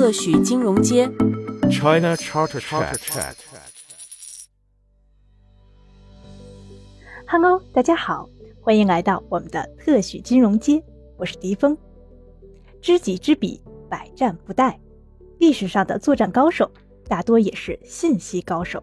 [0.00, 1.06] 特许金融街
[1.70, 3.34] ，China Charter Chat。
[7.26, 8.26] Hello，大家好，
[8.62, 10.82] 欢迎来到我们的特许金融街，
[11.18, 11.76] 我是迪峰。
[12.80, 13.60] 知己知彼，
[13.90, 14.74] 百战不殆。
[15.38, 16.70] 历史上的作战高手，
[17.06, 18.82] 大多也是信息高手。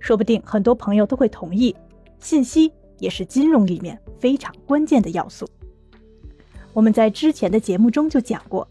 [0.00, 1.74] 说不定很多朋友都会同意，
[2.18, 5.48] 信息也是金融里面非常关键的要素。
[6.74, 8.68] 我们在之前的节目中就讲过。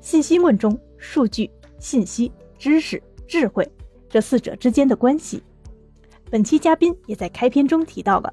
[0.00, 3.66] 信息论中，数据、信息、知识、智慧
[4.08, 5.42] 这四者之间的关系。
[6.30, 8.32] 本期嘉宾也在开篇中提到了，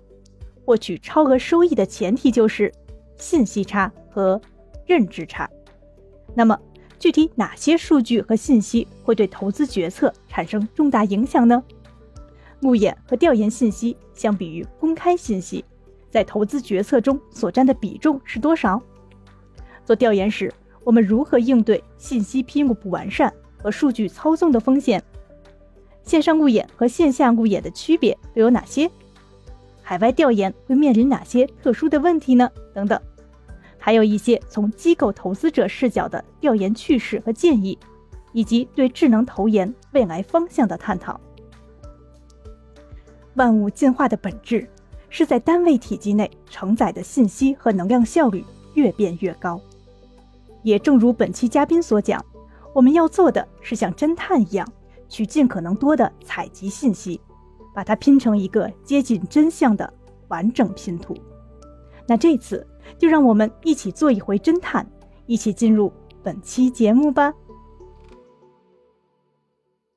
[0.66, 2.72] 获取超额收益的前提就是
[3.18, 4.42] 信息差和
[4.86, 5.50] 认知差。
[6.34, 6.60] 那么，
[7.00, 11.64] 具体哪些数据和信息会对投资决策产生重大影响呢？
[12.62, 15.64] 路演和调研信息相比于公开信息，
[16.10, 18.82] 在投资决策中所占的比重是多少？
[19.86, 20.52] 做调研时。
[20.86, 25.04] 我们如何应对信息披露不完善和数据操纵的风险？
[26.04, 28.90] 线上路演和线下路演的区别都有哪些？
[29.82, 32.48] 海外调研会面临哪些特殊的问题呢？
[32.72, 33.02] 等等，
[33.80, 37.78] 还有一些从机构投资者视角的调研趣事和建议，
[38.32, 41.20] 以及对智能投研未来方向的探讨。
[43.34, 44.68] 万物进化的本质
[45.10, 49.60] 是在单位体积内承载的信息和能量效率越变越高。
[50.66, 52.26] 也正如本期嘉宾所讲，
[52.74, 54.68] 我们要做的是像侦探一样，
[55.08, 57.22] 去尽可能多的采集信息，
[57.74, 59.94] 把它拼成一个接近真相的
[60.28, 61.16] 完整拼图。
[62.08, 62.66] 那这次
[62.98, 64.92] 就让我们一起做一回侦探，
[65.28, 67.32] 一起进入本期节目吧。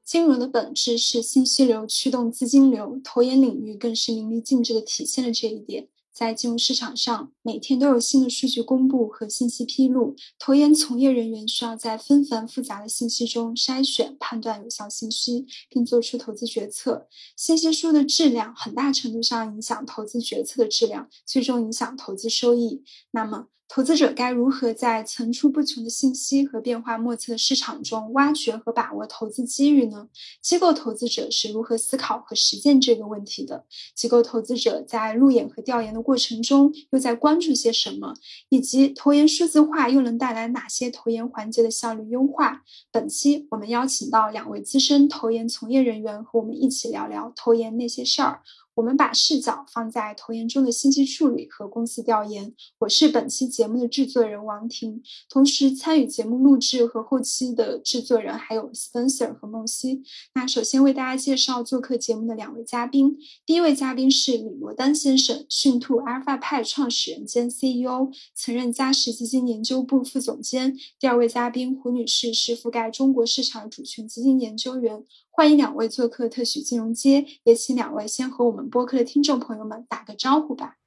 [0.04, 5.88] 金融的本质是信息流驱动资金流，投研领域更是淋漓尽致的体现了这一点。
[6.18, 17.06] 在金融市场上，每天都有新的数据公布和信息披露，投研从业人员需要在纷繁复杂的信息中筛选、判断有效信息，并做出投资决策。
[17.36, 22.82] 信息书的质量很大程度上影响投资决策的质量，最终影响投资收益。
[23.12, 30.08] 那么，投资者该如何在层出不穷的信息和变化莫测的市场中挖掘和把握投资机遇呢？
[30.40, 33.66] 机构投资者是如何思考和实践这个问题的？
[33.94, 38.14] 机构投资者在路演和调研的过程中又在关注些什么？
[38.48, 42.62] 以及投研数字化又能带来哪些投研环节的效率优化？
[42.90, 48.40] 本期我们邀请到两位资深投研从业人员和我们一起聊聊投研那些事儿。
[48.78, 52.54] 我们把视角放在投研中的信息处理和公司调研。
[52.78, 60.04] 我是本期节目的制作人王婷，同时参与节目录制和后期的制作人还有 Spencer 和梦溪。
[60.36, 63.18] 那首先为大家介绍做客节目的两位嘉宾。
[63.44, 70.76] 第一位嘉宾是李罗丹先生，讯兔阿尔法派创始人兼 CEO，曾任嘉实基金研究部副总监。
[71.00, 75.02] 第二位嘉宾胡女士是覆盖中国市场主权基金研究员。
[75.38, 80.78] 欢迎两位做客特许金融街，也请两位先和我们播客的听众朋友们打个招呼吧。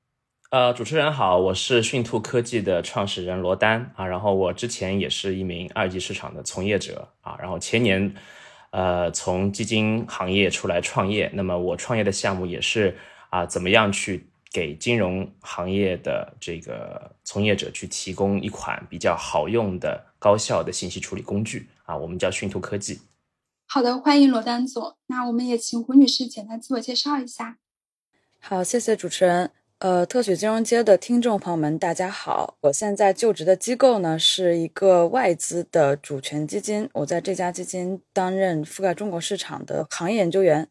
[0.49, 8.13] 呃，主持人好，我是迅兔科技的创始人罗丹啊，然后我之前也是一名二级市场的从业者啊，然后前年
[8.71, 12.93] 呃从基金行业出来创业，那么我创业的项目也是
[13.29, 22.99] 啊，怎么样去给金融行业的这个从业者去提供一款比较好用的高效的信息处理工具啊，我们叫迅兔科技。
[23.73, 24.97] 好的，欢迎罗丹总。
[25.07, 27.57] 那我们也请胡女士简单自我介绍一下。
[28.37, 29.49] 好，谢谢主持人。
[29.77, 32.57] 呃，特许金融街的听众朋友们，大家好。
[32.63, 40.67] 我现在就职的机构呢是一个外资的主权基金，我在这家基金担任覆盖中国市场的行业研究员。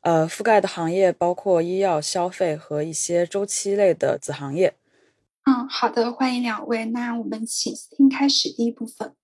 [0.00, 4.74] 呃，覆盖的行业包括医药、消费和一些周期类的子行业。
[5.44, 6.84] 嗯，好的，欢迎两位。
[6.86, 9.14] 那我们请听开始第一部分。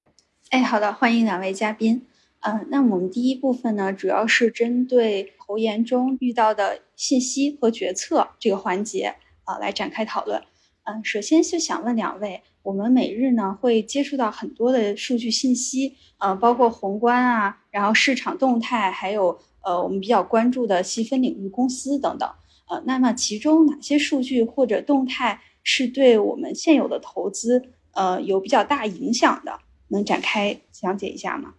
[0.51, 2.07] 哎，好的，欢迎两位嘉宾。
[2.49, 10.41] 嗯，那我们第一部分呢，主要是针对投研中遇到的信息和决策这个环节啊来展开讨论。
[10.85, 22.31] 嗯，首先就想问两位，我们每日呢会接触到很多的数据信息，呃，包括宏观啊，然后市场动态，还有呃我们比较关注的细分领域公司等等。
[22.69, 29.59] 呃，那么其中哪些数据或者动态是对我们现有的投资呃有比较大影响的？
[29.89, 31.55] 能展开讲解一下吗？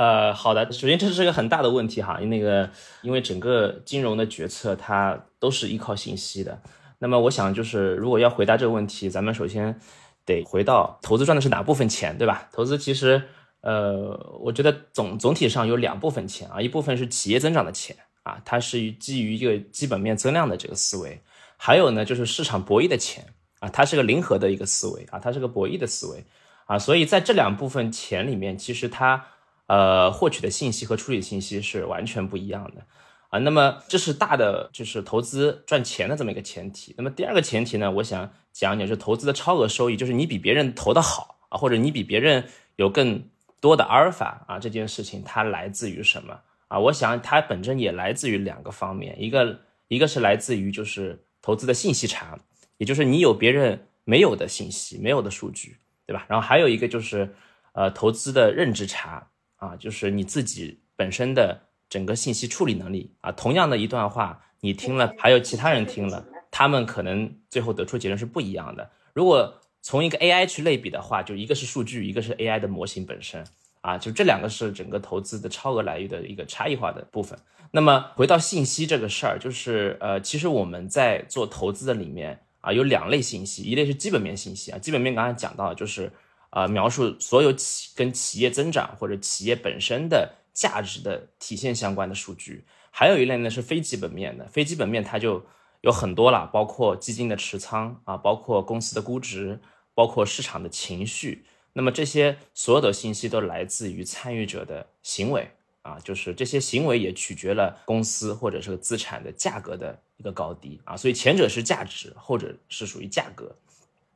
[0.00, 0.72] 呃，好的。
[0.72, 2.70] 首先，这是个很大的问题哈，那个，
[3.02, 6.58] 因为整个金融的决策它都是依靠信息的。
[7.00, 9.78] 那么，我想就是，如果要回答这个问题，咱们首先
[10.24, 12.48] 得回到投资赚的是哪部分钱，对吧？
[12.50, 13.22] 投资其实，
[13.60, 21.10] 呃，我觉得总总体上有两部分钱啊，一部分是企业增长的钱啊，它是基于一个基本面增量的这个思维；
[21.58, 23.26] 还有呢，就是市场博弈的钱
[23.58, 26.24] 啊，它是个零和的一个思维啊，它是个博弈的思维。
[26.64, 29.26] 啊，所以在这两部分钱里面，其实它
[29.70, 32.84] 呃获取的信息和处理信息是完全不一样的
[33.28, 33.38] 啊。
[33.38, 36.92] 那么这是大的就是投资赚钱的这么一个前提。
[36.98, 43.22] 那么第二个前提呢，我想讲讲是投资的超额收益，就是你比别人投的好啊，或者你比别人有更
[43.60, 46.80] 多的阿尔法啊，这件事情它来自于什么啊？
[46.80, 52.36] 我想它本身也来自于两个方面，一个一个是来自于就是投资的信息差，
[52.78, 55.76] 也就是你有别人没有的信息、没有的数据，
[56.06, 56.26] 对吧？
[56.28, 57.32] 然后还有一个就是
[57.72, 59.28] 呃投资的认知差。
[59.60, 68.90] 啊，就是你自己本身的整个信息处理能力啊，同样的一段话，你听了，还有其他人听了，他们可能最后得出结论是不一样的。
[69.12, 73.44] 如果从一个 AI 去类比的话，就一个是数据，一个是 AI 的模型本身
[73.82, 77.38] 啊，就这两个是整个投资的超额来源的一个差异化的部分。
[77.72, 86.10] 那么回到信息这个事儿，就是呃，其实我们在做投资的里面啊，有两类信息，一类是基本面信息啊，基本面刚才讲到就是。
[86.50, 94.46] 啊，描述所有企跟企业增长或者企业本身的价值的体现相关的数据，还有一类呢是非基本面的。
[94.48, 95.44] 非基本面它就
[95.80, 99.60] 有很多了，包括基金的持仓啊，包括公司的估值，
[99.94, 101.44] 包括市场的情绪。
[101.72, 105.48] 那么这些所有的信息都来自于参与者的行为
[105.82, 110.96] 啊，就是这些行为也取决了公司或者是资产的价格的一个高低啊。
[110.96, 113.54] 所以前者是价值，后者是属于价格。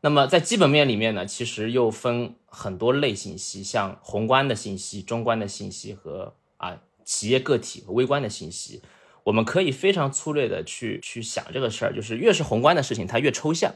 [0.04, 8.82] 那么在基本面里面呢，其实又分很多类信息，像宏观的信息、中观的信息和啊企业个体和微观的信息。
[9.22, 13.72] 我们可以非常粗略的去去想这个事儿，就是越是宏观的事情，它越抽象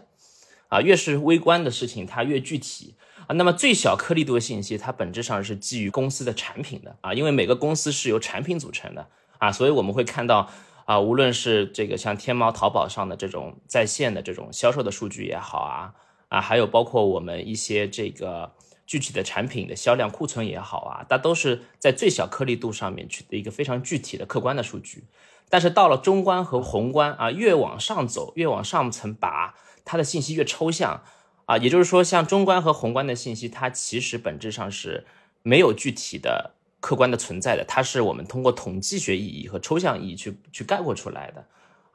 [0.69, 2.95] 啊；越是微观的事情，它越具体
[3.27, 3.33] 啊。
[3.37, 9.09] 那么最小颗粒度的信息，它本质上是基于公司的产品的啊，因为每个公司是由产品组成的
[9.39, 10.51] 啊，所以我们会看到
[10.85, 15.95] 啊，无论是这个像天猫、淘宝上的这种在线的这种销售的数据也好啊。
[16.29, 18.53] 啊，还有包括我们一些这个
[18.87, 25.05] 具体的产品的销量、库存也好啊，它都是在最小颗粒度上面取得一个非常具体的客观的数据。
[25.51, 29.55] 但是到了中观和宏观啊，越往上走，越往上层拔，
[29.85, 31.03] 它的信息越抽象
[31.47, 31.57] 啊。
[31.57, 35.07] 也就是说，像中观和宏观的信息，它其实本质上是
[35.43, 41.47] 没有具体的客观的存在的，它是我们通过统计学意义和抽象意义去去概括出来的。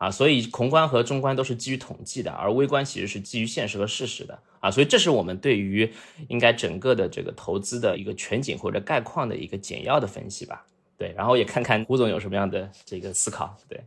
[0.03, 5.89] 啊，所以宏观和中观都是基于统计的，而微观其实是基于现实和事实的啊，所以这是我们对于
[6.27, 10.65] 应该整个的这个投资的一个全景或者概况的一个简要的分析吧。
[10.97, 13.55] 对，然后也看看胡总有什么样的这个思考。
[13.69, 13.79] 对，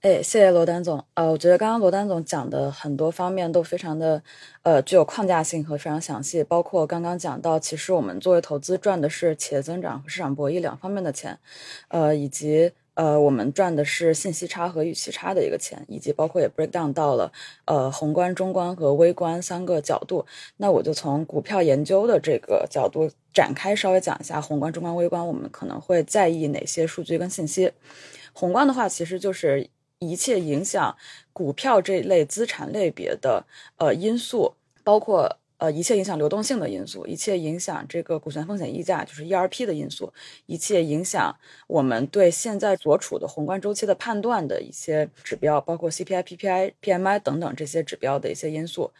[0.00, 1.04] 哎，谢谢罗丹总。
[1.14, 4.20] 呃，我觉得刚刚罗丹总讲的很多方面都非常的
[4.62, 11.38] 呃具有框架性和非常详细，包括刚刚讲到，其实我们作为投资赚的是企业增长和市场博弈两方面的钱，
[11.86, 12.72] 呃，以及。
[12.94, 17.32] 呃，我们赚的是信息差和预期差的一个钱，以及包括也 break down 到了
[17.64, 20.26] 呃宏观、中观和微观三个角度。
[20.58, 27.72] 那我就从股票研究的这个角度展开，稍微讲一下宏观、中观、微观，我们可能会在意哪些数据跟信息。
[28.32, 29.68] 宏观的话，其实就是
[29.98, 30.96] 一切影响
[31.32, 33.44] 股票这类资产类别的
[33.78, 34.54] 呃因素，
[34.84, 35.38] 包括。
[35.62, 40.12] 呃，一切影响流动性的因素，一切影响这个股权风险溢价，就是 ERP 的因素，
[40.46, 41.32] 一切影响
[41.68, 48.90] 我们对现在所处的宏观周期的判断的一些指标，包括 CPI、PPI、PMI 等等这些指标的一些因素，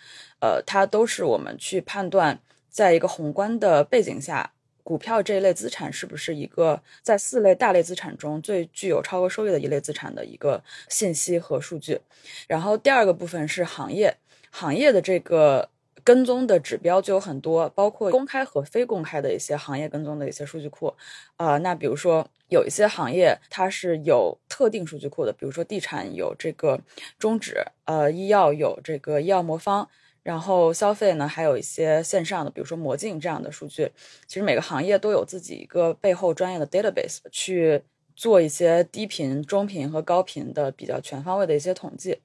[0.41, 2.39] 呃，它都是我们去判断，
[2.71, 4.53] 在一个宏观的背景下，
[4.85, 12.01] 股票这一类资产是不是一个在四类大类资产中最具有超额收益的一类资产的一个信息和数据。
[12.47, 14.17] 然后第二个部分是行业，
[14.53, 15.69] 行业的这个。
[16.05, 20.95] 跟踪的指标就有很多，包括公开和非公开的一些行业跟踪的一些数据库，
[21.37, 26.81] 啊，那比如说有一些行业它是有特定数据库的，比如说地产有这个
[27.19, 29.89] 中指，呃，医药有这个医药魔方，
[30.23, 33.91] 然后消费呢还有一些线上的，比如说魔镜这样的数据。
[34.27, 37.83] 其实每个行业都有自己一个背后专业的 database 去
[38.15, 42.19] 做一些低频、中频和高频的比较全方位的一些统计。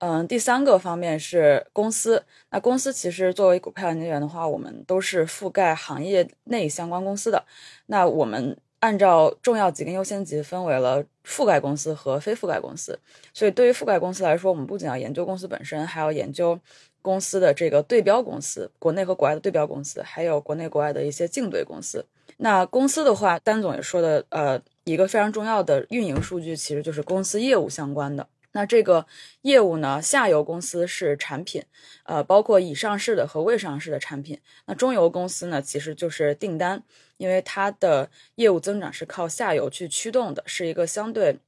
[0.00, 2.24] 嗯，第三个方面是公司。
[2.50, 7.44] 那公司其实作为股票研究员的话，我们都是覆盖行业内相关公司的。
[7.84, 12.98] 那我们按照重要级跟优先级分为了覆盖公司和非覆盖公司。
[13.34, 16.58] 所以对于覆盖公司来说，我们不仅要研究公司本身，还要研究
[17.02, 22.06] 公司的这个对标公司，国内和国外的对标公司，还有国内国外的一些竞对公司。
[22.38, 28.26] 那公司的话，丹总也说的，呃，一个非常重要的运营数据，其实就是公司业务相关的。
[28.52, 29.06] 那这个
[29.42, 31.64] 业务呢，下游公司是产品，
[32.04, 34.40] 呃，包括已上市的和未上市的产品。
[34.66, 36.82] 那中游公司呢，其实就是订单，
[37.16, 41.38] 因为它的业务增长是靠下游去驱动的，是一个相对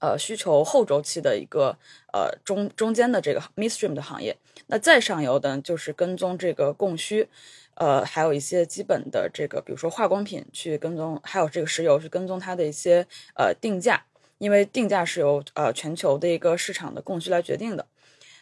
[0.00, 1.78] 呃需求后周期的一个
[2.12, 4.36] 呃中中间的这个 midstream 的行业。
[4.66, 7.28] 那再上游的就是跟踪这个供需，
[7.74, 14.04] 呃，还有一些基本的这个，比如说化工品去跟踪，还有这个石油去跟踪它的一些呃定价，
[14.38, 17.86] 因为定价是由呃全球的一个市场的供需来决定的。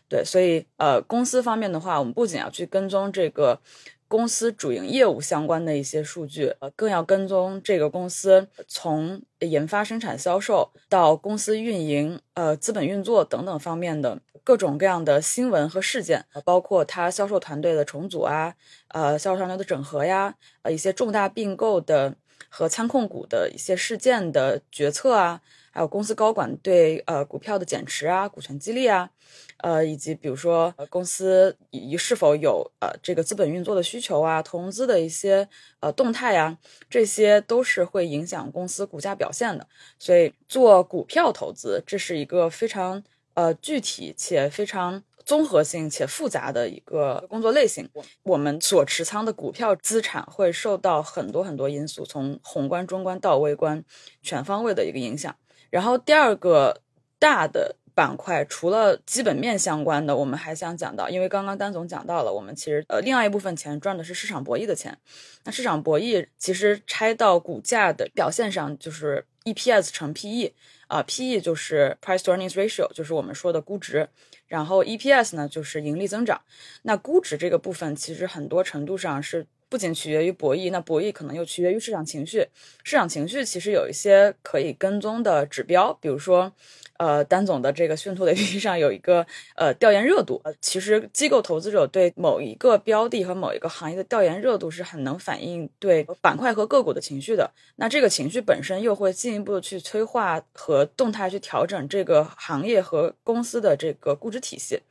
[0.08, 3.60] 对，所以呃公司方面的话，我们不仅要去跟踪这个。
[4.08, 18.54] 公司主营业务相关的一些数据，呃，更要跟踪这个公司从研发、生产、销售到公司运营、呃，资本运作等等方面的各种各样的新闻和事件，包括它销售团队的重组啊，
[18.88, 22.14] 呃，销售团队的整合呀，呃，一些重大并购的
[22.50, 25.40] 和参控股的一些事件的决策啊。
[25.72, 29.10] 还有公司高管对呃股票的减持啊、股权激励啊，
[29.56, 35.48] 呃，以及比如说公司以是否有呃这个资本运作的需求啊、投融资的一些
[35.80, 36.58] 呃动态呀，
[36.90, 39.66] 这些都是会影响公司股价表现的。
[39.98, 43.02] 所以做股票投资，这是一个非常
[43.34, 47.88] 呃具体且非常综合性且复杂的一个工作类型。
[48.24, 53.82] 我们所持仓的股票资产会受到很多很多因素，从宏观、中观到微观，
[54.20, 55.34] 全方位的一个影响。
[55.72, 56.82] 然后第二个
[57.18, 64.98] 大的板块，除了基本面相关的，我们还想讲到，因为刚刚丹总讲到了，我们其实呃另外一部分钱赚的是市场博弈的钱。
[65.44, 70.52] 那市场博弈其实拆到股价的表现上，就是 EPS 乘 PE
[70.88, 74.10] 啊，PE 就是 Price Earnings Ratio，就是我们说的估值，
[74.46, 76.42] 然后 EPS 呢就是盈利增长。
[76.82, 79.46] 那估值这个部分，其实很多程度上是。
[79.72, 82.46] 不仅取决于博弈，那博弈可能又取决于市场情绪。
[82.84, 86.52] 市场情绪其实有一些可以跟踪的指标，比如说，
[86.98, 89.26] 呃，丹总的这个讯兔的 APP 上有一个
[89.56, 90.42] 呃调研热度。
[90.60, 97.50] 其实机构投资者对某一个标的和某一个行业的调研热度是很能反映对板块和个股的情绪的。
[97.76, 104.82] 那这个情绪本身又会进一步去催化和动态去调整这个行业和公司的这个估值体系。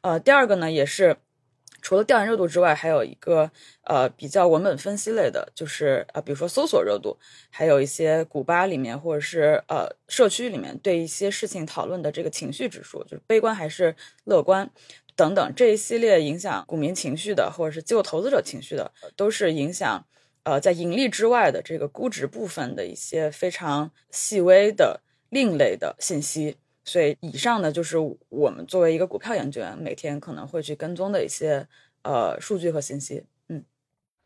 [0.00, 1.16] 呃，第二个呢也是。
[1.86, 3.48] 除了调研热度之外，还有一个
[3.84, 7.16] 呃比较文本分析类的，就是呃比如说搜索热度，
[7.48, 14.68] 还有一些股吧里面或者是呃社区里面对一些事情讨论的这个情绪指数，就是悲观还是乐观
[15.14, 20.04] 等等这一系列影响股民情绪的，或者是机构投资者情绪的，都是影响
[20.42, 26.56] 呃在盈利之外的这个估值部分的一些非常细微的另类的信息。
[26.86, 31.66] 所以，以上呢就是我们作为一个股票研究员，每天可能会去跟踪的一些
[32.02, 33.24] 呃数据和信息。
[33.48, 33.64] 嗯，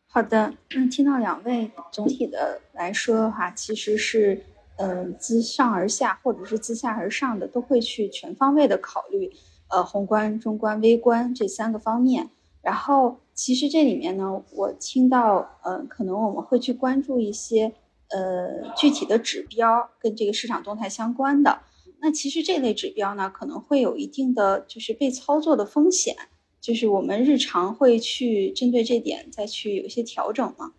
[0.06, 0.52] 好的。
[0.74, 4.44] 那听到两位总体的来说的话，其实是
[4.76, 9.32] 嗯自上而下，或者是自下而上的，都会去全方位的考虑
[9.70, 12.28] 呃宏观、中观、微观这三个方面。
[12.60, 17.72] 然后，其实这里面呢，我听到呃，可能我们会去关注一些
[18.10, 21.58] 呃具体的指标，跟这个市场动态相关的。
[22.00, 26.16] 那其实这类指标呢，可能会有一定的就是被操作的风险，
[26.60, 30.72] 就是我们日常会去针对这点再去有一些调整吗？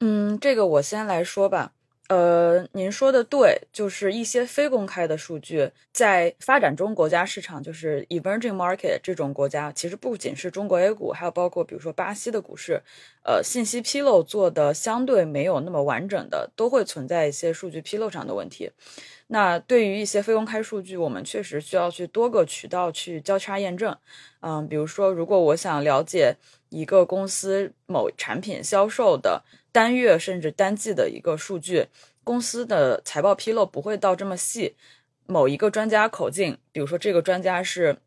[0.00, 1.72] 嗯，这个我先来说吧。
[2.08, 12.82] 呃，您说的对，就是一些非公开的数据，在发展中国家市场，就是 emerging market 这种国家，其实不仅是中国 A 股，还有包括比如说巴西的股市，
[13.24, 18.70] 呃，信息披露做的相对没有那么完整的，都会存在一些数据披露上的问题。
[19.26, 23.94] 那对于一些非公开数据，我们确实需要去多个渠道去交叉验证。
[24.40, 26.36] 嗯，比如说，如果我想了解
[26.68, 31.86] 一个公司某产品销售的单月甚至单季的一个数据，
[32.24, 34.76] 公司的财报披露不会到这么细。
[35.26, 37.98] 某一个专家口径，比如说这个专家是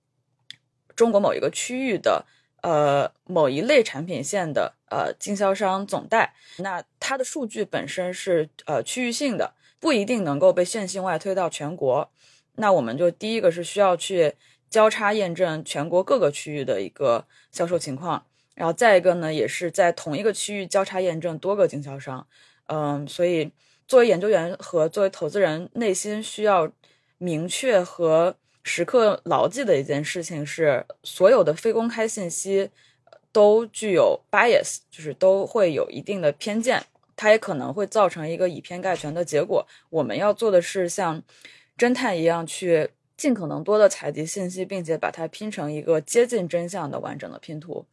[0.95, 2.25] 中国某一个区域的
[2.61, 9.53] 呃某一类产品线的呃经销商总代，那它的数据本身是呃区域性的。
[9.79, 12.11] 不一定能够被线性外推到全国，
[12.57, 14.35] 那我们就第一个是需要去
[14.69, 22.27] 交叉验证全国各个区域的一个销售情况，然后再一个呢，也是在同一个区域交叉验证多个经销商。
[22.67, 23.51] 嗯，所以
[23.87, 26.71] 作为研究员和作为投资人，内心需要
[27.17, 32.69] 明确和时刻牢记的一件事情是，所有的非公开信息
[33.31, 36.83] 都具有 bias，就是都会有一定的偏见。
[37.15, 39.67] 它也可能会造成一个以偏概全的结果。
[39.89, 41.21] 我们要做的是像
[41.77, 47.85] 侦探一样，去尽可能多的采集信息，并且把它拼成一个接近真相的完整的拼图。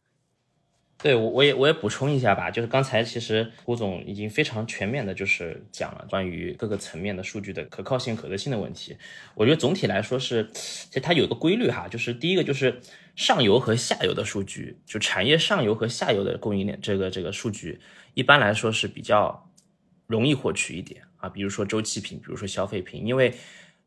[1.01, 8.97] 对，我我也我也补充一下吧，就是刚才其实胡总已经非常全面的，就是讲了关于各个层面的数据的可靠性、可得性的问题。
[9.33, 12.81] 我觉得总体来说是，其实它有个规律哈，就是第一个就是
[13.15, 17.79] 上游和下游的数据，就产业上游和下游的供应链这个这个数据。
[18.13, 19.49] 一般来说是比较
[20.05, 23.33] 容易获取一点啊，比如说周期品，比如说消费品，因为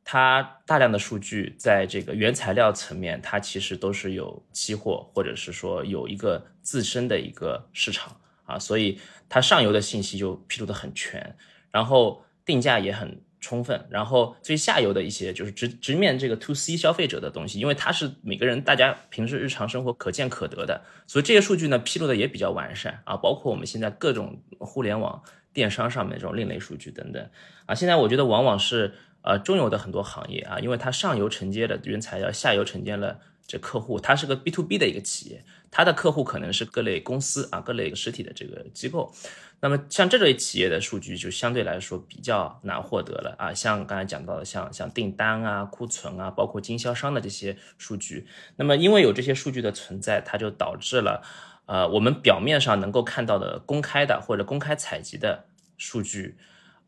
[0.04, 11.36] 它大量的数据在这个原材料层面，它其实都是有期货，或者是说有一个自身的一个市场啊，所以它上游的信息就披露的很全，
[11.70, 27.24] 然后定价也很充分，然后最下游的一些就是直直面这个 to C 消费者的东西，因为它是每个人大家平时日常生活可见可得的，所以这些数据呢披露的也比较完善啊，包括我们现在各种互联网电商上面这种另类数据等等
[27.66, 28.92] 啊，现在我觉得往往是。
[29.22, 39.14] 呃，中游的很多行业啊，因为它上游承接了原材料，下游承接了这客户，它是个 B to B 的一个企业，它的客户可能是各类公司啊，各类实体的这个机构。
[39.60, 48.26] 那么像这类企业的数据就相对来说比较难获得了啊，像刚才讲到的，像像订单啊、库存啊，包括经销商的这些数据。
[48.56, 51.22] 那么因为有这些数据的存在，它就导致了，
[51.66, 55.44] 呃，我们表面上能够看到的公开的或者公开采集的
[55.78, 56.36] 数据。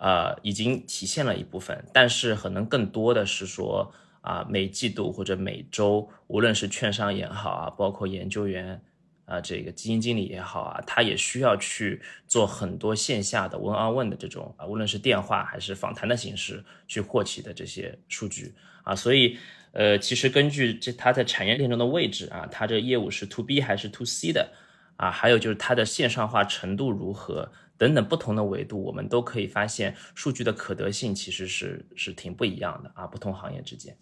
[0.05, 8.79] 呃，已经体现了一部分，但是可能更多的是说啊，每季度或者每周，无论是券商也好啊，包括研究员
[9.25, 19.39] 啊，这个基金经理也好啊，他也需要去做很多线下的问 on 问的这种啊，无论是电话还是访谈的形式去获取的这些数据啊，所以
[19.73, 24.53] 呃，其实根据这它在产业链中的位置啊，它这业务是 to B 还是 to C 的
[24.99, 27.51] 啊，还有就是它的线上化程度如何。
[27.77, 33.97] 等等不同的维度，我们都可以发现数据的可得性其实是是挺不一样的啊，不同行业之间。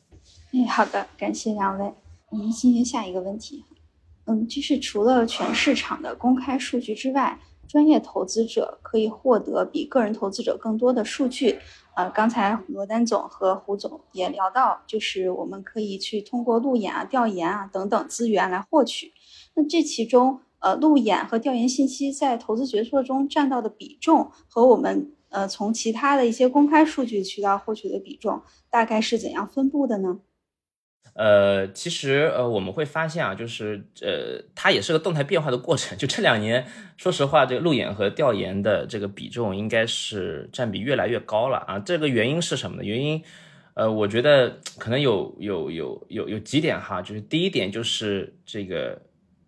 [0.53, 1.93] 哎，好的，感谢两位。
[2.29, 3.65] 我们进行下一个问题。
[4.27, 11.59] 嗯，就是除了全市场的公开数据之外，专业投资者可以获得比个人投资者更多的数据。
[11.97, 19.13] 呃，刚才罗丹总和胡总也聊到，就是我们可以去通过路演啊、调研啊等等资源来获取。
[19.55, 20.41] 那这其中。
[20.63, 28.41] 呃，路演和调研信息在投资决策中占到的比重，和我们呃从其他的一些公开数据渠道获取的比重，
[28.71, 30.21] 大概是怎样分布的呢？
[31.15, 35.99] 呃，其实呃我们会发现啊，就是呃它也是个动态变化的过程。
[35.99, 36.65] 就这两年，
[36.97, 41.81] 说实话，这个路演和调研的这个比重应该是占比越来越高了啊。
[41.81, 42.85] 这个原因是什么呢？
[42.85, 43.21] 原因
[43.75, 49.03] 呃，我觉得可能有有有有有几点哈，就是第一点就是这个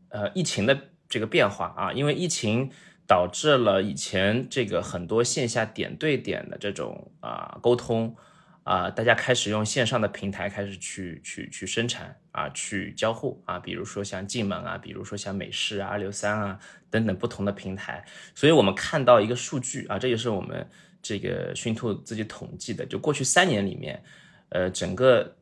[0.08, 0.76] 呃疫情的。
[1.14, 2.68] 这个变化啊，因为疫情
[3.06, 8.16] 导致了以前这个很多线下点对点的这种啊沟通
[8.64, 16.58] 啊，大家开始用线上的平台开始去去去生产啊，去交互啊，比如说像进门啊，比如说像美式啊、二六三啊
[16.90, 20.68] 等等不同的平台，所以我们看到一个数据啊，这也是我们
[21.00, 24.02] 这个讯兔自己统计的，就过去三年里面，
[24.48, 25.36] 呃，整个。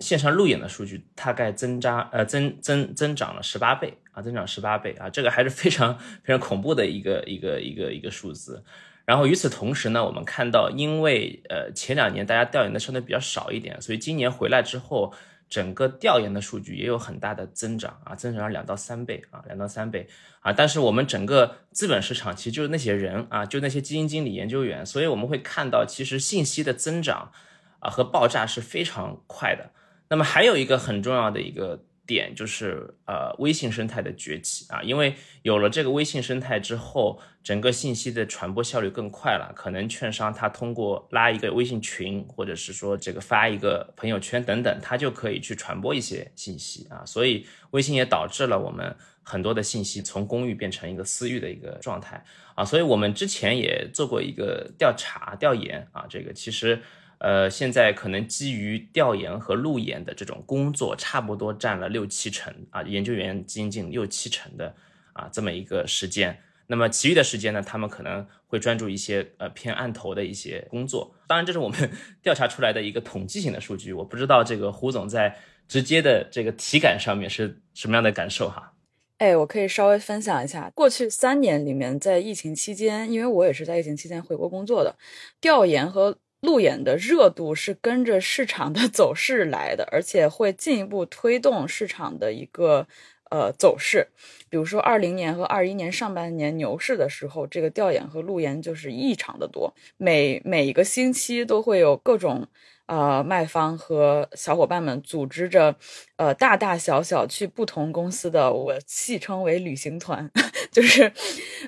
[0.00, 8.64] 线上路演的数据大概增加呃增增增长了十八倍啊，增长十八倍啊，这个还是非常非常恐怖的一个一个一个一个数字。
[9.04, 15.14] 然后与此同时呢，我们看到，因为呃前两年大家调研的相对比较少一点，所以今年回来之后，
[15.48, 20.08] 整个调研的数据也有很大的增长啊，增长了两到三倍啊，两到三倍
[20.40, 20.52] 啊。
[20.52, 27.30] 但是我们整个资本市场其实就是那些人啊，就那些基金经理、研究员，所以我们会看到，其实信息的增长
[27.78, 29.70] 啊和爆炸是非常快的。
[30.10, 39.52] 那么还有一个很重要的一个点就是，呃，微信生态的崛起啊，因为有了这个微信生态之后，整个信息的传播效率更快了。
[39.54, 47.04] 可能券商他通过拉一个微信群，或者是说这个发一个朋友圈等等，他就可以去传播一些信息啊。
[47.04, 52.64] 所以微信也导致了我们很多的信息从公域变成一个私域的一个状态啊。
[52.64, 56.80] 所以我们之前也做过一个调查调研啊，这个其实。
[57.20, 64.72] 呃，现在可能基于调研和路演的这种工作，差不多占了六七成啊，研究员接近六七成的
[65.12, 66.38] 啊这么一个时间。
[66.68, 71.12] 那么其余的时间呢，他们可能会专注一些呃偏案头的一些工作。
[71.26, 71.90] 当然，这是我们
[72.22, 78.74] 调查出来的一个统计性的数据，我不知道这个胡总在直接的这个体感上面是什么样的感受哈？
[79.16, 84.94] 哎，我可以稍微分享一下，过去三年里面，在疫情期间，因为我也是在疫情期间回国工作的，
[85.40, 86.16] 调研和。
[86.40, 92.86] 路演的热度是跟着市场的 走势来的，而且会进一步推动市场的一个
[93.30, 94.08] 呃走势。
[94.48, 102.46] 比如说，二零年和二一年上半年牛市的时候，这个调研和路演就是异常的多，每每一个星期都会有各种。
[102.88, 105.76] 呃，卖方和小伙伴们组织着，
[106.16, 110.30] 呃，大大小小去不同公司的，我戏称为旅行团，
[110.72, 111.12] 就是，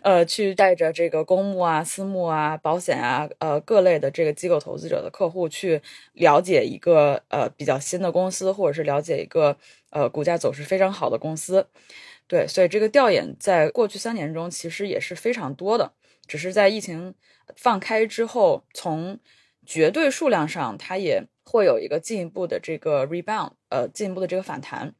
[0.02, 5.82] 呃，去带着这个公募啊、私募啊、保险啊，呃，各类的这个机构投资者的客户去
[6.14, 9.58] 了解一个呃比较新的公司，或者是了解一个
[9.90, 11.66] 呃股价走势非常好的公司。
[12.26, 15.92] 对，所以这个调研在过去三年中其实也是非常多的，
[16.26, 17.14] 只是在疫情
[17.56, 19.18] 放开之后，从
[19.70, 24.92] 绝对数量上，它也会有一个进一步的这个 rebound，呃，进一步的这个反弹。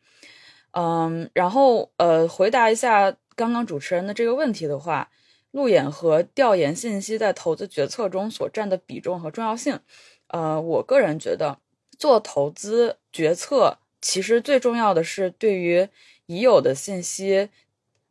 [0.70, 5.11] 嗯，然后呃，回答一下刚刚主持人的这个问题的话，
[5.50, 9.80] 路演和调研信息在投资决策中所占的比重和重要性，
[10.28, 11.59] 呃，我个人觉得
[11.98, 15.88] 做投资决策其实最重要的是对于
[16.26, 17.48] 已有的信息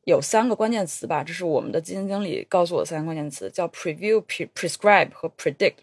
[0.03, 5.75] 有三个关键词吧，这是我们的基金经理告诉我的三个关键词，叫 preview、pre prescribe 和 predict。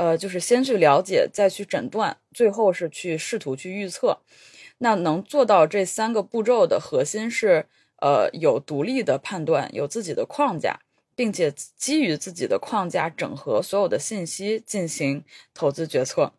[0.00, 4.20] 呃，就是先去了解，再去诊断，最后是去试图去预测。
[4.78, 7.66] 那能做到这三个步骤的核心是，
[8.00, 10.80] 呃，有独立的判断，有自己的框架，
[11.14, 16.32] 并且基于自己的框架整合所有的信息进行投资决策。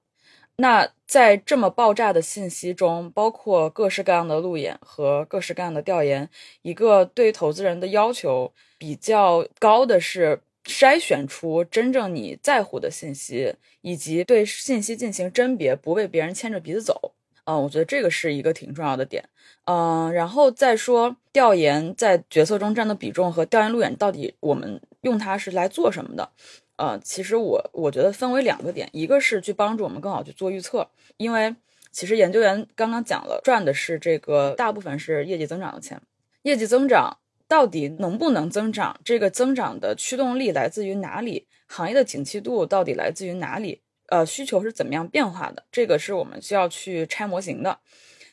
[0.55, 6.27] 那在这么爆炸的信息中，包括各式各样的路演和各式各样的调研，
[6.63, 10.41] 一个对投资人的要求比较高的是。
[10.65, 17.13] 筛选出真正你在乎的信息，以及对信息进行甄别，不被别人牵着鼻子走。
[17.45, 19.27] 嗯，我觉得这个是一个挺重要的点。
[19.65, 26.29] 嗯，然后再说调研在决策中占的比重和调研路演到底我们用它是来做什么的？
[26.75, 31.55] 呃，其实我我觉得分为两个点，一个是去帮助我们更好去做预测，因为
[31.91, 35.99] 其实研究员刚刚讲了，赚的是这个大部分是业绩增长的钱，
[36.43, 37.17] 业绩增长。
[37.51, 38.97] 到底能不能增长？
[39.03, 41.49] 这个增长的驱动力来自于哪里？
[41.67, 43.81] 行业的景气度到底来自于哪里？
[44.07, 45.65] 呃，需求是怎么样变化的？
[45.69, 47.79] 这个是我们需要去拆模型的。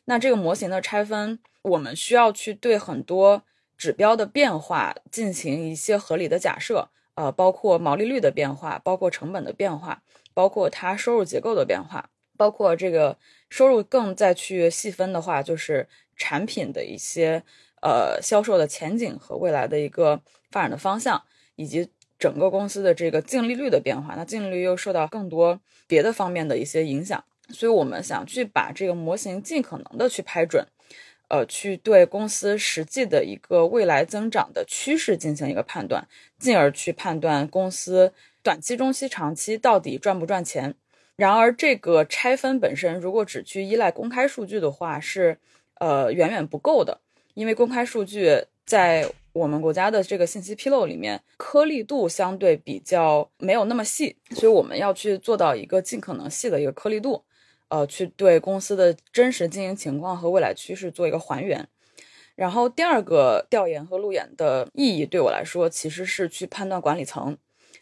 [0.04, 3.42] 那这个模型的拆分，我们需要去对很多
[3.76, 6.90] 指标的变化进行一些合理的假设。
[7.16, 13.18] 呃，包括毛利率的变化，包括成本的变化，包括它收入结构的变化，包括这个
[13.50, 17.42] 收入更再去细分的话，就是产品的一些。
[17.82, 21.22] 呃，销售的前景和未来的一个发展的方向，
[21.56, 21.88] 以及
[22.18, 30.66] 整个公司的这个净利率的变化，那净利率又受到更多别的方面的一些影响，所以我们想去把这个模型尽可能的去拍准，
[31.28, 38.12] 呃，去对公司实际的一个未来增长的趋势进行一个判断，进而去判断公司
[38.42, 40.74] 短期、中期、长期到底赚不赚钱。
[41.16, 45.38] 然而，这个拆分本身如果只去依赖公开数据的话，是
[45.80, 47.00] 呃远远不够的。
[47.38, 57.22] 因为公开数据在我们国家的这个信息披露里面，颗粒度相对比较没有那么细，所以我们要去做到一个尽可能细的一个颗粒度，
[57.68, 61.68] 呃，去对公司的真实经营情况和未来趋势做一个还原。
[62.34, 67.38] 然后第二个调研和路演的意义对我来说，其实是去判断管理层，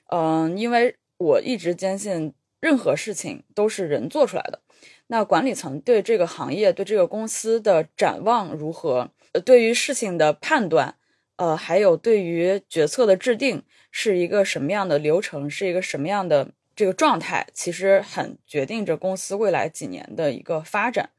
[0.08, 4.60] 嗯，因为我一直坚信任何事情都是人做出来的，
[5.06, 9.10] 那管理层对这个行业、对这个公司的展望如何？
[9.40, 10.96] 对于事情的判断，
[11.36, 21.10] 呃，还有对于决策的制定是一个什么样的流程，是一个什么样的这个状态，其实很决定着公司未来几年的一个发展。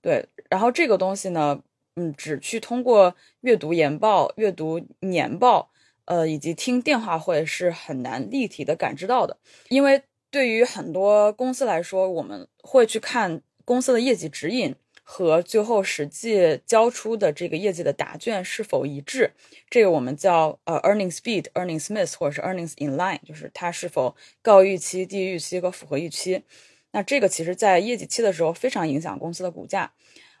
[0.00, 1.62] 对，然后这个东西呢，
[1.96, 5.70] 嗯，只去通过阅读研报、阅读年报，
[6.06, 9.38] 呃，以及听电话会是很难立体的感知到的。
[9.68, 14.74] 因为对于很多公司来说，我们会去看公司的业绩指引。
[15.12, 19.34] 和最后实际交出的这个业绩的答卷是否一致？
[19.68, 26.44] 这个我们叫呃 earnings beat、earnings miss，或者是 earnings in line，就是它是否高预期、低于预期和符合预期。
[26.92, 29.92] 那这个其实在业绩期的时候非常影响公司的股价。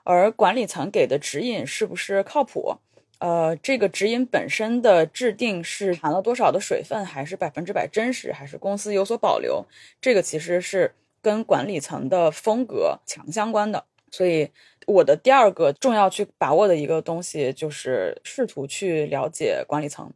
[0.04, 2.78] 而管理层给的指引是不是靠谱？
[3.18, 9.66] 呃，这个指引本身的制定是含了多少的水分，还是百分之百真实，还是公司有所保留？
[10.00, 13.84] 这个其实是跟管理层的风格强相关的。
[14.12, 14.50] 所以，
[14.86, 20.12] 我的第二个重要去把握的一个东西，就是试图去了解管理层。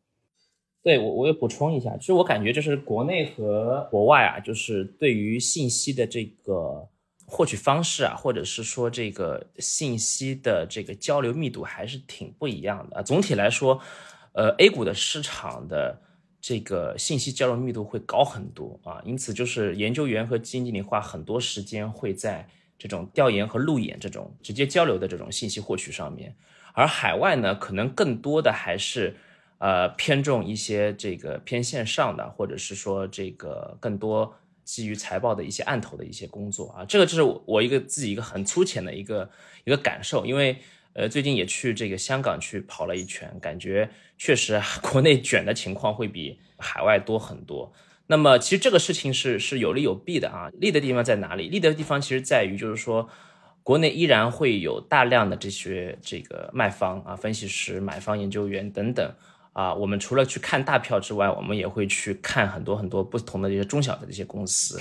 [0.83, 6.87] 对我，我也补充一下，就是我感觉，就是国内和国外啊，就是对于信息的这个
[7.27, 13.03] 获取方式啊，或者是说这个信息的这个交流密度，还是挺不一样的。
[13.03, 13.81] 总体来说，
[14.35, 15.99] 呃，A 股的市场的
[16.39, 22.47] 这个信息交流密度会高很多啊，因此就是研究员和基金经理花很多时间会在。
[22.79, 26.35] 这种调研和路演这种直接交流的这种信息获取上面，
[26.75, 29.17] 而海外呢，可能更多的还是
[29.59, 34.35] 呃偏重一些这个偏线上的，或者是说这个更多
[34.65, 36.85] 基于财报的一些案头的一些工作啊。
[36.85, 39.31] 这个就是我一个自己一个很粗浅的一个
[39.65, 40.59] 一个感受，因为
[40.93, 47.73] 呃最近也去这个香港去跑了一圈，感觉确实国内卷的情况会比海外多很多。
[48.09, 51.49] 那么其实这个事情是是有利有弊的啊，利的地方在哪里？
[51.49, 53.09] 利的地方其实在于就是说，
[53.63, 59.13] 国内依然会有大量的这些这个卖方啊、分析师、买方、研究员等等
[59.53, 59.75] 啊。
[59.75, 64.81] 我们除了去看大票之外，我们也会去看很多很多不同的这些中小的这些公司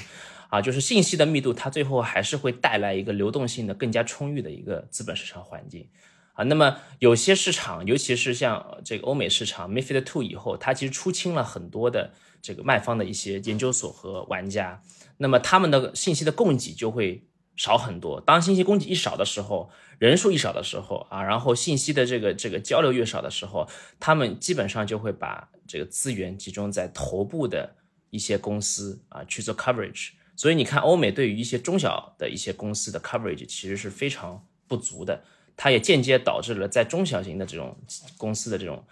[0.50, 5.88] 啊，就是信息的密度，它最后还是会带来一个流动性的更加充裕的一个资本市场环境
[6.36, 6.44] 啊。
[6.46, 14.82] 那么有些市场，尤其是像这个欧美市场，MiFID Two 以后，它其实出清了很多的这个卖方的一些研究所和玩家，
[15.18, 18.22] 那么他们的信息的供给就会少很多。
[18.22, 23.68] 当信息供给一少的时候，人数一少的时候啊，然后信息的这个这个交流越少的时候，
[24.00, 27.76] 他们基本上就会把这个资源集中在头部的
[28.10, 30.10] 一些公司啊去做 coverage。
[30.36, 35.24] 所以你看，欧美对于一些中小的一些公司的 coverage 其实是非常不足的，
[35.58, 37.78] 它也间接导致了在中小型的这种
[38.18, 38.84] 公司的这种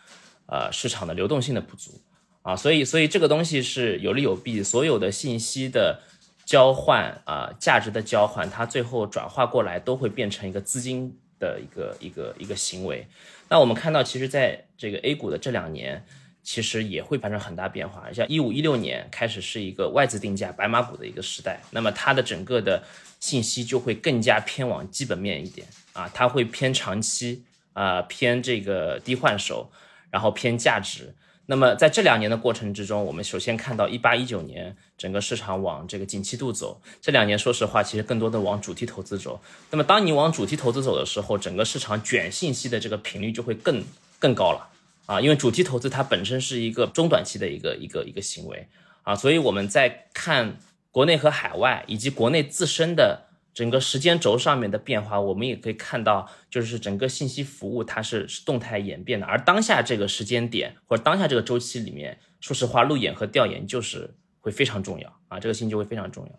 [0.47, 2.01] 呃市场的流动性的不足
[2.41, 2.55] 啊。
[2.55, 6.01] 所以，所以这个东西是有利有弊，所有的信息的
[6.45, 13.07] 交换啊，价值的交换，它最后转化过来都会变成一个资金的一个一个一个行为。
[13.49, 16.05] 那我们看到，其实在这个 A 股的这两年。
[16.45, 22.83] 其实也会发生很大变化，像一五一六年开始是一个外资定价白马股的一个时代，那么它的整个的
[23.23, 29.71] 信息就会更加偏往基本面一点啊，它会偏长期啊，偏这个低换手，
[30.11, 31.15] 然后偏价值。
[31.45, 39.39] 那么在这两年的过程之中，我们首先看到一八一九年整个市场往这个景气度走，这两年说实话其实更多的往主题投资走。
[39.71, 43.81] 那么当你往主题投资走的时候，整个市场卷信息的这个频率就会更
[44.19, 44.69] 更高了。
[45.05, 48.67] 啊，因为主题投资它本身是一个中短期的一个一个一个行为
[49.03, 50.57] 啊，所以我们在看
[50.93, 66.31] 国内和海外以及国内自身的整个时间轴上面的变化，我们也可以看到，就是整个信息服务它是动态演变的，而当下这个时间点或者当下这个周期里面，说实话，路演和调研就是会非常重要啊，这个信息会非常重要。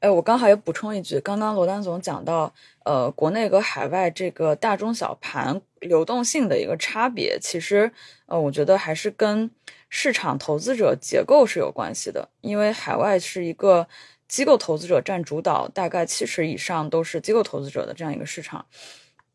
[0.00, 2.52] 哎，我刚好也补充一句，刚刚罗丹总讲到，
[2.84, 7.90] 呃，国内和海外这个大中小盘流动性的一个差别，其实，
[8.26, 9.50] 呃，我觉得还是跟
[9.96, 12.28] 市场投资者结构是有关系的。
[12.40, 13.86] 因为海外是一个
[14.26, 18.66] 机构投资者占主导，大概七十以上都是机构投资者的这样一个市场。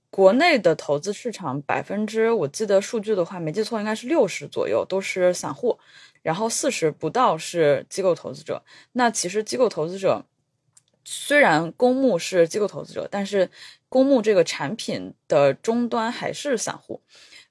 [0.10, 5.80] 国内的投资市场百分之，我记得数据的话，没记错应该是六十左右都是散户，
[6.22, 8.62] 然后四十不到是机构投资者。
[8.92, 10.26] 那其实机构投资者。
[11.06, 13.50] 虽然公募是机构投资者，但是
[13.88, 17.02] 公募这个产品的终端还是散户，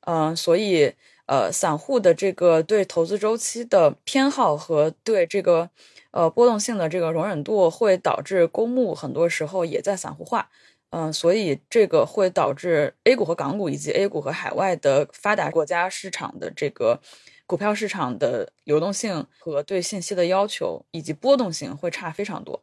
[0.02, 0.94] 嗯，所以
[1.28, 5.68] 呃，散户的这个对投资周期的偏好和对这个
[6.10, 10.48] 呃波动性的这个容忍度，会导致公募很多时候也在散户化，
[10.88, 16.98] 嗯，所以这个会导致 A 股和港股以及 A 股和海外的发达国家市场的这个
[17.44, 22.62] 股票市场的流动性和对信息的要求以及波动性会差非常多。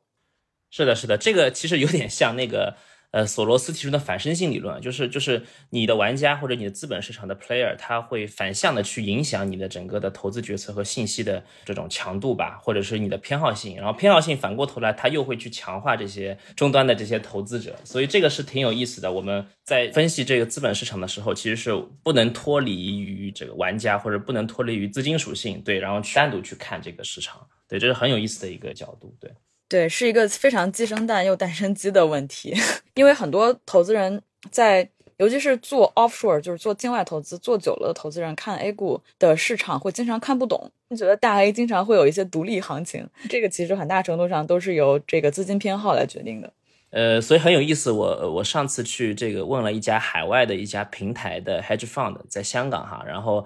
[0.71, 2.75] 是的，是的，这个其实有点像那个
[3.15, 19.10] 呃索罗斯提出的反身性理论，就是就是你的玩家或者你的资本市场的 player，他会反向的去影响你的整个的投资决策和信息的这种强度吧，或者是你的偏好性，然后偏好性反过头来，他又会去强化这些终端的这些投资者，所以这个是挺有意思的。
[19.10, 21.73] 我们在分析这个资本市场的时候，其实是
[22.04, 29.32] 不能脱离于这个玩家，或者不能脱离于资金属性，对，然后去单独去看这个市场，对，这是很有意思的一个角度，对。
[29.75, 32.55] 对，是一个非常鸡生蛋又蛋生鸡的问题，
[32.95, 46.53] 因为很多投资人在，尤其是做 offshore，就是做境外投资做久了的投资人，看 A 股的市场会经常看不懂，你觉得大 A 经常会有一些独立行情，这个其实很大程度上都是由这个资金偏好来决定的。
[46.91, 53.45] 呃，所以很有意思，我我上次去这个问了一家海外的一家平台的 hedge fund，在香港哈，然后。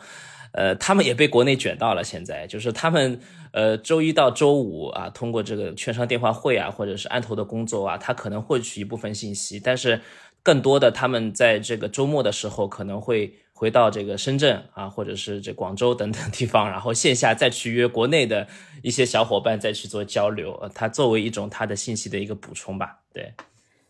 [0.52, 3.20] 呃，他们也被国内卷到了，现在就是他们，
[3.52, 10.02] 呃，周一到周五啊，通过这个券商电话会啊，或者是案头的工作啊，他可能获取一部分信息，但是
[10.42, 18.48] 更多的他们在这个周末的时候可能会回到这个深圳啊，或者是这广州等等地方，然后线下再去约国内的
[18.82, 23.34] 一些小伙伴再去做交流，呃，它作为一种它的信息的一个补充吧，对。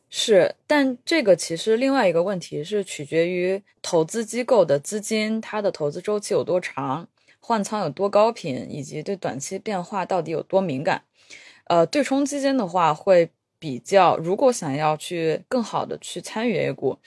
[0.10, 7.08] 是，但这个其实另外一个问题是取决于投资机构的资金，它的投资周期有多长，
[7.40, 11.04] 换仓有多高频，以及对短期变化到底有多敏感。
[11.66, 16.98] 呃，对冲基金的话会比较，如果想要去更好的去参与 A 股，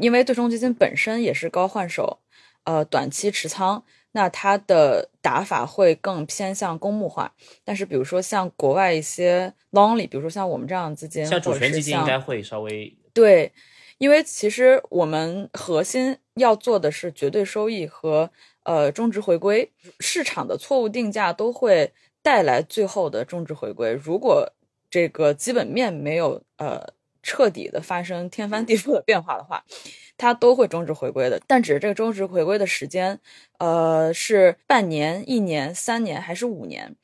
[0.00, 2.18] 因为对冲基金本身也是高换手，
[2.64, 3.84] 呃，短期持仓。
[4.12, 13.52] 那它的打法会更偏向公募化，但是比如说像国外一些 long 比如说像我们这样的资金，像主权基金应该会稍微对，
[13.98, 18.30] 因为其实我们核心要做的是绝对收益和
[18.64, 19.70] 呃中值回归，
[20.00, 23.92] 市场的错误定价都会带来最后的中值回归。
[23.92, 24.52] 如果
[24.90, 29.64] 这个基本面没有呃彻底的发生天翻地覆的变化的话。
[30.18, 33.18] 它都会终止回归的，但只是这个终止回归的时间，
[33.58, 36.94] 呃，是半年、一年、三年还是五年，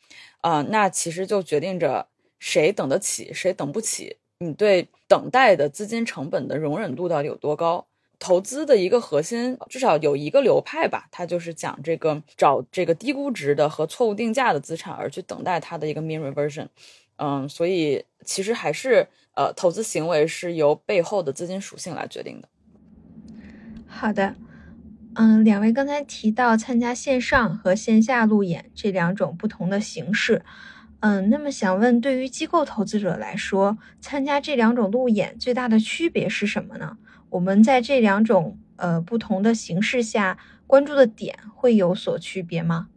[0.42, 2.07] 啊，那其实就决定着
[2.38, 7.87] 谁等得起，谁等不起，你对等待的资金成本的容忍度到底有多高？
[8.20, 16.68] 投资的一个核心，至少有一个流派吧，它就是讲这个找这个低估值的和错误定价的资产，而去等待它的一个 mean reversion。
[17.16, 22.48] 嗯，所以其实还是呃，投资行为是由背后的资金属性来决定的。
[23.87, 24.35] 好的，
[25.14, 30.42] 嗯，两位刚才提到参加线上和线下路演这两种不同的形式，
[30.98, 36.98] 嗯，那么想问，对于机构投资者来说，参加这两种路演最大的区别是什么呢？
[37.31, 42.88] 我们在这两种呃不同的形式下关注的点会有所区别吗？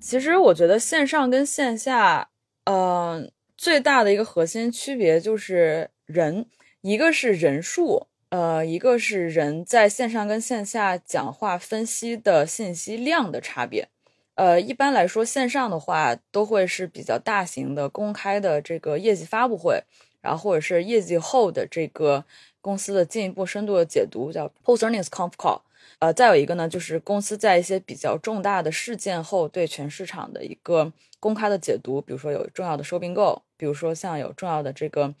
[0.00, 2.30] 其实我觉得线上跟线下，
[2.64, 6.46] 呃，最大的一个核心区别就是人，
[6.80, 13.88] 一个是人数，呃，一个是人在线上跟线下讲话分析的信息量的差别。
[14.36, 19.82] 呃，一般来说，线上的话都会是比较大型的公开的这个业绩发布会，
[20.22, 22.24] 然后或者是业绩后的这个。
[22.60, 25.60] 公司的进一步深度的解读叫 post earnings conf call，
[26.00, 35.14] 呃，再有一个呢，就是公司在一些比较重大的事件后对全市场的一个公开的解读，比如说有重要的收并购，比如说像有重要的这个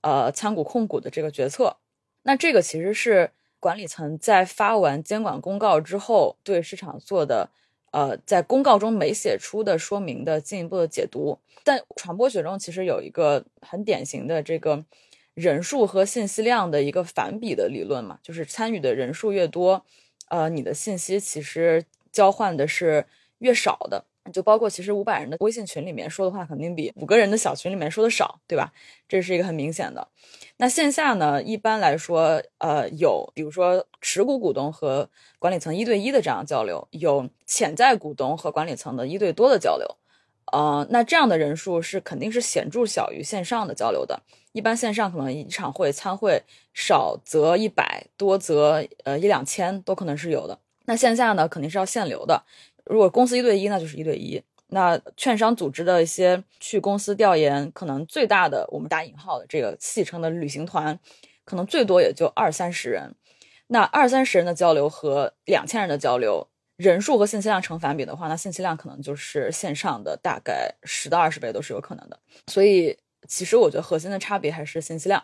[0.00, 1.76] 呃参股控股的这个决策，
[2.22, 7.50] 那这个其实是管理层在发完监管公告之后对市场做的
[7.90, 14.84] 呃在公告中没写出的说明的进一步的解读，但传播学中其实有一个很典型的这个。
[15.34, 19.82] 人数和信息量的一个反比的理论嘛，就是参与的人数越多，
[20.28, 23.06] 呃，你的信息其实交换的是
[23.38, 24.04] 越少的。
[24.32, 28.72] 就包括其实五百人的微信群里面说的话，肯定比五个人的小群里面说的少，对吧？
[29.08, 30.06] 这是一个很明显的。
[30.58, 35.08] 那线下呢，一般来说，呃，有比如说持股股东和
[35.38, 39.96] 管理层一对一的这样交流，有潜在股东和管理层的一对多的交流。
[40.52, 44.22] 呃，那这样的人数是肯定是显著小于线上的交流的。
[44.52, 46.42] 一般线上可能一场会参会
[46.74, 50.58] 少则一百多则呃一两千都可能是有的。
[50.84, 52.44] 那线下呢，肯定是要限流的。
[52.84, 54.42] 如果公司一对一，那就是一对一。
[54.68, 60.98] 那券商组织的一些去公司调研，可能最大的我们打引号的这个戏称的旅行团，
[61.44, 63.14] 可能最多也就二三十人。
[63.66, 66.48] 那二三十人的交流和两千人的交流。
[66.78, 72.18] 人数和信息量成反比的话，那信息量可能就是线上的大概十到二十倍都是有可能的。
[72.48, 75.22] 所以，其实我觉得核心的差别还是信息量。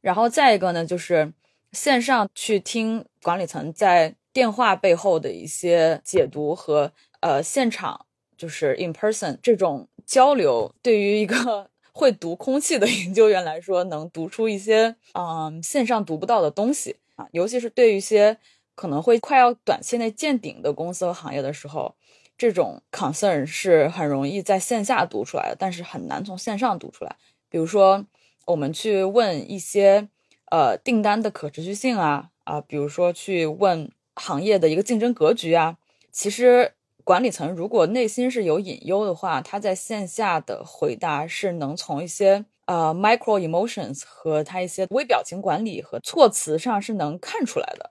[0.00, 1.32] 然后再一个呢，就是
[1.72, 8.04] 线上去听管理层在电话背后的一些解读和呃现场
[8.36, 18.36] 就是 in person 这种交流，对于一个 会读空气的研究员来说，能读出一些嗯线上读不到的东西啊，尤其是对于一些。
[18.76, 21.94] 可能会快要短期内见顶的公司和行业的时候，
[22.36, 27.14] 这种 concern 是很容易在线下读出来的，但是很难从线上读出来。
[27.48, 28.04] 比如说，
[28.46, 30.08] 我们去问一些
[30.50, 35.76] 呃订单的可持续性啊啊，比如说去问行业的一个竞争格局啊，
[36.12, 36.72] 其实
[37.02, 47.90] 管理层如果内心是有隐忧的话，他在线下的回答是能从一些呃 micro emotions 和他一些微表情管理和措辞上是能看出来的。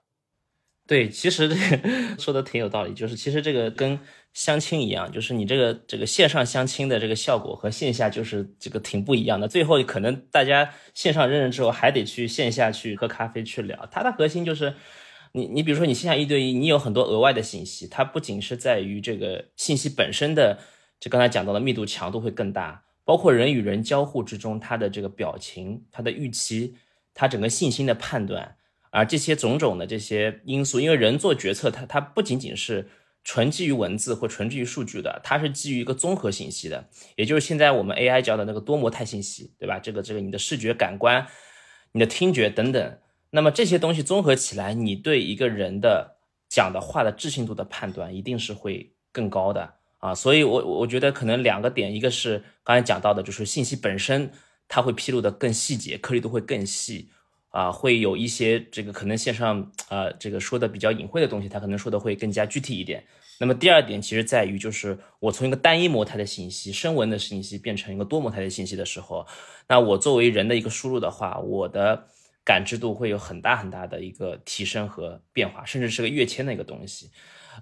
[0.86, 3.98] 对，其实这个 说的挺有道理，就是其实这个跟
[4.34, 9.48] 相亲一样，就是你这个这个线上相亲的这个效果和线下就是这个挺不一样的。
[9.48, 13.88] 最后可能大家线上认识之后，还得去线下去喝咖啡去聊。
[13.90, 14.74] 它的核心就是，
[15.36, 20.60] 你你比如说你线下一对一，你有很多额外的信息，它不仅是在于这个信息本身的，
[21.00, 26.76] 就刚才讲到的密度强度会更大，包括人与人交互之中，他的这个表情、他的预期、
[27.12, 28.56] 他整个信心的判断。
[28.90, 32.88] 而这些种种的这些因素，因为人做决策，它它不仅仅是
[33.24, 39.80] 纯基于文字或纯基于数据的，它是基于一个综合信息的，也就是现在我们 AI 教的那个多模态信息，对吧？
[39.80, 41.26] 这个这个你的视觉感官、
[41.90, 42.98] 你的听觉等等，
[43.34, 46.18] 那么这些东西综合起来，你对一个人的
[46.48, 50.14] 讲的话的置信度的判断一定是会更高的啊。
[50.14, 54.30] 所以，我我觉得可能两个点，一个是刚才讲到的，就是信息本身
[54.68, 57.10] 它会披露的更细节，颗粒度会更细。
[57.50, 63.04] 啊，会有一些这个可能线上啊，这个说的比较隐晦的东西，他可能说的会更加具体一点。
[63.38, 69.24] 那么第二点，其实在于就是我从一个单一模态的信息、声纹的信息变成一个多模态的信息的时候，
[69.68, 72.08] 那我作为人的一个输入的话，我的
[72.44, 77.10] 感知度会有很大很大的一个提升和变化，甚至是个跃迁的一个东西。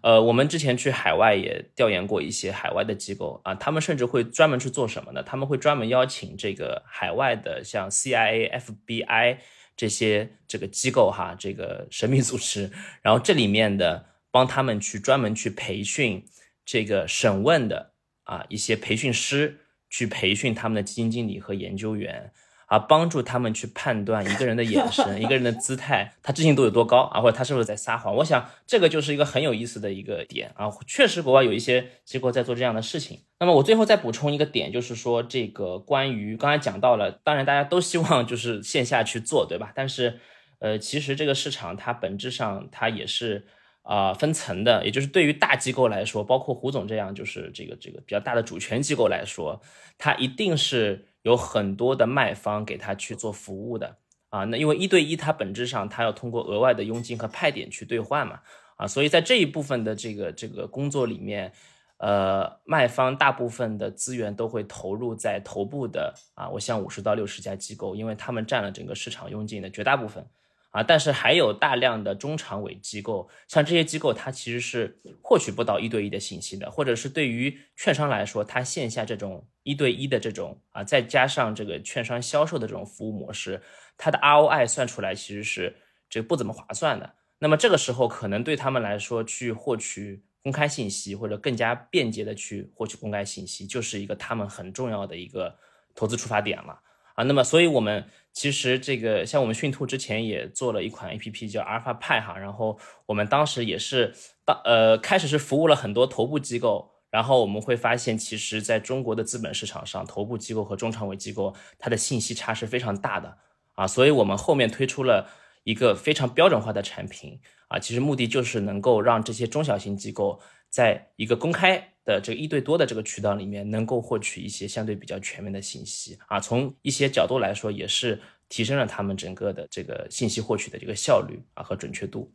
[0.03, 5.22] 呃，我们之前去海外也调研过一些海外的机构啊，他们甚至会专门去做什么呢？
[5.22, 9.39] 他们会专门邀请这个海外的像 CIA、FBI。
[9.74, 12.70] 这些这个机构哈，这个神秘组织，
[13.01, 16.22] 然后这里面的帮他们去专门去培训
[16.62, 22.30] 这个审问的啊一些培训师，去培训他们的基金经理和研究员。
[22.72, 28.16] 啊，帮助他们去判断一个人的眼神、一个人的姿态，他自信度有多高啊，或者他是不是在撒谎？
[28.16, 30.70] 我想这个就是一个很有意思的一个点啊。
[30.86, 33.20] 确实，国外有一些机构在做这样的事情。
[33.40, 39.70] 那么我最后再补充一个点，就是说这个关于刚才讲到了，当然大家都希望就是线下去做，对吧？
[39.74, 40.18] 但是，
[40.60, 43.44] 呃，其实这个市场它本质上它也是
[43.82, 49.60] 啊分层的，也就是对于大机构来说，包括胡总这样就是这个这个比较大的主权机构来说，
[49.98, 51.08] 它一定是。
[51.22, 53.96] 有很多的卖方给他去做服务的
[54.28, 58.40] 啊，那因为一对一，它本质上它要通过额外的佣金和派点去兑换嘛
[58.76, 61.52] 啊，所以在这一部分的这个这个工作里面，
[61.98, 70.26] 呃，卖方大部分的资源都会投入在头部的啊，我像五十到六十家机构，因为他们占了整个市场佣金的绝大部分。
[70.72, 83.62] 啊，但是还有大量的中长尾机构，像这些机构，它其实是获取不到一对一的信息的，或者是对于券商来说，它线下这种一对一的这种啊，再加上这个券商销售的这种服务模式，
[83.98, 85.76] 它的 ROI 算出来其实是
[86.08, 87.14] 这不怎么划算的。
[87.38, 95.54] 那么这个时候，可能对他们来说，去获取公开信息或者更加便捷的去获取公开信息，就是一个他们很重要的一个
[95.94, 96.80] 投资出发点了。
[97.14, 113.36] 啊，那么所以我们其实这个像我们讯兔之前也做了一款 A P P 叫阿尔法派哈，然后我们当时也是当呃开始是服务了很多头部机构，然后我们会发现，其实在中国的资本市场上，头部机构和中长尾机构它的信息差是非常大的
[113.74, 115.28] 啊，所以我们后面推出了
[115.64, 117.38] 一个非常标准化的产品
[117.68, 120.40] 啊，其实目的就是能够让这些中小型机构
[120.70, 121.91] 在一个公开。
[122.05, 132.32] 的这个一对多的这个渠道里面，能够获取一些相对比较全面的信息啊，从一些角度来说，也是提升了他们整个的这个信息获取的这个效率啊和准确度。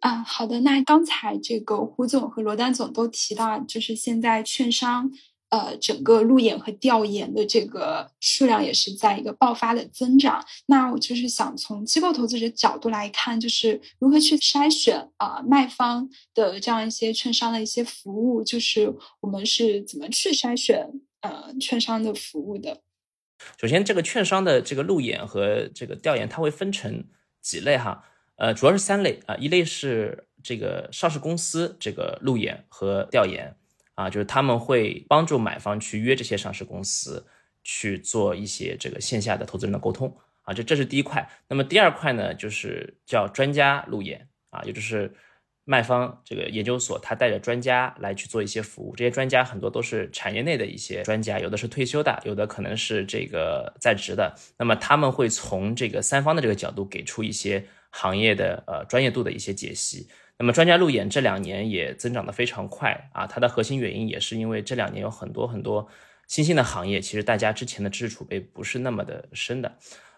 [0.00, 5.10] 啊，好的，那刚才这个胡总和罗丹总都提到，就是现在券商。
[5.54, 10.44] 呃，整个路演和调研的这个数量也是在一个爆发的增长。
[10.66, 20.90] 那我就是想从机构投资者角度来看，就是如何去筛选啊卖方的这样一些券商的一些服务，就是我们是怎么去筛选
[21.20, 22.80] 呃券商的服务的？
[23.60, 27.04] 首先，这个券商的这个路演和这个调研，它会分成
[27.40, 28.02] 几类哈，
[28.38, 33.54] 呃，主要是三类啊，一类是这个上市公司这个路演和调研。
[33.94, 37.24] 啊，就是他们会帮助买方去约这些上市公司
[37.62, 41.28] 去做一些这个线下的投资人的沟通啊，这这是第一块。
[41.48, 45.14] 那么第二块呢，就是叫专家路演啊，也就是
[45.64, 48.94] 卖方这个研究所，他带着专家来去做一些服务。
[48.96, 54.34] 这些专家很多都是产业内的一些专家，有的是退休的，有的可能是这个在职的。
[54.58, 60.08] 那么他们会从这个三方的这个角度给出一些行业的呃专业度的一些解析。
[60.36, 65.88] 那么专家路演这两年也增长的非常快啊，它的核心原因也是因为这两年有很多很多
[66.26, 69.76] 新兴的行业，其实大家之前的知识储备不是那么的深的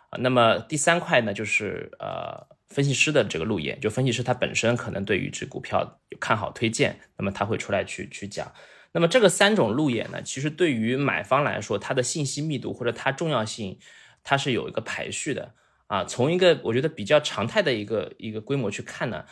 [0.08, 0.18] 啊。
[0.20, 8.50] 那么第三块呢，就是呃分析师的这个路演，就分析师他本身可能对于这股票有看好推荐，那么他会出来去去讲。
[8.92, 13.78] 那么这个三种路演呢，其实对于买方来说，它的信息密度或者它重要性，
[14.24, 15.52] 它是有一个排序的
[15.88, 16.04] 啊。
[16.04, 19.26] 从一个我觉得比较常态的一个一个规模去看呢。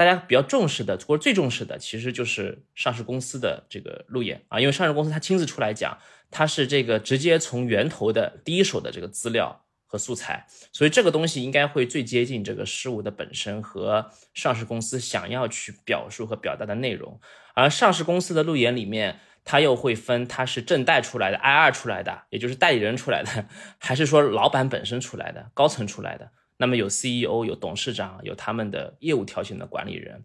[0.00, 5.98] 大家比较重视的，或者最重视的，其实就是上市公司的这个路演啊，因为上市公司他亲自出来讲，
[6.30, 17.20] 他是这个直接从源头的第一手的这个资料和素材，所以这个东西应该会最接近这个事物的本身和上市公司想要去表述和表达的内容。
[17.52, 23.44] 而上市公司的路演里面，它又会分，它是正带出来的，I 二出来的，也就是代理人出来的，
[23.76, 26.30] 还是说老板本身出来的，高层出来的。
[26.60, 30.24] 那么有 CEO，有董事长，有他们的业务条线的管理人。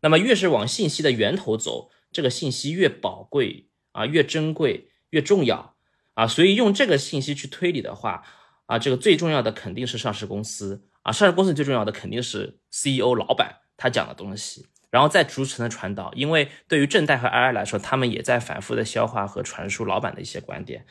[0.00, 5.76] 那么越是往信息的源头走，这个信息越宝贵啊，越珍贵，越重要
[6.14, 6.26] 啊。
[6.26, 8.24] 所以用这个信息去推理的话
[8.66, 16.12] 啊，这个最重要的肯定是上市公司啊，上市公司最重要的肯定是 CEO 老板他讲的东西，然后再逐层的传导。
[16.14, 20.84] 因为对于正代和 II 来说，他们也在反复的消化和传输老板的一些观点。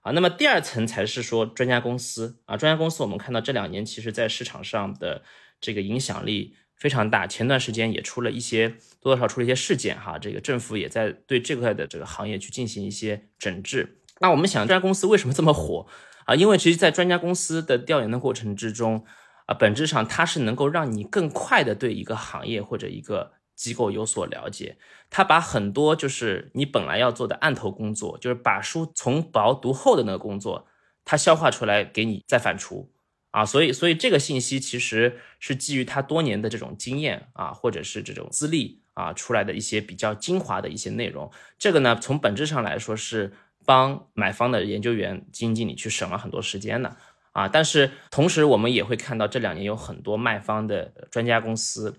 [0.00, 5.22] 啊，那么第二层才是说专家公司啊，专家公司我们看到这两年其实在市场上的
[5.60, 8.70] 这个影响力非常大，前段时间也出了一些
[9.00, 13.98] 多多少出了一些事件哈，这个政府也在对这块的这个行业去进行一些整治。
[14.20, 15.86] 那我们想，专家公司为什么这么火
[16.24, 16.34] 啊？
[16.34, 19.04] 因为其实，在专家公司的调研的过程之中
[19.46, 23.32] 啊，本质上它是能够让你更快的对一个行业或者一个。
[23.60, 24.78] 机构有所了解，
[25.10, 30.66] 他把很多就是你本来要做的案头工作，就是把书从薄读厚的那个工作，
[31.04, 32.86] 他消化出来给你再反刍
[33.32, 41.30] 啊，所以所以这个信息其实是基于他多年的这种经验啊，或者是这种资历啊出来的一些比较精华的一些内容。
[41.58, 43.32] 这个呢，从本质上来说是。
[43.66, 46.96] 帮买方的研究员、基金经理去省了很多时间的
[47.32, 47.46] 啊。
[47.46, 51.94] 但是同时，我们也会看到这两年有很多卖方的专家公司，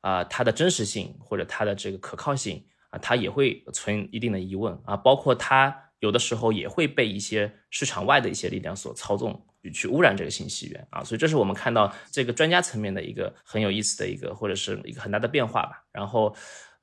[0.00, 4.96] 啊，它的真实性或者它的这个可靠性啊，它也会存一定的疑问啊。
[4.96, 9.46] 包括它有的时候也会被一些市场外的一些力量所操纵。
[9.74, 15.82] 去污染这个信息源啊，所以这是我们看到这个专家层面的一个很有意思的一个或者是一个很大的变化吧。
[15.90, 16.32] 然后，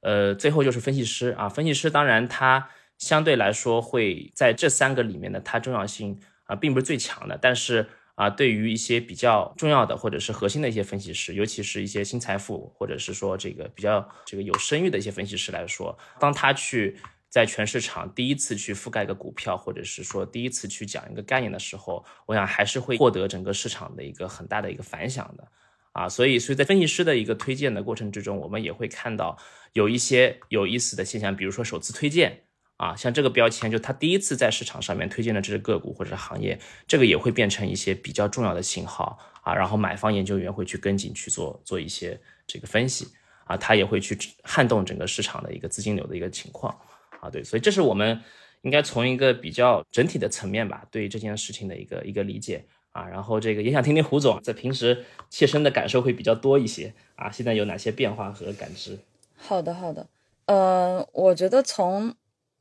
[0.01, 16.97] 呃，最后就是分析师啊，分析师当然他相对来说会在这三个里面呢，它重要性啊并不是最强的，但是啊，对于一些比较重要的或者是核心的一些分析师，尤其是一些新财富或者是说这个比较这个有声誉的一些分析师来说，当他去。
[17.34, 25.47] 在全市场第一次去覆盖一个股票，或者是说第一次去讲一个概念的时候，我想还是会获得整个市场的一个很大的一个反响的，
[25.93, 29.36] 啊，所以所以在分析师的一个推荐的过程之中，我们也会看到
[29.72, 32.43] 有一些有意思的现象，比如说首次推荐，
[32.78, 43.07] 啊，像这个标签，就他第一次在市场上面推荐的这只个股或者行业，这个也会变成一些比较重要的信号啊，然后买方研究员会去跟进去做做一些这个分析，
[43.45, 46.78] 啊，他也会去撼动整个市场的一个资金流的一个情况。
[47.21, 48.19] 啊，对，所以这是我们
[48.63, 53.07] 应该从一个比较整体的层面吧，对这件事情的一个一个理解啊。
[53.07, 58.99] 然后这个也想听听胡总在平时切身的感受会比较多一些啊，现在有哪些变化和感知？
[59.38, 60.05] 好的，好的，
[60.47, 62.13] 呃，我觉得从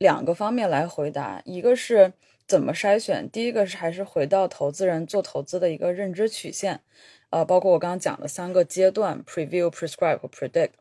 [0.03, 2.11] 两个方面来回答，一个是
[2.45, 6.81] 怎么筛选，第一个是还是回到投资人做投资的一个认知曲线。
[7.29, 10.71] 呃，包括我刚刚讲的三个阶段：preview、prescribe 和 predict。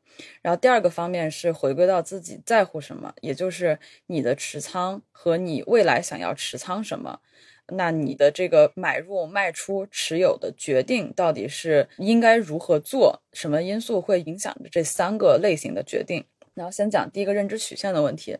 [0.42, 7.20] 然后第二个方面是回归到自己在乎什么，也就是你的持仓和你未来想要持仓什么。
[7.68, 13.22] 那你的这个买入、卖出、持有的决定到底是应该如何做？
[13.32, 16.24] 什么因素会影响着这三个类型的决定？
[16.54, 18.36] 然后先讲第一个认知曲线的问题。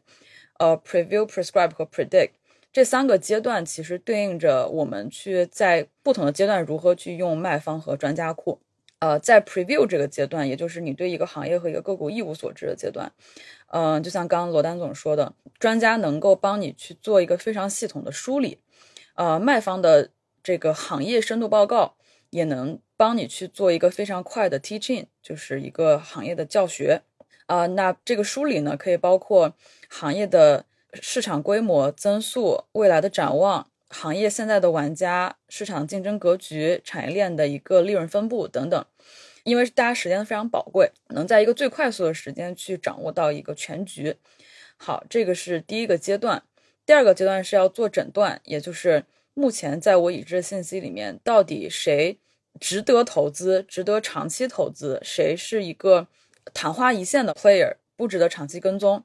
[0.62, 2.30] 呃，preview、prescribe 和 predict。
[2.72, 8.60] 这三个阶段其实对应着我们去在不同的阶段如何去用卖方和专家库。
[9.00, 13.12] 呃，在 preview 这个阶段，也就是你对一个行业和一个个股一无所知的阶段，
[13.72, 18.58] 嗯，就像刚刚罗丹总说的，专家能够帮你去做一个非常系统的梳理，
[19.16, 20.10] 呃，卖方的
[20.44, 21.96] 这个行业深度报告
[22.30, 27.02] 也能帮你去做一个非常快的 teaching，就是一个行业的教学。
[27.46, 29.54] 啊，那这个梳理呢，可以包括
[29.92, 30.64] 行业的。
[31.00, 38.84] 市场规模增速、未来的展望、行业现在的玩家、市场竞争格局、产业链的一个利润分布等等，
[39.42, 44.16] 因为大家时间非常宝贵，能在一个最快速的时间去掌握到一个全局。
[44.76, 46.42] 好，这个是第一个阶段。
[46.84, 52.18] 第二个阶段是要做诊断，也就是目前在我已知的信息里面，到底谁
[52.60, 56.06] 值得投资、值得长期投资，谁是一个
[56.52, 59.02] 昙花一现的 player，不值得长期跟踪。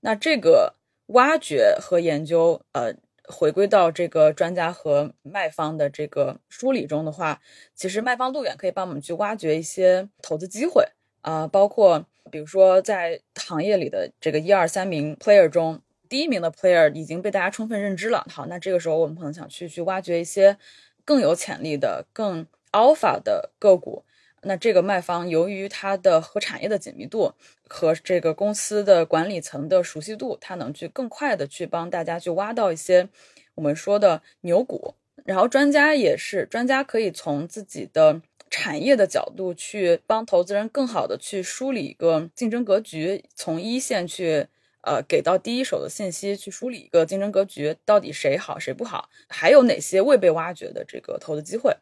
[0.00, 0.74] 那这个。
[1.10, 2.92] 挖掘和研究，呃，
[3.28, 7.40] 回归到这个专家和卖方的这个梳理中的话，
[7.76, 10.84] 其实卖方路远可以帮我们去挖掘一些投资机会
[11.20, 18.26] 啊，包括比如说在行业里的这个一二三名 player 中，第一名的 player 已经被大家充分认知了。
[18.28, 20.58] 好，那这个时候我们可能想去去挖掘一些
[21.04, 24.02] 更有潜力的、更 alpha 的个股。
[24.46, 27.32] 那这个卖方由于它的和产业的紧密度
[27.68, 33.08] 和这个公司的管理层的熟悉度，它能去更快的去帮大家去挖到一些
[33.56, 34.94] 我们说的牛股。
[35.24, 44.46] 然后专家也是，专家可以从自己的产业的角度去帮投资人更好的去梳理一个竞争格局，从一线去
[44.82, 51.76] 呃给到第一手的信息，去梳理一个竞争格局到底谁好谁不好，还有哪些未被挖掘的这个投资机会。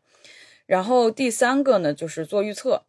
[0.67, 2.83] 然后第三个呢，就是做预测，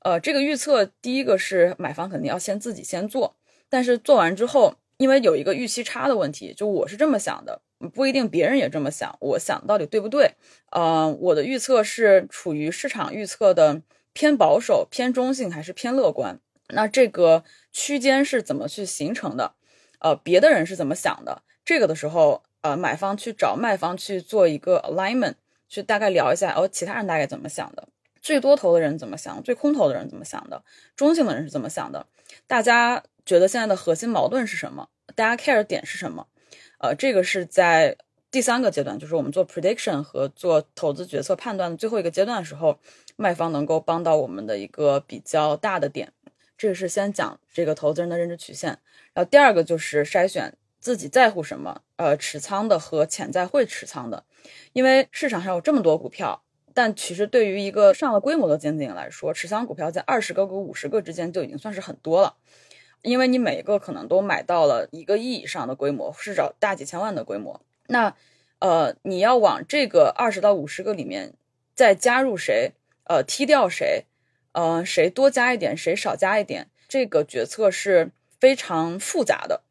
[0.00, 3.36] 呃，这个预测第一个是买方肯定要先自己先做，
[3.68, 7.62] 但是做完之后，因为有一个预期差的问题，就我是这么想的，
[7.94, 10.34] 不一定别人也这么想，我想到底对不对？
[10.70, 16.38] 呃，我的预测是处于市场预测的偏保守、偏中性还是偏乐观？
[16.68, 19.54] 那这个区间是怎么去形成的？
[20.00, 21.42] 呃，别的人是怎么想的？
[21.64, 25.34] 这个的时候，呃，买方去找卖方去做一个 alignment。
[25.72, 27.88] 去大概聊一下，哦，其他人大概怎么想的？
[28.20, 29.42] 最多头的人怎么想？
[29.42, 30.62] 最空头的人怎么想的？
[30.94, 32.06] 中性的人是怎么想的？
[32.46, 34.90] 大家觉得现在的核心矛盾是什么？
[35.14, 36.28] 大家 care 点是什么？
[36.76, 37.96] 呃，这个是在
[38.30, 42.78] 第三个阶段，就是我们做 prediction 和做投资决策判断的最后一个阶段的时候，
[43.16, 46.12] 卖方能够帮到我们的一个比较大的点。
[46.58, 48.78] 这个是先讲这个投资人的认知曲线，
[49.14, 54.24] 然后第二个就是筛选自己在乎什么，呃，持仓的和潜在会持仓的。
[54.72, 56.42] 因为市场上有这么多股票，
[56.74, 62.36] 但其实对于一个上了规模的基金经理来说，持仓股票在二十个和五十个之间就已经算是很多了。
[63.02, 67.60] 因为你每一个可能都买到了一个亿以上的规模，至少大几千万的规模。
[67.88, 68.14] 那
[68.60, 71.34] 呃，你要往这个二十到五十个里面
[71.74, 72.74] 再加入谁，
[73.04, 74.06] 呃，踢掉谁，
[74.52, 79.62] 呃，谁多加一点，谁少加一点，这个决策是非常复杂的。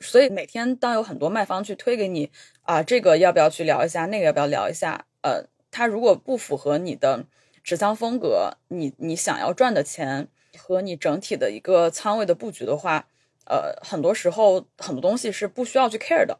[0.00, 2.32] 所以每天当有很多卖方去推给你
[2.64, 5.06] 啊，这个要不要去聊一下，那个要不要聊一下？
[5.22, 7.24] 呃，他如果不符合你的
[7.62, 13.06] 持仓风格，你你想要赚的钱和你整体的一个仓位的布局的话，
[13.46, 16.38] 呃，很多时候很多东西是不需要去 care 的。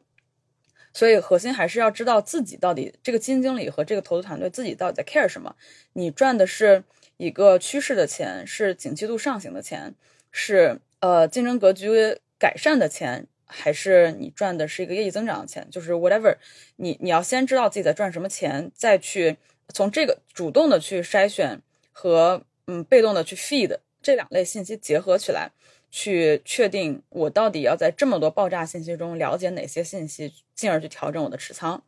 [0.95, 5.57] 所以核心还是要知道自己到底这个基金经理和这个投资团队自己到底在 care 什么。
[5.93, 6.85] 你赚的是
[7.17, 9.95] 一个趋势的钱，是景气度上行的钱，
[10.31, 13.27] 是呃竞争格局改善的钱。
[13.57, 16.37] 还是你赚的是一个业绩增长的钱，就是 whatever，
[16.77, 19.37] 你你要先知道自己在赚什么钱，再去
[19.69, 25.53] 从这个主动的去筛选和嗯被动的去 feed 这两类信息结合起来，
[25.91, 31.85] 去确定我到底要在这么多爆炸信息中了解哪些信息，进而去调整我的持仓。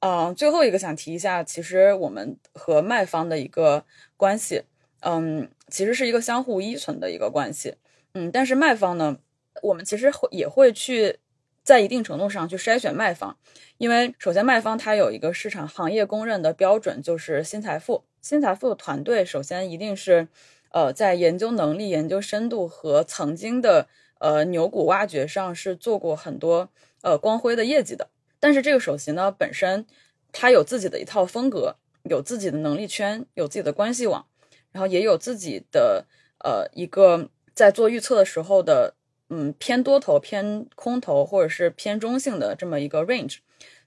[0.00, 3.84] 嗯，最后一个想提一下，其实我们和卖方的一个
[4.16, 4.62] 关系，
[5.00, 7.76] 嗯，其实是一个相互依存的一个关系，
[8.12, 9.18] 嗯，但是卖方呢。
[9.62, 11.18] 我们其实会也会去
[11.62, 13.36] 在一定程度上去筛选卖方，
[13.78, 18.04] 因为首先卖方它有一个市场行业公认的标准，就是新财富。
[18.22, 20.28] 新财富的团队首先一定是，
[20.70, 23.88] 呃，在研究能力、研究深度和曾经的
[24.18, 26.68] 呃牛股挖掘上是做过很多
[27.02, 28.08] 呃光辉的业绩的。
[28.40, 29.86] 但是这个首席呢本身，
[30.32, 34.26] 它有自己的一套风格，有自己的能力圈，有自己的关系网，
[34.72, 36.06] 然后也有自己的
[36.44, 38.95] 呃一个在做预测的时候的。
[39.28, 43.38] 嗯，偏多头、偏空头，或者是偏中性的这么一个 range，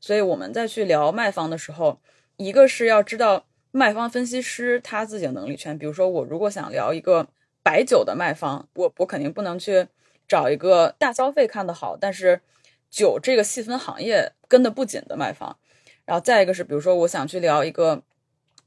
[0.02, 2.02] 所以我们再去聊卖方的时候，
[2.36, 5.78] 一个是要知道卖方分析师他自己的能力圈。
[5.80, 7.30] 比如说，我如果想聊一个
[7.64, 9.88] 白酒的卖方，我我肯定不能去
[10.28, 12.42] 找一个大消费看得好，但是
[12.90, 15.58] 酒这个细分行业跟得不紧的卖方。
[16.04, 18.04] 然后再一个是，比如说我想去聊一个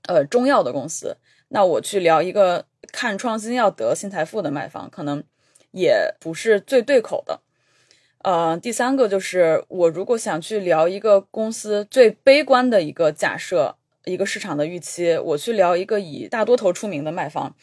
[0.08, 1.18] 呃中药的公司，
[1.48, 5.22] 那我去聊一个看创新要得新财富的卖方，可能。
[5.72, 7.40] 也不是最对口的，
[8.22, 17.54] 呃，第三个就是我如果想去聊一个公司最悲观的一个假设，一个市场的预期，我去聊一个以大多头出名的卖方，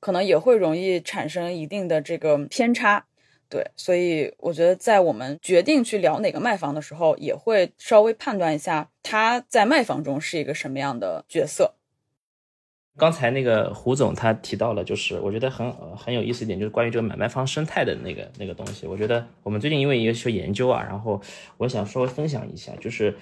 [0.00, 3.04] 可能也会容易产生一定的这个偏差，
[3.48, 11.75] 对，所以我觉得在我们决定去聊哪个卖方的时候，也会稍微判断一下他在卖方中是一个什么样的角色。
[12.98, 18.86] 刚才那个胡总他提到了，就是我觉得很很有意思一点，就是关于这个买卖方生态的那个那个东西。
[18.86, 21.20] 我觉得我们最近因为一个学研究啊，然后
[21.58, 23.14] 我想稍微分享一下，就是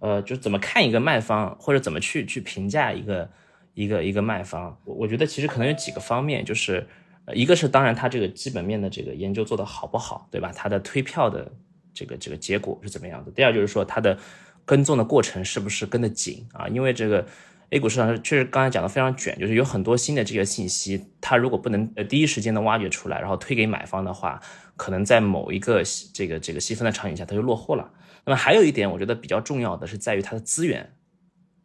[0.00, 3.30] 呃，就怎么看一个卖方，或者怎么去去评价一个
[3.72, 4.78] 一个一个卖方。
[4.84, 6.86] 我我觉得其实可能有几个方面，就是
[7.32, 10.52] 一个是当然他这个基本面的这个研究做得好不好，对吧？
[10.54, 11.50] 他的推票的
[11.94, 13.30] 这个这个结果是怎么样的？
[13.30, 14.18] 第二就是说他的
[14.66, 16.68] 跟踪的过程是不是跟得紧啊？
[16.68, 17.26] 因为这个。
[17.72, 24.38] A 股市场确实刚才讲的非常卷，就是有很多新的这个信息，它如果不能呃第一时间的挖掘出来，然后推给买方的话，
[24.76, 27.90] 可能在某一个这个这个细分的场景下，它就落后了。
[28.26, 30.92] 那么还有一点，我觉得比较重要的是在于它的资源，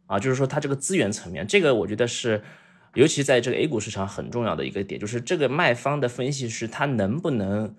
[0.06, 2.42] 啊，就是说它这个资源层面，这个我觉得是，
[2.94, 7.74] 尤其在这个 A 股市场很重要的一个点，就是这个卖方的分析师他能不能。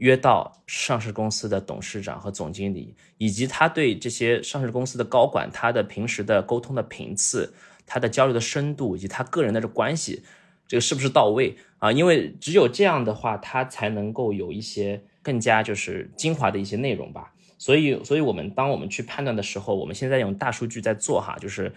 [0.00, 7.52] 约到上市公司的董事长和总经理，以及他对这些上市公司的高管，他的平时的沟通的频次，
[7.86, 10.22] 他的交流的深度，以及他个人的这关系，
[10.66, 11.92] 这个是不是到位啊？
[11.92, 17.34] 因为只有这样的话，他才能够有一些更加就是精华的一些内容吧。
[17.58, 21.70] 所以，所以我们当我们去判断的时候，我们现在用大数据在做哈，就是，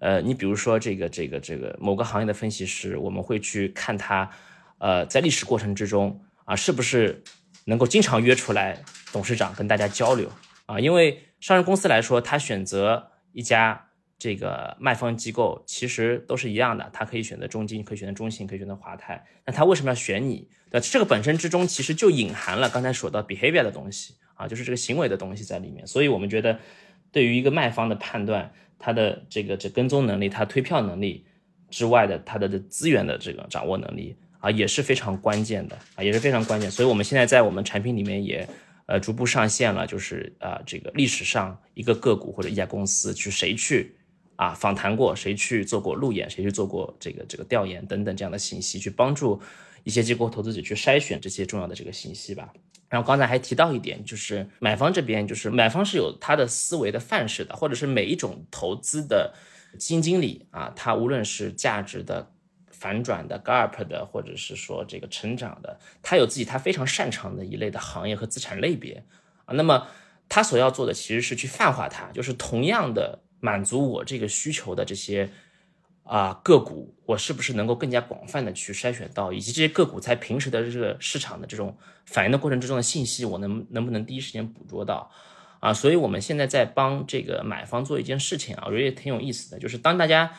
[0.00, 4.28] 呃，你比如说这个这个这个某个行业的分析师，我们会去看他，
[4.78, 7.22] 呃，在历史过程之中啊，是不是。
[7.68, 10.32] 能够经常约出来董事长跟大家交流
[10.64, 20.48] 啊，因为上市公司来说，他选择一家这个卖方机构其实都是一样的，他可以选择中金，可以选择中信，可以选择华泰，那他为什么要选你？
[20.70, 25.86] 那这个本身之中其实就隐含了刚才说到 behavior 的东西啊，就是这个行为的东西在里面。
[25.86, 26.58] 所以我们觉得，
[27.12, 31.26] 对于一个卖方的判断，他的这个这跟踪能力，他推票能力
[31.68, 34.16] 之外的，他的资源的这个掌握能力。
[34.40, 36.70] 啊，也是非常关键的啊，也是非常关键。
[36.70, 38.48] 所以，我们现在在我们产品里面也，
[38.86, 39.84] 呃，逐步上线了。
[39.86, 43.96] 就是啊，这个历史上一个个股或者一家公司，去谁去
[44.36, 49.40] 啊访谈过，谁去做过路演，谁去做过这个这个调研等等这样的信息，去帮助
[49.82, 52.52] 一些机构投资者去筛选这些重要的这个信息吧。
[52.88, 59.34] 然后刚才还提到一点，就是买方这边，就是买方是有他的思维的范式的，或者是每一种投资的
[59.72, 62.30] 基金经理啊，他无论是价值的。
[62.78, 69.04] 反转的、gap 的，或者是说这个成长的，他有自己他非常擅长的一类的行业和资产类别
[69.46, 69.54] 啊。
[69.54, 69.88] 那么
[70.28, 75.30] 他所要做的其实是去泛化它，就是同样的满足我这个需求的这些
[76.04, 85.10] 啊个股，我是不是能够更加广泛的去筛选到，以及这些个股在平时的这个市场的这种反应的过程之中的信息，我能能不能第一时间捕捉到
[85.60, 85.72] 啊？
[85.72, 90.32] 所以我们现在在帮这个买方做一件事情啊，我觉得也挺有意思的，就是当大家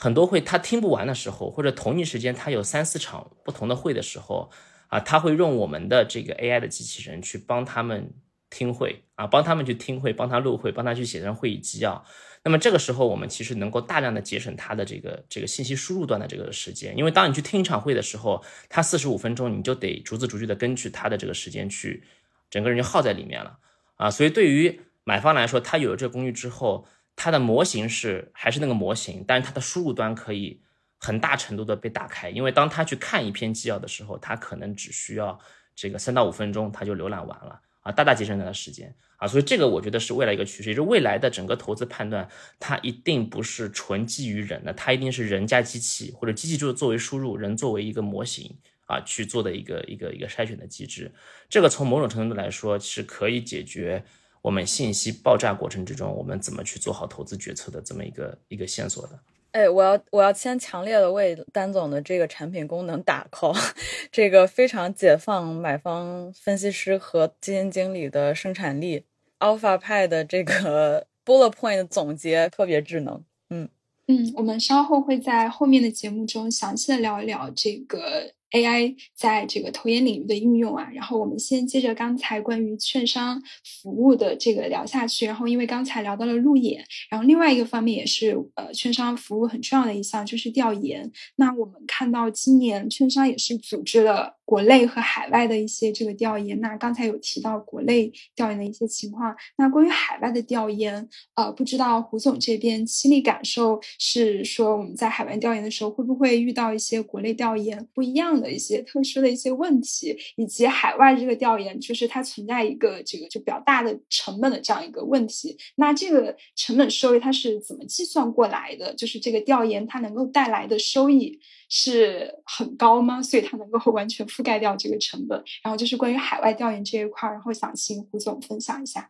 [0.00, 4.50] 很多会他听不完的时候，或者同一时间他有三四场不同的会的时候
[4.88, 8.12] 啊，他会用我们的这个 AI 的机器人去帮他们。
[8.52, 12.04] 听会啊，帮他们去听会，帮他录会，帮他去写成会议纪要。
[12.42, 16.98] 那么这个时候，我们其实能够大量的节省他的这个这个信息输入端的这个时间。
[16.98, 22.02] 因为当你去听一场会的时候，他四十五分钟，你就得逐字逐句的根据他的这个时间去，
[22.50, 23.56] 整个人就耗在里面了
[23.94, 24.10] 啊。
[24.10, 26.88] 所以对于买方来说，他有了这个工具之后，
[27.22, 30.58] 它的模型是还是那个模型，但是它的输入端可以
[30.96, 32.30] 很大程度的被打开。
[32.30, 35.38] 因为当他去看一篇纪要的时候，他可能只需要
[35.76, 37.60] 这个三到五分钟，他就浏览完了。
[37.82, 42.26] 啊，大大节省他的时间啊，所以这个我觉得是未来一个趋势，也就是未来的整个投资判断，
[42.58, 48.54] 它一定不是纯基于人的，它一定是人加机器，或者机器就是作为输入，人作为一个模型
[48.86, 51.12] 啊去做的一个一个一个筛选的机制。
[51.50, 54.04] 这个从某种程度来说是可以解决
[54.42, 59.18] 我们信息爆炸过程之中，我们怎么去做好投资决策的这么一个一个线索的。
[59.52, 63.54] 哎，我要我要先强烈的为丹总的这个产品功能打 call，
[64.12, 69.04] 这个非常解放买方分析师和基金经理的生产力。
[69.40, 73.68] Alpha 派的这个 bullet point 总结特别智能，嗯
[74.06, 78.32] 嗯，我们稍后会在后面的节目中详细的聊一聊这个。
[78.52, 83.42] AI 在这个投研领域的应用啊，然后我们先接着刚才关于券商
[83.82, 85.26] 服务的这个聊下去。
[85.26, 91.10] 然后因为刚才聊到了路演，然后另外一个方面也是呃券商服务很重要的一项就是调研。
[91.36, 94.36] 那我们看到今年券商也是组织了。
[94.50, 99.32] 国内和海外的一些这个调研，那刚才有提到国内调研的一些情况。
[99.56, 115.56] 那关于海外的调研，呃，不知道胡总这边亲历感受是说，我们在海外调研的时候，会不会遇到一些国内调研不一样的一些特殊的一些问题，以及海外这个调研，就是它存在一个这个就比较大的成本的这样一个问题。
[115.76, 118.94] 那这个成本收益它是怎么计算过来的？
[118.94, 121.40] 就是这个调研它能够带来的收益。
[121.72, 123.22] 是很高吗？
[123.22, 125.40] 所以它能够 完全覆盖掉这个成本。
[125.62, 129.08] 然后就是关于海外调研这一块，然后想请胡总分享一下。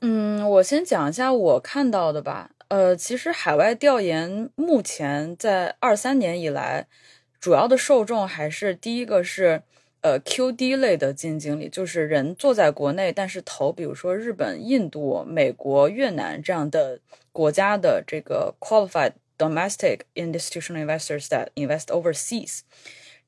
[0.00, 2.52] 嗯，我先讲一下我看到的吧。
[2.68, 6.86] 呃，其实海外调研目前在二三年以来，
[7.40, 9.62] 主要的受众还是第一个是
[10.02, 17.00] 呃 QD 类的基金经理，就是人坐在国内，但是投比如说日本、印度、美国、越南这样的
[17.32, 19.12] 国家的这个 qualified。
[19.40, 22.60] Domestic institutional investors that invest overseas，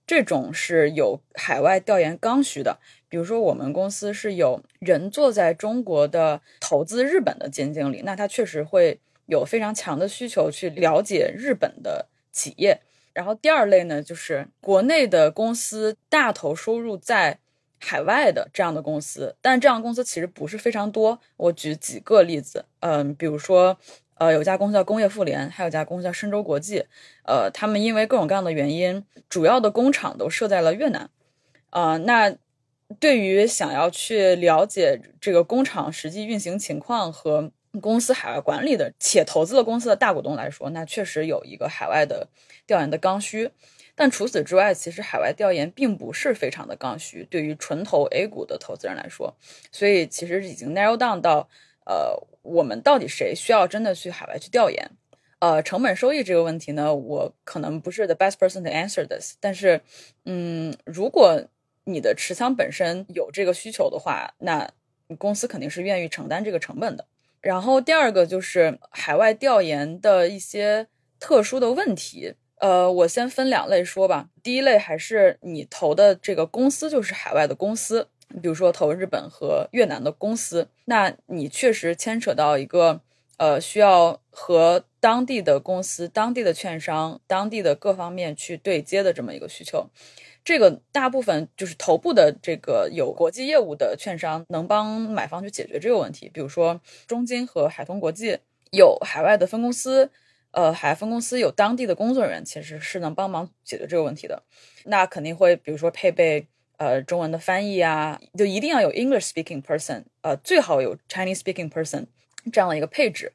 [0.07, 2.79] 这种是有海外调研刚需的。
[3.09, 12.83] 比如说，我们公司是有人坐在中国的投资日本的基金经理，那他确实会有非常强的需求去了解日本的企业。
[13.15, 17.39] 然后第二类呢，就是国内的公司大头收入在
[17.79, 21.21] 海外的这样的公司，但这样公司其实不是非常多。
[21.37, 23.79] 我举几个例子，嗯，比如说。
[24.17, 26.85] 呃，有家公司叫工业妇联，还有家公司叫深州国际。
[27.25, 31.11] 呃，他们因为各种各样的原因，主要的工厂都设在了越南。
[31.71, 32.33] 呃，那
[33.01, 37.51] 对于想要去了解这个工厂实际运行情况和
[37.81, 42.29] 公司海外管理的，且投资了公司的大股东来说，那确实有一个海外的
[42.67, 43.51] 调研的刚需。
[43.95, 49.37] 但除此之外，其实海外调研并不是非常的刚需，对于纯投 A 股的投资人来说，
[49.71, 51.49] 所以其实已经 narrow down 到。
[51.85, 54.93] 呃，我们到底谁需要真的去海外去调研？
[55.41, 59.35] 呃，成本收益这个问题呢，我可能不是 the best person to answer this。
[59.41, 59.81] 但是，
[60.25, 61.43] 嗯，如果
[61.83, 64.71] 你的持仓本身有这个需求的话，那
[65.19, 67.05] 公司肯定是愿意承担这个成本的。
[67.43, 70.87] 然后第二个就是海外调研的一些
[71.21, 72.35] 特殊的问题。
[72.61, 74.29] 呃，我先分两类说吧。
[74.43, 78.09] 第一类还是你投的这个公司就是海外的公司。
[78.41, 83.03] 比如说投日本和越南的公司，那你确实牵扯到一个
[83.37, 89.91] 呃需要和当地的公司、当地的券商、当地的各方面去对接的这么一个需求。
[90.45, 96.31] 这个大部分就是头部的这个有国际业务的券商能帮买方去解决这个问题。
[96.33, 98.39] 比如说中金和海通国际
[98.71, 100.11] 有海外的分公司，
[100.51, 104.43] 呃，海外分公司有当地的工作人员，其实是能帮忙解决这个问题的。
[104.85, 106.47] 那肯定会比如说配备。
[106.79, 112.07] 呃，中文的翻译啊，就一定要有 English speaking person，呃，最好有 Chinese speaking person
[112.53, 113.35] 这样的一个配置。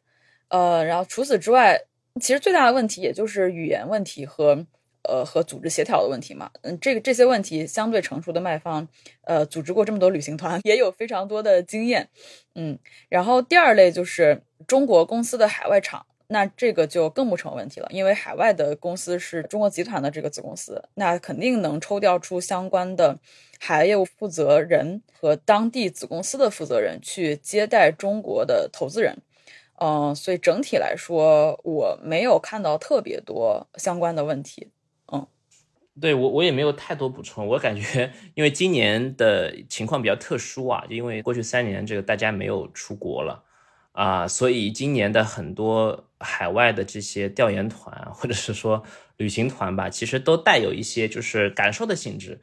[0.49, 1.79] 呃，然后除此之外，
[2.19, 4.65] 其实最大的问题也就是语言问题和
[5.07, 6.51] 呃和组织协调的问题嘛。
[6.61, 8.87] 嗯，这个这些问题相对成熟的卖方，
[9.21, 12.09] 呃，组织过这么多旅行团， 也有非常多的经验。
[12.55, 12.77] 嗯，
[13.09, 16.05] 然后第二类就是中国公司的海外厂。
[16.29, 23.17] 那这个就更不成问题了，因为海外的公司是中国集团的这个子公司，那肯定能抽调出相关的
[23.61, 29.19] 海外业务负责人和当地子公司的负责人去接待中国的投资人。
[29.79, 34.67] 嗯，所以整体来说，我没有看到特别多相关的问题。
[35.99, 43.43] 对我我也没有太多补充，我感觉因为今年的情况比较特殊啊，因为过去三年这个大家没有出国了。
[43.93, 48.83] 啊，所以今年的很多海外的这些调研团，或者是说
[49.17, 52.39] 旅行团吧，其实都带有一些就是感受的性质。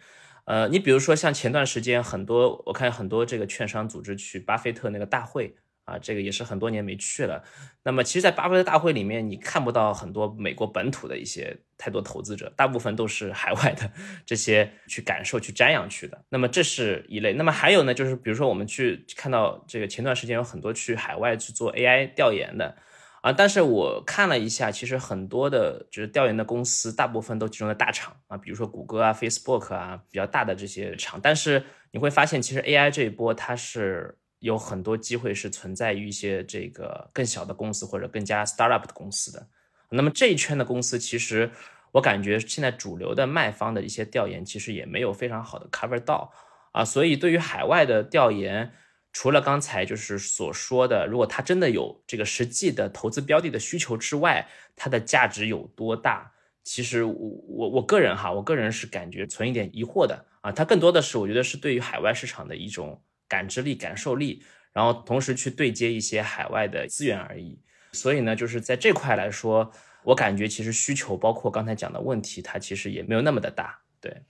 [0.46, 5.54] 呃，你比如说像前段时间很多，我看很多这个券商组织去巴菲特那个大会。
[5.84, 7.44] 啊，这个也是很多年没去了。
[7.82, 13.90] 那么，其实，在巴菲特大会里面，你看不到很多美国本土的一些太多投资者，大部分都是海外的
[14.24, 16.24] 这些去感受、去瞻仰去的。
[16.30, 17.34] 那么，这是一类。
[17.34, 22.74] 那么还有呢，就是比如说我们去看到这个前段时间有很多去海外去做 AI 调研的
[23.20, 31.20] 啊，但是我看了一下，其实很多的就是调研的公司，大部分都集中在大厂啊，比如说谷歌啊、Facebook 啊，比较大的这些厂。
[31.22, 34.16] 但是你会发现，其实 AI 这一波它是。
[34.44, 39.48] 有很多机会是存在于一些这个更小的公司或者更加 startup 的公司的。
[39.88, 41.50] 那么这一圈的公司，其实
[41.92, 46.30] 我感觉现在主流的卖方的一些调研，其实也没有非常好的 cover 到
[46.72, 46.84] 啊。
[46.84, 48.70] 所以对于海外的调研，
[49.14, 56.32] 除了刚才就是所说的，如果它真的有这个实际的投资标的的需求之外，它的价值有多大？
[56.62, 60.52] 其实我我我个人哈，我个人是感觉存一点疑惑的啊。
[60.52, 63.00] 它更多的是我觉得是对于海外市场的一种。
[63.28, 67.58] 感知力、感受力，然后同时去对接一些海外的资源而已。
[67.92, 69.70] 所以呢，就是在这块来说，
[70.02, 73.80] 我感觉其实需求，包括刚才讲的问题，它其实也没有那么的大。
[74.00, 74.22] 对，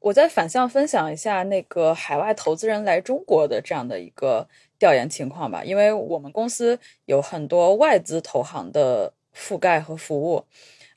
[0.00, 4.48] 我再反向分享一下那个海外投资人来中国的这样的一个
[4.78, 10.44] 调研情况吧，因为我们公司有很多外资投行的覆盖和服务。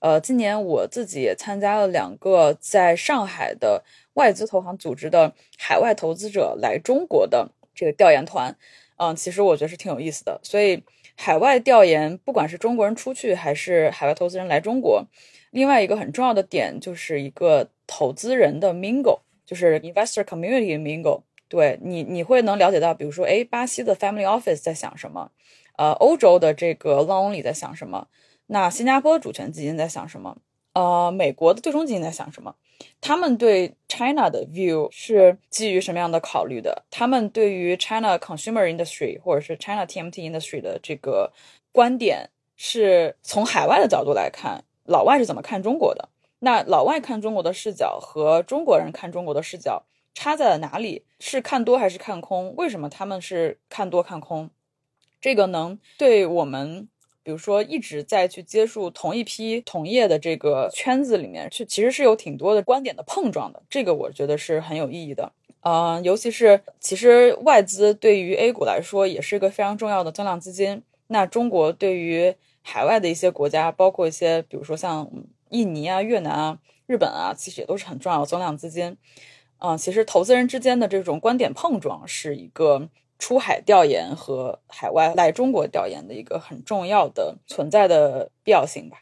[0.05, 3.83] 呃，今年我自己也参加了两个在上海的。
[4.13, 8.55] 外资投行组织的海外投资者来中国的这个调研团，
[8.97, 10.39] 嗯，其实我觉得是挺有意思的。
[10.41, 10.83] 所以
[11.17, 15.05] 海外调研，不管是中国人出去还是海外投资人来中国，
[15.51, 21.23] 另外一个很重要的点就是一个投资人的 mingle，就是 investor community mingle。
[21.49, 25.31] 对你，你会能了解到，比如说，哎，巴西的 family office 在想什么？
[25.77, 28.07] 呃，欧洲的这个 longly 在想什么？
[28.47, 30.37] 那新加坡主权基金在想什么？
[30.73, 32.55] 呃，美国的对冲基金在想什么？
[32.99, 36.83] 他们对 China 的 view 是基于什么样的考虑的？
[36.91, 41.31] 他们对于 China consumer industry 或者是 China TMT industry 的这个
[41.71, 46.09] 观点是从海外的角度来看，老外是怎么看中国的？
[46.39, 51.05] 那老外看中国的视角和中国人看中国的视角差在了哪里？
[51.19, 52.53] 是看多还是看空？
[52.57, 54.49] 为什么他们是看多看空？
[55.21, 56.89] 这个能对我们？
[57.25, 63.63] 比如说，一直在去接触同一批同业的这个圈子里面，去其实是有挺多的观点的碰撞的。
[63.67, 65.31] 这个我觉得是很有意义的。
[65.61, 70.83] 嗯，尤其是其实外资对于 A 股来说也是一个非常重要的增量资金。
[71.07, 75.09] 那中国对于海外的一些国家，包括一些比如说像
[75.49, 78.97] 印尼啊、越南啊、日本啊，其实也都是很重要的增量资金。
[79.57, 82.87] 嗯，其实投资人之间的这种观点碰撞是一个。
[83.17, 88.97] 出海调研和海外来中国调研的一个很重要的存在的必要性吧。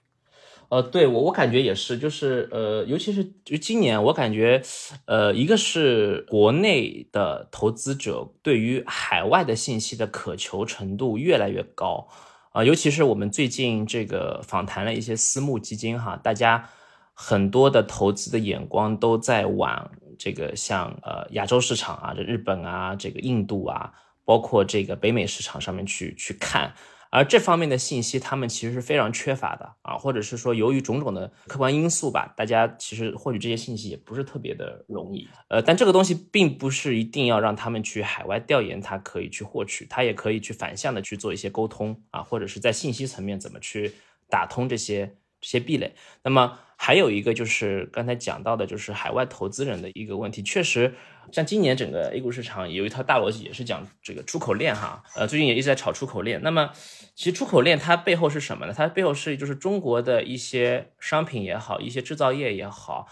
[0.69, 4.59] 呃，对我我感觉也是，就是呃，尤其是就今年，我感觉
[5.05, 12.07] 呃，一个是国内的投资者对于海外的信息的渴求程度越来越高
[12.53, 16.67] 啊，尤其是我们最近这个访谈了一些私募基金哈，大家
[17.13, 23.93] 很多的投资的眼光都在往这个像呃亚洲市场啊，这日本啊，这个印度啊。
[24.25, 26.73] 包括这个北美市场上面去去看，
[27.11, 35.27] 而这方面的信息他们其实是非常缺乏的啊，或者是说由于种种的客观因素吧，大家其实获取这些信息也不是特别的容易。
[35.49, 43.93] 呃，但这个东西并不是一定要让他们去海外调研，他可以去获取，他也可以去反向的去做一些沟通啊，或者是在信息层面怎么去
[44.29, 45.93] 打通这些这些壁垒。
[46.23, 50.95] 那么还有一个就是刚才讲到的，就是海外投资人的一个问题，确实。
[51.31, 56.41] 像今年整个 A 股市场有一套大逻辑，也是讲这个出口链哈，呃，最近也一直在炒出口链。
[56.43, 56.71] 那么，
[57.15, 58.73] 其实出口链它背后是什么呢？
[58.75, 63.07] 它背后是就是中国的一些商品也好，一些制造业也好，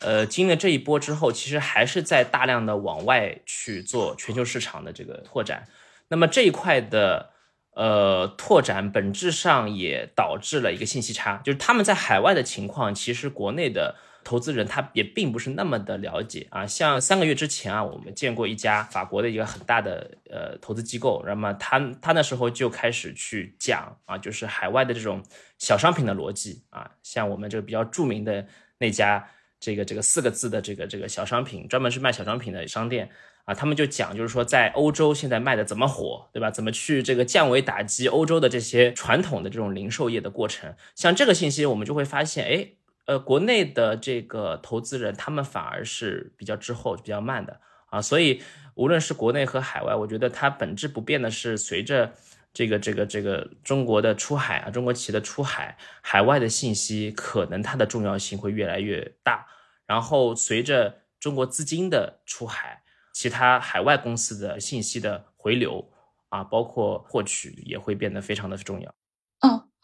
[0.00, 5.66] 呃，经历了这一波之后，其实还是在大量的往外去做全球市场的这个拓展。
[6.08, 7.30] 那么这一块的
[7.74, 13.96] 呃拓展，本质上也导致了一个信息差，就是他们在海外的情况，其实国内的。
[14.26, 16.66] 投资人他也并不是那么的了解啊。
[16.66, 25.22] 像三个月之前啊，我们见过一家法国的一个很大的呃投资机构，那么他他那时候就开始去讲啊，就是海外的这种
[25.58, 28.44] 小商品的逻辑啊，像我们这个比较著名的
[28.78, 29.24] 那家
[29.60, 33.08] 这个这个四个字的这个这个小商品，专门是卖小商品的商店。
[33.46, 36.50] 啊，他们就讲，就是说在欧洲现在卖的怎么火，对吧？
[36.50, 40.74] 怎么去这个降维打击欧洲的这些传统的这种零售业的过程？
[40.96, 42.70] 像这个信息，我们就会发现，哎，
[43.06, 48.02] 呃，国内的这个投资人他们反而是比较滞后、比较慢的啊。
[48.02, 48.42] 所以
[48.74, 52.12] 无论是国内和海外，我觉得它本质不变的是，随着
[52.52, 59.46] 这个这个这个中国的出海啊，中国企业的出海，海外的信息可能它的重要性会越来越大。
[59.86, 62.82] 然后随着中国资金的出海。
[63.18, 65.90] 其他海外公司的信息的回流
[66.28, 68.94] 啊，包括获取也会变得非常的重要。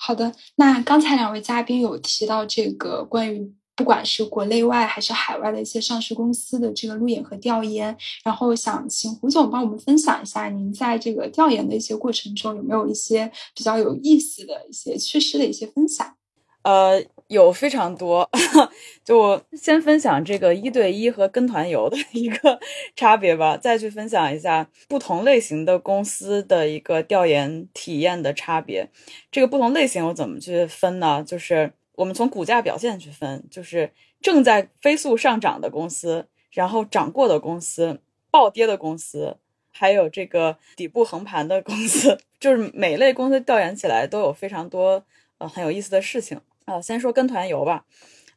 [0.04, 0.34] 好的。
[0.56, 16.16] 那刚才两位嘉宾有提到这个关于不管是国内外还是海外的一些上市公司的这个路演和调研，然后想请胡总帮我们分享一下，您在这个调研的一些过程中有没有一些比较有意思的一些趣事的一些分享？
[16.62, 17.00] 呃，
[17.32, 18.28] 有非常多，
[19.02, 22.60] 就我先分享这个一对一和跟团游的一个
[22.94, 28.90] 差别吧，再去分享一下不同类型的公司的一个调研体验的差别。
[29.30, 31.24] 这个不同类型我怎么去分呢？
[31.26, 39.38] 就是我们从股价表现去分，就是正在飞速上涨的公司，然后涨过的公司，暴跌的公司，
[39.70, 45.02] 还有这个底部横盘的公司， 就是每类公司调研起来都有非常多
[45.38, 46.38] 呃很有意思的事情。
[46.64, 47.84] 啊，先说跟团游吧。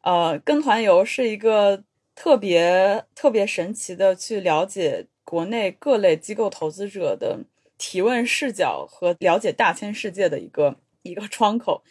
[0.02, 7.40] 呃，跟团游是一个特别特别神奇的去了解国内各类机构投资者的
[7.78, 11.84] 提问视角和了解大千世界的一个一个窗口。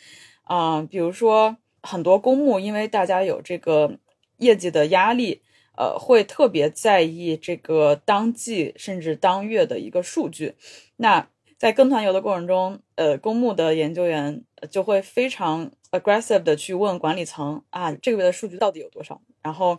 [0.44, 3.98] 啊，比如说很多公募，因为大家有这个
[4.36, 5.42] 业绩的压力，
[5.76, 10.54] 呃，会特别在意这个当季甚至当月的一个数据。
[10.96, 11.28] 那
[11.58, 15.72] 在跟团游的过程中，呃，公募的研究员就会非常。
[15.94, 19.22] Aggressive 的去问管理层啊，这个月的数据到底有多少？
[19.42, 19.78] 然后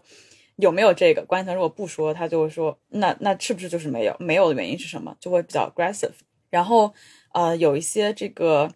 [0.56, 1.26] 有没有这个？
[1.26, 4.16] 管理层如果不说，他就会说，那那是不是就是没有？
[4.20, 5.16] 没有的原因是什么？
[5.20, 6.14] 就会比较 aggressive。
[6.50, 6.94] 然后
[7.34, 8.72] 呃，有一些这个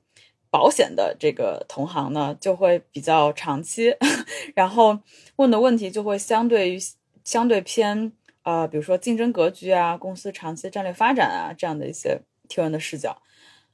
[0.50, 3.96] 保险的这个同行呢，就会比较长期，
[4.54, 5.00] 然后
[5.38, 6.78] 问的问题就会相对于
[7.24, 8.12] 相对偏
[8.44, 12.20] 呃，比如说竞争格局啊，公司长期战略发展啊这样的一些
[12.50, 13.22] 提问的视角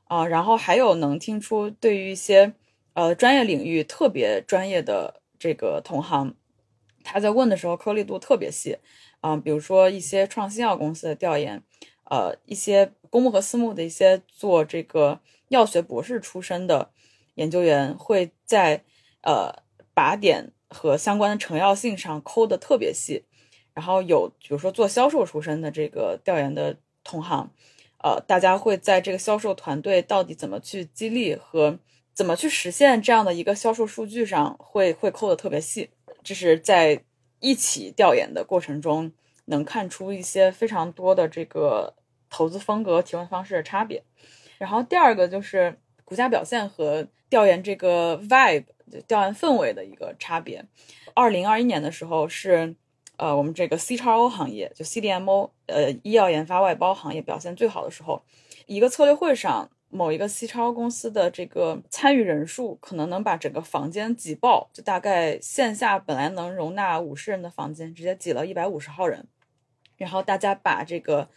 [0.04, 0.28] 啊。
[0.28, 2.54] 然后还有能听出对于一些。
[2.96, 6.34] 呃，专业领域特别专业的这个同行，
[7.04, 8.78] 他在问的时候颗粒度特别细
[9.20, 11.62] 啊，比如说一些创新药公司的调研，
[12.06, 15.20] 呃，一些公募和私募的一些做这个
[15.50, 16.90] 药学博士出身的
[17.34, 18.86] 研究员，会在
[19.24, 19.54] 呃
[19.94, 23.26] 靶点和相关的成药性上抠的特别细，
[23.74, 27.52] 然后有比如说做销售出身的这个调研的同行，
[28.02, 31.78] 呃，大家会在这个销售团队到底怎么去激励和。
[32.16, 35.90] 怎么去实现这样的一个销售数据上会会扣的特别细，
[36.24, 37.04] 这是在
[37.42, 39.12] 一起调研的过程中
[39.46, 41.94] 能看出一些非常多的这个
[42.30, 44.02] 投资风格、提问方式的差别。
[44.58, 50.64] 然后第二个就是股价表现和调研这个 vibe 就调研氛围的一个差别。
[51.14, 52.78] 二零二一年的时候是
[53.18, 58.24] 呃我们这个 C 超 O 行业就 CDMO 呃医药研发外包行业表现最好的时候，
[58.68, 59.70] 一个策略会上。
[59.96, 69.26] 某一个西超公司的这个参与人数，可能能把整个房间挤爆，就大概线下本来能容纳五十人的房间，直接挤了一百五十号人。
[69.96, 71.30] 然后大家把这个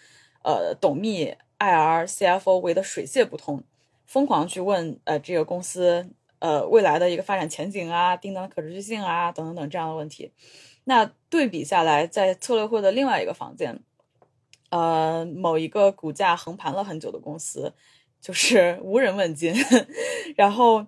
[0.42, 3.62] 呃董秘、IR、CFO 围得水泄不通，
[4.04, 10.32] 疯狂去问呃这个公司呃未来的一个发展前景啊、订单的可持续性啊等等等这样的问题。
[10.84, 13.80] 那对比下来，在策略会的另外一个房间，
[14.70, 17.72] 呃某一个股价横盘了很久的公司。
[18.20, 19.54] 就是无人问津，
[20.36, 20.84] 然后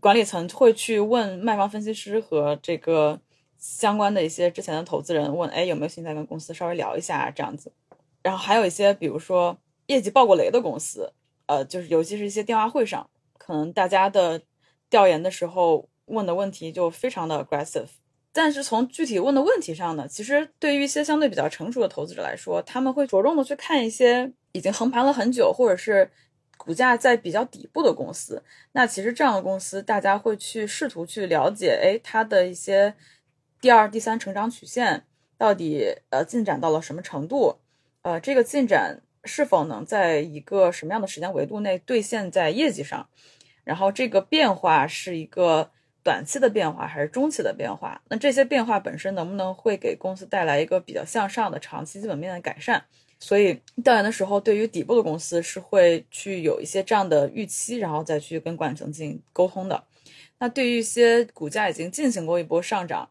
[0.00, 3.20] 管理层会去问卖方分析师和这个
[3.56, 7.72] 相关的一些之前的投资人，问哎有没有兴趣跟公司稍微聊一下这样子。
[8.22, 9.56] 然后还有一些比如说
[9.86, 11.12] 业绩爆过雷的公司，
[11.46, 13.08] 呃，就是尤其是一些电话会上，
[13.38, 14.42] 可能大家的
[14.90, 17.88] 调研的时候问的问题就非常的 aggressive。
[18.32, 26.10] 但是从具体问的问题上呢，其实对于一些相对比较成熟的投资者来说，他们会着重的去看一些已经横盘了很久，或者是。
[26.64, 32.94] 股价在比较底部的公司，那其实这样的公司，大家会去试图去了解，哎，它的一些
[33.60, 35.04] 第二、第三成长曲线
[35.36, 37.58] 到底呃进展到了什么程度？
[38.02, 43.08] 呃，这个进展是否能在一个什么样的时间维度内兑现在业绩上？
[43.64, 45.72] 然后这个变化是一个
[46.04, 48.00] 短期的变化还是中期的变化？
[48.08, 52.84] 那这些变化本身能不能会给公司带来一个比较向上的长期基本面的改善？
[53.22, 59.84] 所以调研的时候，对于底部的公司是会去有一些这样的预期，然后再去跟管理层进行沟通的。
[60.40, 63.08] 那对于一些股价已经进行过一波上涨，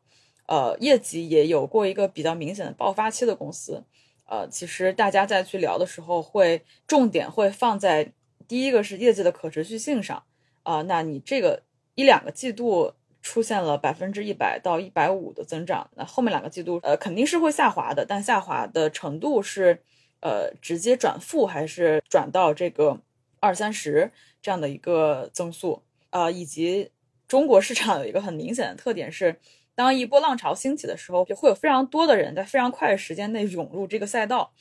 [0.47, 3.85] 呃，业绩也有过一个比较明显的爆发期的公司，
[4.25, 8.11] 呃，其实大家再去聊的时候，会重点会放在
[8.49, 10.21] 第一个是业绩的可持续性上，
[10.63, 11.63] 啊，那你这个
[11.95, 19.81] 一两个季度出现了百分之一百到一百五的增长，那后面两个季度呃肯定是会下滑的，但下滑的程度是
[20.21, 22.99] 呃直接转负还是转到这个
[23.39, 24.11] 二三十
[24.41, 26.91] 这样的一个增速，啊，以及
[27.27, 29.35] 中国市场有一个很明显的特点是。
[29.73, 34.51] 当一波浪潮兴起的时候，就会有非常多的人在非常快的时间内涌入这个赛道，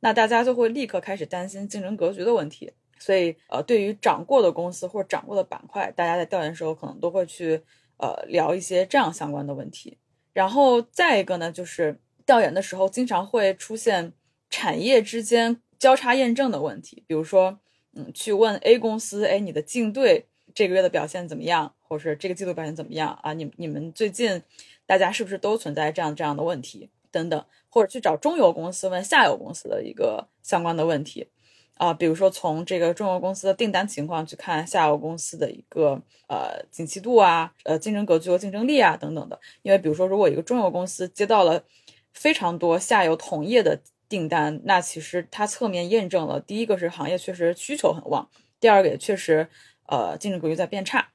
[0.00, 2.70] 那大家就会立刻开始担心竞争格局的问题。
[2.98, 7.60] 所以，呃，对于涨过的公司或者涨过的板块，大家在调研的时候可能都会去
[7.96, 9.96] 呃聊一些这样相关的问题。
[10.34, 14.12] 然后再一个呢，就是调研的时候经常会出现
[14.50, 17.58] 产业之间交叉验证的问题，比如说，
[17.94, 21.74] 嗯，去问 A 公司，哎，你的竞对这个月的表现怎么样？
[21.82, 23.32] 或者是这个季度表现怎么样啊？
[23.32, 24.42] 你你们最近
[24.86, 27.44] 大家是不是都存在这样这样的问题等等？
[27.68, 31.28] 或者去找中游公司问下游公司的一个相关的问题
[31.76, 31.94] 啊？
[31.94, 39.40] 比如说从这个中游公司的订单情况去看下游公司的一个呃景气度啊、呃竞争格局和竞争力啊等等的。
[39.62, 41.64] 因为比如说，如果一个中游公司接到了
[42.12, 43.80] 非常多下游同业的
[44.10, 48.28] 订单，那其实它侧面验证了第一个是行业确实需求很旺，
[48.60, 49.48] 第二个也确实
[49.86, 51.08] 呃竞争格局在变差。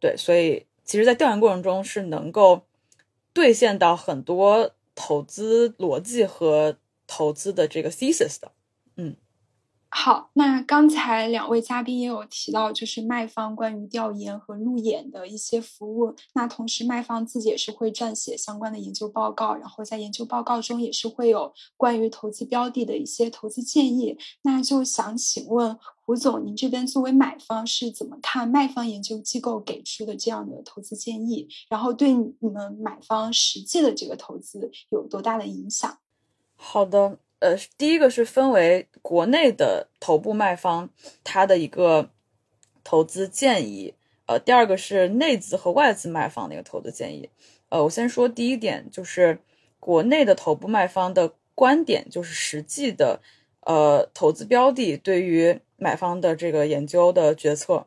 [0.00, 2.62] 对，所以其实，在调研过程中是能够
[3.34, 8.52] 兑现到很多投资逻辑和投资的这个 thesis 的，
[9.90, 16.14] 好，那刚才两位嘉宾也有提到，就是卖方关于调研和路演的一些服务。
[16.34, 24.18] 那同时，卖方自己也是会撰写相关的研究报告，然后在研究报告中也是会有关于投资标的的一些投资建议。
[24.42, 31.48] 那就想请问胡总，您这边作为买方是怎么看卖方研究机构给出的这样的投资建议？
[31.70, 35.98] 然后对你们买方实际的这个投资有多大的影响？
[36.56, 37.18] 好的。
[37.40, 40.90] 呃，第一个是分为国内的头部卖方
[41.22, 42.10] 他的一个
[42.82, 43.94] 投资建议，
[44.26, 47.30] 呃，第二个是内资和外资卖方的一个投资建议。
[47.68, 49.38] 呃，我先说第一点，就是
[49.78, 53.20] 国内的头部卖方的观点，就是实际的
[53.60, 57.86] 呃投资标的对于买方的这个研究的决策。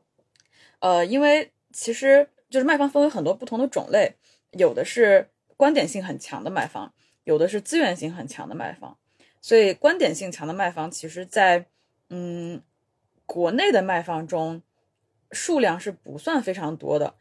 [0.79, 4.15] 呃，因为其实就是卖方分为很多不同的种类，
[4.51, 6.93] 有的是观点性很强的卖方，
[7.25, 8.97] 有的是资源性很强的卖方。
[9.41, 11.65] 所以，观点性强的卖方，其实，在
[12.09, 12.61] 嗯
[13.25, 14.61] 国内的卖方中，
[15.31, 17.15] 数量是不算非常多的。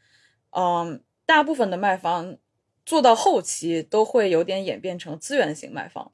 [0.50, 2.36] 嗯，大部分的卖方
[2.84, 6.12] 做到后期都会有点演变成资源型卖方。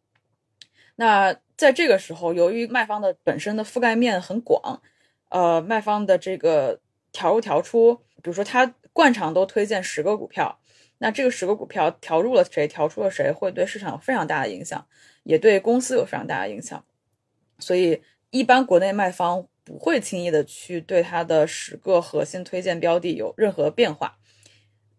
[0.94, 4.80] 那在这个时候，由于卖方的本身的覆盖面很广，
[5.30, 6.80] 呃，卖方的这个
[7.12, 10.58] 调入调出，比如说他惯常都推荐十个股票，
[10.98, 14.86] 那这个十个股票调入了谁，调出了谁，会对市场有非常大的影响。
[15.28, 16.84] 也对公司有非常大的影响，
[17.58, 18.00] 所以
[18.30, 24.18] 一般国内卖方不会轻易的去对他的十个核心推荐标的有任何变化，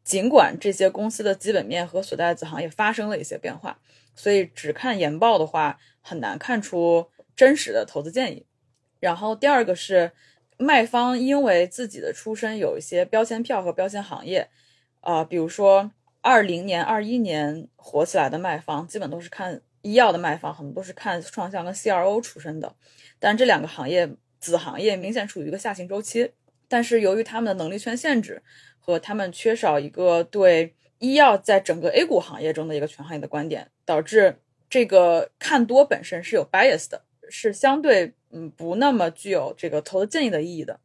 [0.04, 3.80] 尽管这些公司的基本面和所在的子行业发生了一些变化，
[4.16, 8.46] 所以只看研报的话很难看出真实的投资建议。
[9.00, 10.12] 然后第二个是
[10.58, 14.50] 卖方因为自己的出身有一些标签票和标签行业，
[15.00, 15.90] 啊，比如说
[16.20, 19.62] 二零年、二一年火起来的卖方，基本都是看。
[19.88, 22.76] 医药的卖方很多都是看创项跟 CRO 出身的，
[23.20, 26.32] 但这两个行业子行业明显处于一个下行周期。
[26.68, 28.44] 但是由于他们的能力圈限制
[28.80, 34.40] 和他们缺少一个对医药在整个 A 股行业中的一个全行业的观点，导致
[34.70, 40.82] 这个看多本身是有 bias 的，是相对嗯不那么具有这个投资建议的意义的。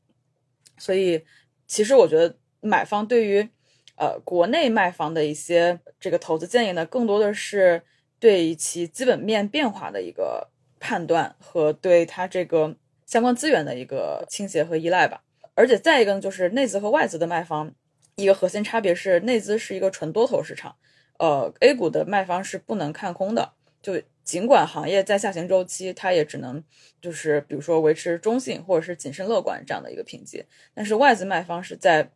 [0.78, 1.24] 所以
[1.66, 3.48] 其实我觉得买方对于
[3.96, 7.82] 呃国内卖方的一些这个投资建议呢，更多的是。
[8.22, 15.24] 对其基本面变化的一个判断和对它这个相关资源的一个倾斜和依赖吧，
[15.56, 17.74] 而且再一个呢，就是内资和外资的卖方，
[18.14, 20.76] 一个核心差别是内资是一个纯多头市场，
[21.18, 26.62] 呃，A 股的卖方是不能看空的，就尽管行业在下行周期，它也只能
[27.00, 30.44] 就是比如说维持中性或者是谨慎乐观这样的一个评级，
[30.74, 32.12] 但是外资卖方是在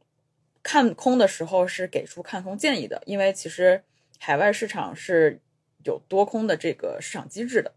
[0.63, 3.83] 看空的时候是给出看空建议的，因为其实
[4.21, 5.41] 海外市场是。
[5.87, 7.73] 有多空的这个市场机制的，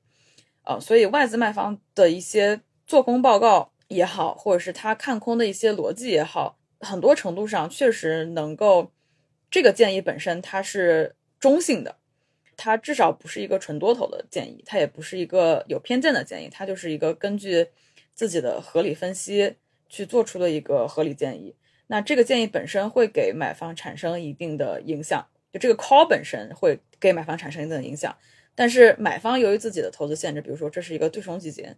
[0.63, 8.91] 啊，所以外资卖方的一些做空报告也好，或者是他看空的一些逻辑也好，很多程度上确实能够
[9.49, 11.97] 这个建议本身它是中性的，
[12.57, 17.67] 它至少不是一个纯多头的建议，它也不是一个有偏见的建议，它就是一个根据
[18.13, 19.55] 自己的合理分析
[19.87, 21.55] 去做出的一个合理建议。
[21.87, 28.15] 那这个建议本身会给买方产生一定的影响，就这个 call 本身会给买方产生一定的影响。
[28.55, 31.75] 但是买方由于自己的投资限制，比如说这是一个对冲基金，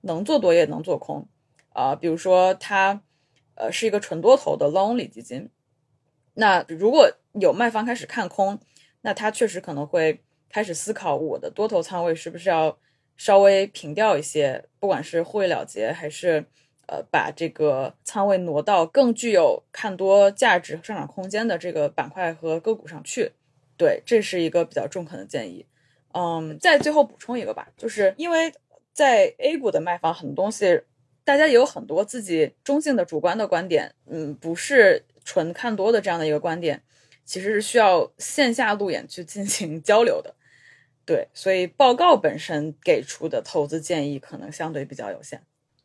[0.00, 1.28] 能做多也能做空，
[1.70, 3.02] 啊，比如说它，
[3.54, 5.50] 呃，是一个纯多头的 long 基金，
[6.34, 8.58] 那如果有卖方开始看空，
[9.02, 12.78] 那他确实可能会开始思考我的多头仓位是不是要
[13.16, 16.46] 稍微平掉一些，不管是获利了结还是。
[16.88, 23.32] 呃，把这个仓位挪到更具有看多价值和上涨空间的这个板块和个股上去，
[23.76, 25.64] 对，这是一个比较中肯的建议。
[26.12, 28.52] 嗯，再最后补充一个吧，就是因为
[28.92, 30.82] 在 A 股的卖方，很多东西
[31.24, 36.82] 大家也有很多自己中性的主观的观点，嗯，不是纯看多的这样的一个观点，
[37.24, 40.34] 其实是需要线下路演去进行交流的，
[41.06, 45.42] 对，所以报告本身给出的投资建议可能相对比较有限。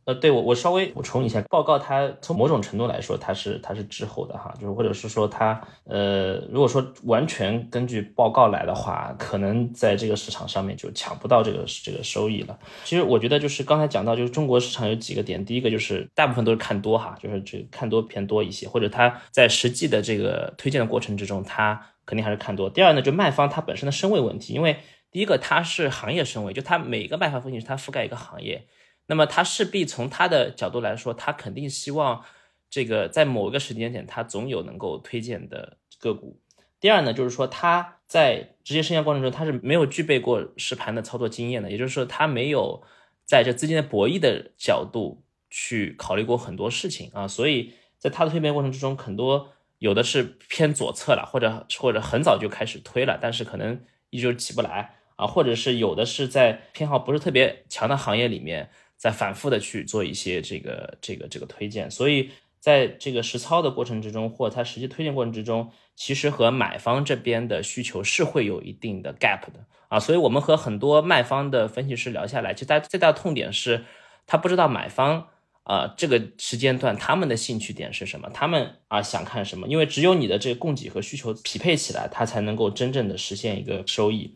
[0.08, 12.58] 呃，对我我稍微补充一下，报告它从某种程度来说，它是它是滞后的哈，就是或者是说它呃，如果说完全根据报告来的话，可能在这个市场上面就抢不到这个这个收益了。
[12.86, 22.70] 其实我觉得就是刚才讲到，就是中国市场有几个点，第一个就是大部分都是看多哈，就是这看多偏多一些，或者它在实际的这个推荐的过程之中，它肯定还是看多。
[22.70, 24.78] 第二呢，就卖方它本身的身位问题，因为
[25.12, 28.68] 第一个它是行业身位，就它每个卖方分析师它覆盖一个行业。
[29.08, 32.24] 那么他势必从他的角度来说，他肯定希望
[32.70, 36.40] 这个在某一个时间点，他总有能够推荐的个股。
[36.80, 42.84] 第二呢，就是说他在直接生涯过程中，他是没有具备过实盘的操作经验的，也就是说，他没有
[43.26, 47.28] 在这资金的博弈的角度去考虑过很多事情啊。
[47.28, 58.70] 所以在他的推荐过程之中，很多有的是偏左侧了，或者或者很早就开始推了，但是可能依旧起不来啊，或者是有的是在偏好不是特别强的行业里面。
[58.98, 70.00] 在反复的去做一些这个这个这个推荐，所以在这个实操的过程之中，或他实际推荐过程之中，其实和买方这边的需求是会有一定的 gap 的啊。
[70.00, 73.86] 所以我们和很多卖方的分析师聊下来，其实大最大的痛点是，
[74.26, 75.30] 他不知道买方
[75.64, 84.36] 啊这个时间段他们的兴趣点是什么，他们啊想看什么，因为只有你的这个供给和需求匹配起来，它才能够真正的实现一个收益。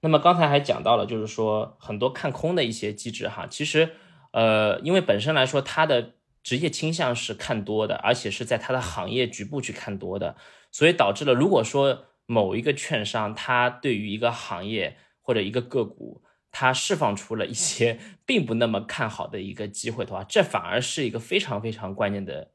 [0.00, 3.90] 那么刚才还讲到了，就是说很多看空的一些机制哈，其实，
[4.32, 6.14] 呃，因为本身来说它的
[6.44, 10.36] 职业倾向是看多的，而且是在它的行业局部去看多的，
[10.70, 16.22] 所以导致了如果说某一个券商它对于一个行业或者一个个股，
[16.52, 22.52] 它释放出了一些 并不那么看好的一个机会的话，这反而是一个非常非常关键的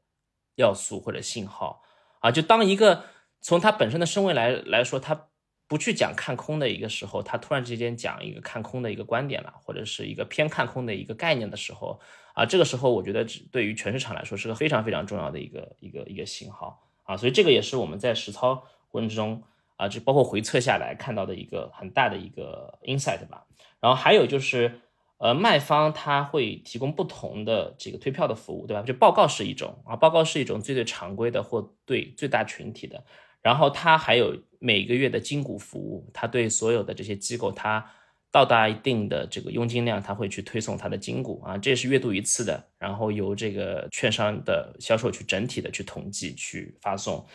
[0.56, 1.82] 要素或者信号
[2.20, 3.04] 啊，就当一个
[3.42, 5.28] 从它本身的身位来来说，它。
[5.66, 11.98] 不去讲看空的一个时候，他突然之间讲一个看空的一个观点了，或者是一个偏看空的一个概念的时候，
[12.34, 19.42] 啊，这个时候我觉得对于全市场来说是个非常非常重要的一个一个一个信号啊，所以这个也是我们在实操过程中
[19.76, 23.46] 啊，就包括回测下来看到的一个很大的一个 insight 吧。
[23.80, 24.80] 然后还有就是，
[25.18, 28.82] 呃，卖方他会提供不同的这个退票的服务，对吧？
[28.82, 33.04] 就报告是一种啊，报告是一种最最常规的或对最大群体的。
[33.42, 34.34] 然后它还有
[34.64, 37.84] 每个月的金股服务，它对所有的这些机构，它
[38.30, 47.26] 到达一定的这个佣金量，它会去推送它的金股啊，这也是月度一次的，然后由这个券商的销售去整体的去统计去发送。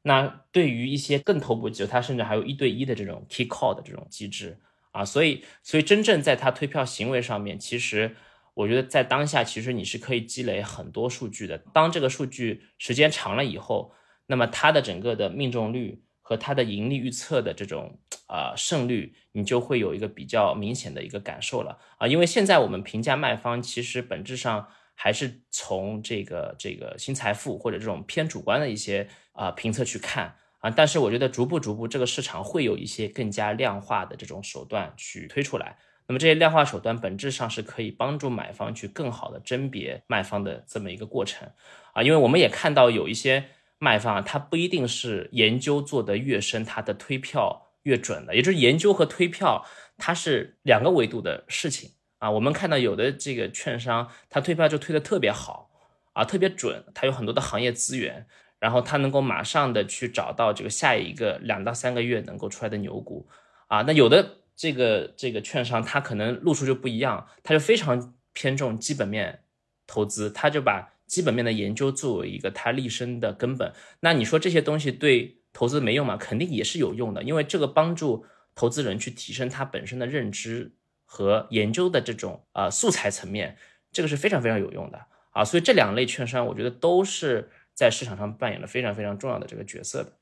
[0.00, 4.58] 那对于一些更头部机构，它甚至还有一对一的这种 key call 的这种机制
[4.92, 8.16] 啊，所以所以真正在它推票行为上面，其实
[8.54, 11.58] 我觉得在当下，其实你是可以积累很多数据的。
[11.74, 13.92] 当这个数据时间长了以后。
[14.30, 21.78] 那么它的整个的命中率和它的盈利预测的这种啊胜率，你就会有一个比较明显的一个感受了。
[21.96, 30.36] 啊，因为现在我们评价卖方，其实本质上还是从这个这个新财富或者这种偏主观的一些啊评测去看。
[30.58, 35.78] 啊，但是我觉得逐步逐步这个市场会有一些更加量化的这种手段去推出来，
[36.08, 41.48] 那么这些量化手段本质上是可以帮助买方去更好的甄别卖方的这么一个过程。
[41.94, 43.46] 啊，因为我们也看到有一些。
[43.80, 49.64] 卖方啊，他不一定是研究做得越深，他的推票越准的，也就是研究和推票，
[49.96, 52.28] 它是两个维度的事情啊。
[52.28, 55.70] 我们看到有的这个券商，他推票就推得特别好
[56.12, 58.26] 啊，特别准，他有很多的行业资源，
[58.58, 63.28] 然后他能够马上的去找到这个下一个两到三个月能够出来的牛股
[63.68, 63.82] 啊。
[63.82, 69.44] 那有的这个这个券商，他可能路数就不一样，他就非常偏重基本面
[69.86, 70.94] 投资，他就把。
[71.08, 76.16] 基本面的研究作为一个他立身的根本，那你说这些东西对投资没用吗？
[76.16, 80.76] 肯定也是有用的，因为这个帮助投资人去提升他本身的认知
[81.06, 83.56] 和研究的这种呃素材层面，
[83.90, 85.42] 这个是非常非常有用的啊。
[85.42, 90.17] 所以这两类券商，我觉得都是在市场上扮演了非常非常重要的这个角色的。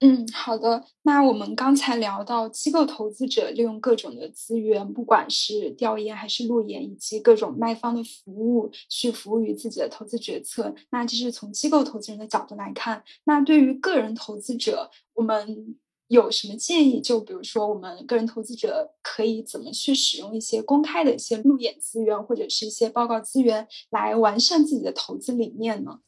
[0.00, 0.84] 嗯，好的。
[1.02, 10.72] 那我们刚才聊到机构投资者利用各种的资源，不管是调研还是路演，以及各种卖方的服务，去服务于自己的投资决策。
[10.90, 13.02] 那这是从机构投资人的角度来看。
[13.24, 15.76] 那对于个人投资者，我们
[16.06, 17.00] 有什么建议？
[17.00, 25.98] 就比如说，我们个人投资者可以怎么去使用一些公开的一些路演资源，或者是一些报告资源，来完善自己的投资理念呢？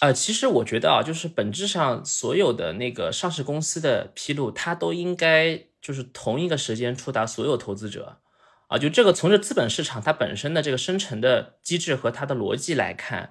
[0.00, 8.16] 呃，其实我觉得啊，就是本质上所有的那个上市公司的披露，它都应该就是同一个时间触达所有投资者，
[8.68, 13.30] 啊，就这个从这资本市场它本身的这个生成的机制和它的逻辑来看，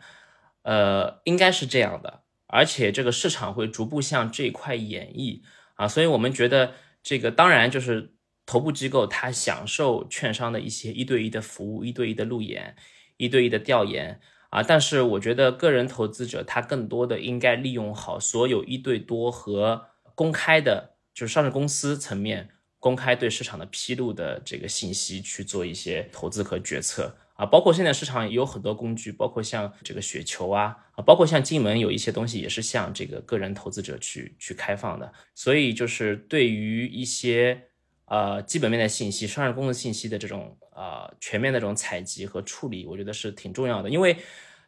[0.61, 5.41] 呃，应该是这样的，而且这个市场会逐步向这一块演绎
[5.73, 8.13] 啊，所以我们觉得这个当然就是
[8.45, 12.75] 头部机构它享受券商的一些一对一的服务、一对一的路演、
[13.17, 14.21] 一对一的调研。
[14.49, 19.85] 啊，但是我觉得个人投资者他更多的应该利用好所有一对多和
[20.15, 22.49] 公开的，就是上市公司层面
[22.79, 37.65] 公开对市场的披露的这个信息去做一些投资和决策啊，包括现在市场也有很多工具，包括像这个雪球啊啊，包括像金门有一些东西也是向这个个人投资者去去开放的，所以就是对于一些
[38.05, 40.57] 呃基本面的信息、上市公司信息的这种。
[40.79, 43.89] 呃，全面的这种采集和处理，我觉得是挺重要的。
[43.89, 44.15] 因为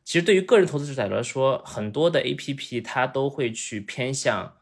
[0.03, 4.57] 其实对于个人投资者来说，很多的 A P P 它都会去偏向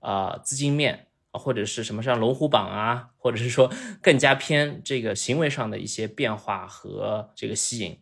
[0.00, 3.70] 啊资金面，或者是什么像龙虎榜啊，或者是说
[4.00, 8.00] 更加偏这个行为上的一些变化和这个吸引。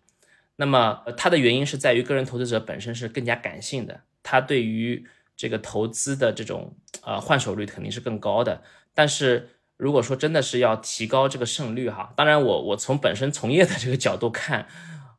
[0.55, 5.05] 那么它的原因是在于个人投资者本身是更加感性的，他对于
[5.37, 8.62] 这个投资的这种呃换手率肯定是更高的，
[8.95, 9.49] 但是。
[9.85, 14.66] 如果说真的是要提高这个胜率哈，当然我我从本身从业的这个角度看，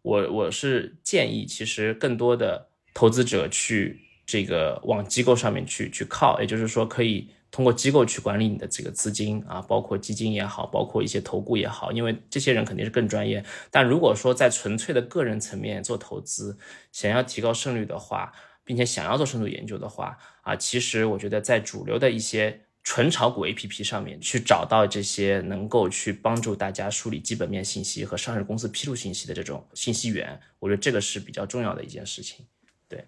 [0.02, 13.46] 我我是建议其实更多的投资者去这个往机构上面去去靠，也就是说可以通过机构去管理你的这个资金啊，包括基金也好，包括一些投顾也好，因为这些人肯定是更专业。
[13.70, 16.58] 但如果说在纯粹的个人层面做投资，
[16.92, 18.34] 想要提高胜率的话，
[18.64, 22.62] 并且想要做深度研究的话啊，其实我觉得在主流的一些。
[22.86, 32.46] 纯炒股 A P P 上面去找到这些能够去帮助大家梳理基本面信息和上市公司披露信息的这种信息源，我觉得这个是比较重要的一件事情。
[32.88, 33.04] 对，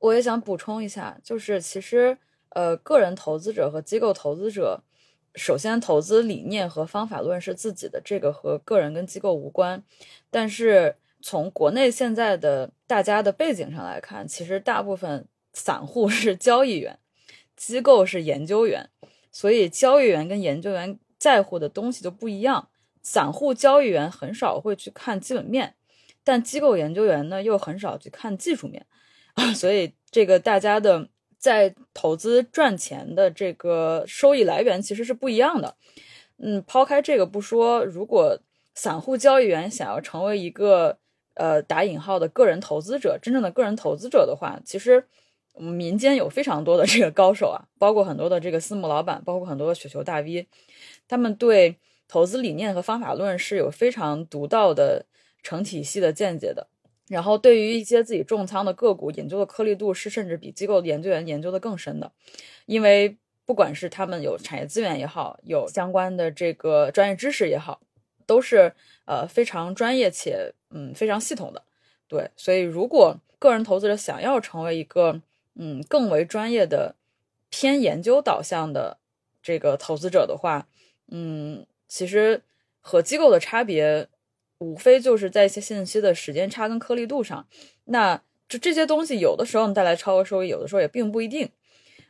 [0.00, 2.18] 我也想补充一下，就是其实
[2.48, 4.82] 呃，个人投资者和机构投资者，
[5.36, 9.84] 首先投资理念和方法论是自己的，这个和个人跟机构无关。
[10.30, 16.98] 但是从国内现在的大家的背景上来看，其实大部分散户是交易员。
[17.60, 18.88] 机构是研究员，
[19.30, 22.70] 所以交易员跟研究员在乎的东西就不一样。
[23.02, 25.74] 散户交易员很少会去看基本面，
[26.24, 28.86] 但机构研究员呢又很少去看技术面，
[29.54, 35.76] 所以这个大家的在投资赚钱的这个收益来源其实是不一样的。
[36.38, 38.40] 嗯，抛开这个不说，如果
[38.74, 40.96] 散户交易员想要成为一个
[41.34, 45.06] 呃打引号的个人投资者，真正的个人投资者的话，其实。
[45.52, 50.46] 我们民间有非常多的这个高手啊，包括很多的这个私募老板，包括很多的雪球大 V，
[51.06, 51.76] 他们对
[52.08, 55.06] 投资理念和方法论是有非常独到的
[55.42, 56.68] 成体系的见解的。
[57.08, 62.12] 然后对于一些自己重仓的个股，研究的颗粒度是甚至比机构研究员研究的更深的，
[62.66, 67.80] 因为不管是他们有产业资源也好，有相关的这个专业知识也好，
[68.26, 68.72] 都是
[69.06, 71.64] 呃非常专业且嗯非常系统的。
[72.06, 75.20] 对，所以如果个人投资者想要成为一个
[75.62, 76.96] 嗯，更为专业的
[77.50, 78.96] 偏研究导向的
[79.42, 80.66] 这个投资者的话，
[81.12, 82.42] 嗯，其实
[82.80, 84.08] 和机构的差别，
[84.56, 87.46] 无非就是在一些信息的时间差跟颗粒度上。
[87.84, 91.50] 那就这些东西，有的时候能带来超额收益，有的时候也并不一定。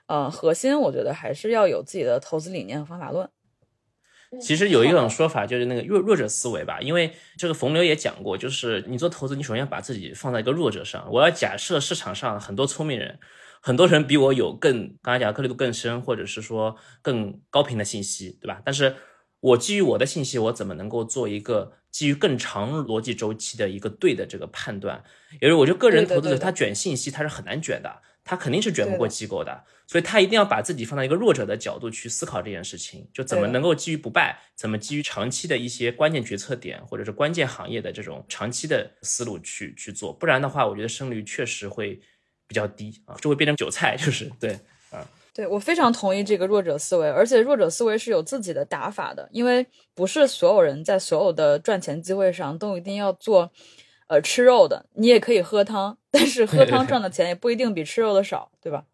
[0.07, 3.29] 呃，核心我觉得还是要有自己的投资理念和方法论。
[4.41, 11.11] 其实有一种说法就是那个弱弱者思维吧，因为这个冯牛也讲过，就是你做投资，你首先要把自己放在一个弱者上。
[11.11, 13.19] 我要假设市场上很多聪明人，
[13.61, 18.61] 很多人比我有更刚才讲颗粒度更深，或者是说更高频的信息，对吧？
[18.65, 18.97] 但是
[19.41, 25.05] 我基于我的信息，我怎么能够做一个基于更长逻辑周期的一个对的这个判断？
[25.41, 28.03] 也就是我觉得个人投资者他卷信息他是很难卷的。
[28.23, 41.99] 他肯定是卷不过机构的，所以他一定要把自己放在一个弱者的角度去思考这件事情，就怎么能够基于不败，怎么基于长期的一些关键决策点或者是关键行业的这种长期的思路去去做，不然的话，我觉得胜率确实会
[42.51, 44.59] 比较低啊，就会变成韭菜，就是对，
[44.91, 45.07] 啊。
[45.33, 49.65] 对我非常同意这个弱者思维，而且弱者思维是有自己的打法的，因为
[49.95, 53.53] 不是所有人在所有的赚钱机会上都一定要做，
[54.09, 58.85] 呃，吃肉的，你也可以喝汤，但是喝汤赚的钱也不一定比吃肉的少，对吧？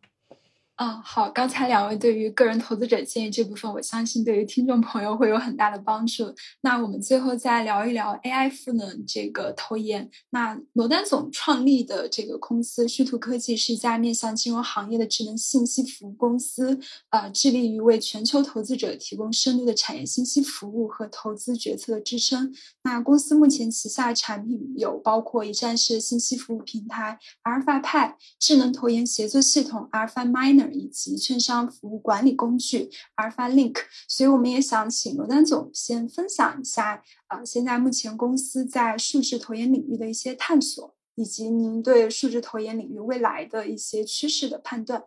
[0.79, 6.35] 嗯，好，刚才两位对于个人投资者建议这部分，我相信对于听众朋友会有很大的帮助。
[6.61, 10.11] 那我们最后再聊一聊 AI 赋能这个投研。
[10.29, 16.79] 那罗丹总创立的这个公司虚图科技是一家面向金融行业的智能信息服务公司，
[17.09, 22.55] 呃，致力于为全球投资者提供深度的产业信息服务和投资决策的支撑。
[22.83, 30.66] 那公司目前旗下产品有包括一站式信息服务平台阿尔法派、智能投研协作系统阿尔法 Miner。
[30.73, 33.77] 以及券商服务管理工具 Alpha Link，
[34.09, 45.05] 所以我们也想请罗丹总先分享一下，呃，现在目前公司在数字投研领域的一些探索，以及您对数字投研领域未来的一些趋势的判断。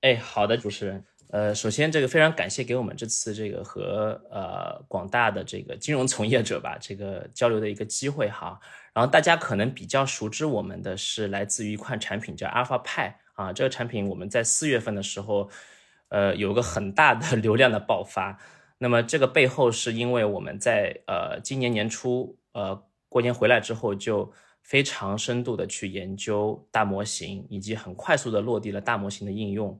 [0.00, 8.60] 哎，好的，主持人，呃，首先这个非常感谢给我们这次这个和呃广大的这个金融从业者吧这个交流的一个机会哈。
[8.92, 13.18] 然后大家可能比较熟知我们的是来自于一款产品叫 Alpha 派。
[13.36, 15.50] 啊，这个产品我们在四月份的时候，
[16.08, 18.38] 呃，有个很大的 流量的爆发。
[18.78, 24.32] 那么这个背后是因为我们在呃今年年初，呃过年回来之后，就
[24.62, 29.78] 非常深度的去研究大模型，以及很快速的落地了大模型的应用。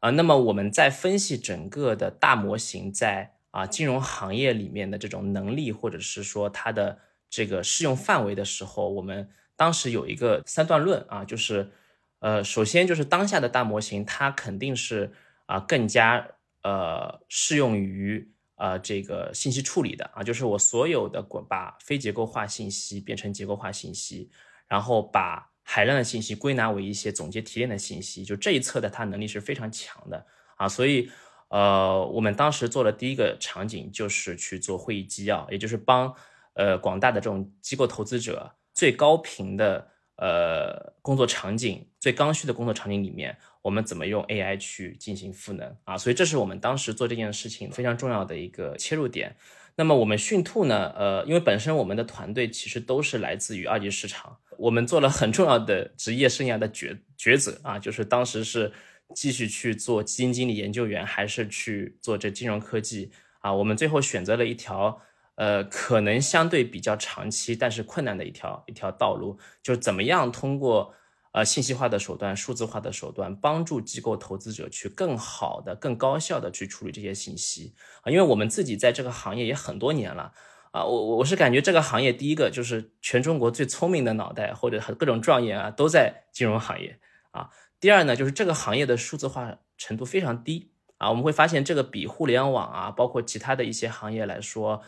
[0.00, 6.98] 啊，那么我们在分析整个的大模型在啊金融行业里面的这种能力，或者是说它的
[7.28, 11.72] 这个适用范围的时候，我们当时有一个三段论啊，就是。
[12.20, 15.12] 呃，首先就是当下的大模型，它肯定是
[15.44, 16.26] 啊更加
[16.62, 24.30] 呃适用于呃这个信息处理的啊，就是我所有的把非结构化信息变成结构化信息，
[24.66, 30.26] 然后把海量的信息归纳为一些总结提炼的信息，就这一侧的它能力是非常强的
[30.56, 31.10] 啊，所以
[31.48, 36.14] 呃我们当时做的第一个场景就是去做会议纪要，也就是帮
[36.54, 39.92] 呃广大的这种机构投资者最高频的。
[40.16, 45.98] 呃，工作场景最刚需的工作场景里面，我们怎么用 AI 去进行赋能啊？
[45.98, 49.36] 所以这是我们当时做这件事情非常重要的一个切入点。
[49.76, 50.90] 那么我们讯兔呢？
[50.96, 58.72] 呃，因为本身我们的团队其实都是来自于二级市场，我们做了很重要的职业生涯的抉抉择啊，就是当时是
[59.14, 63.10] 继续去做基金经理研究员，还是去做这金融科技
[63.40, 63.52] 啊？
[63.52, 65.02] 我们最后选择了一条。
[65.36, 70.94] 呃，可能相对比较长期，但是困难的一条一条道路，就是怎么样通过
[71.32, 78.10] 呃信息化的手段、数字化的手段，帮助机构投资者去更好的、更高效的去处理这些信息啊。
[78.10, 80.32] 因为我们自己在这个行业也很多年了
[80.70, 86.98] 啊，我我是感觉这个行业第一个就是全中国最聪明的脑袋或者各种状元啊都在金融行业
[87.32, 87.50] 啊。
[87.78, 94.80] 第二呢，就是这个行业的数字化程度非常低啊，我们会发现这个比互联网啊，包括其他的一些行业来说。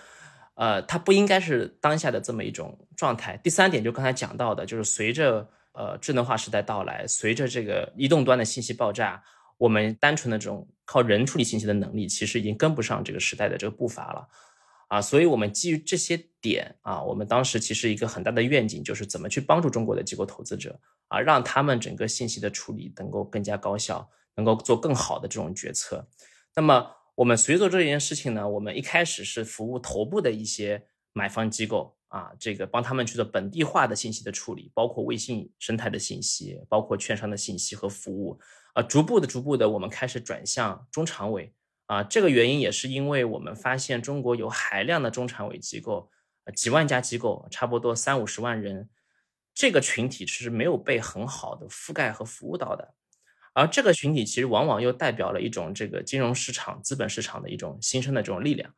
[0.58, 3.36] 呃，它不应该是当下的这么一种状态。
[3.44, 9.22] 第三点就刚才讲到的，就是随着呃智能化时代到来，随着这个移动端的信息爆炸，
[9.56, 14.28] 我们单纯的这种靠人处理信息的能力，其实已经跟不上这个时代的这个步伐了
[14.88, 15.00] 啊。
[15.00, 20.76] 所以，我们基于这些点啊，我们当时其实一个很大的愿景就是怎么去帮助中国的机构投资者
[21.06, 26.08] 啊，让他们整个信息的处理能够更加高效，能够做更好的这种决策。
[26.56, 26.97] 那么。
[27.18, 38.38] 我们随着这件事情呢，我们一开始是服务头部的一些买方机构啊，这个帮他们去做本地化的信息的处理，包括微信生态的信息，包括券商的信息和服务
[38.74, 41.52] 啊，逐步的、逐步的，我们开始转向中常委
[41.86, 42.04] 啊。
[42.04, 46.08] 这个原因也是因为我们发现中国有海量的中常委机构，
[46.54, 48.88] 几万家机构，差不多三五十万人，
[49.52, 52.94] 这个群体是没有被很好的覆盖和服务到的。
[53.58, 58.72] 而这个群体其实往往又代表了一种这个金融市场、资本市场的一种新生的这种力量，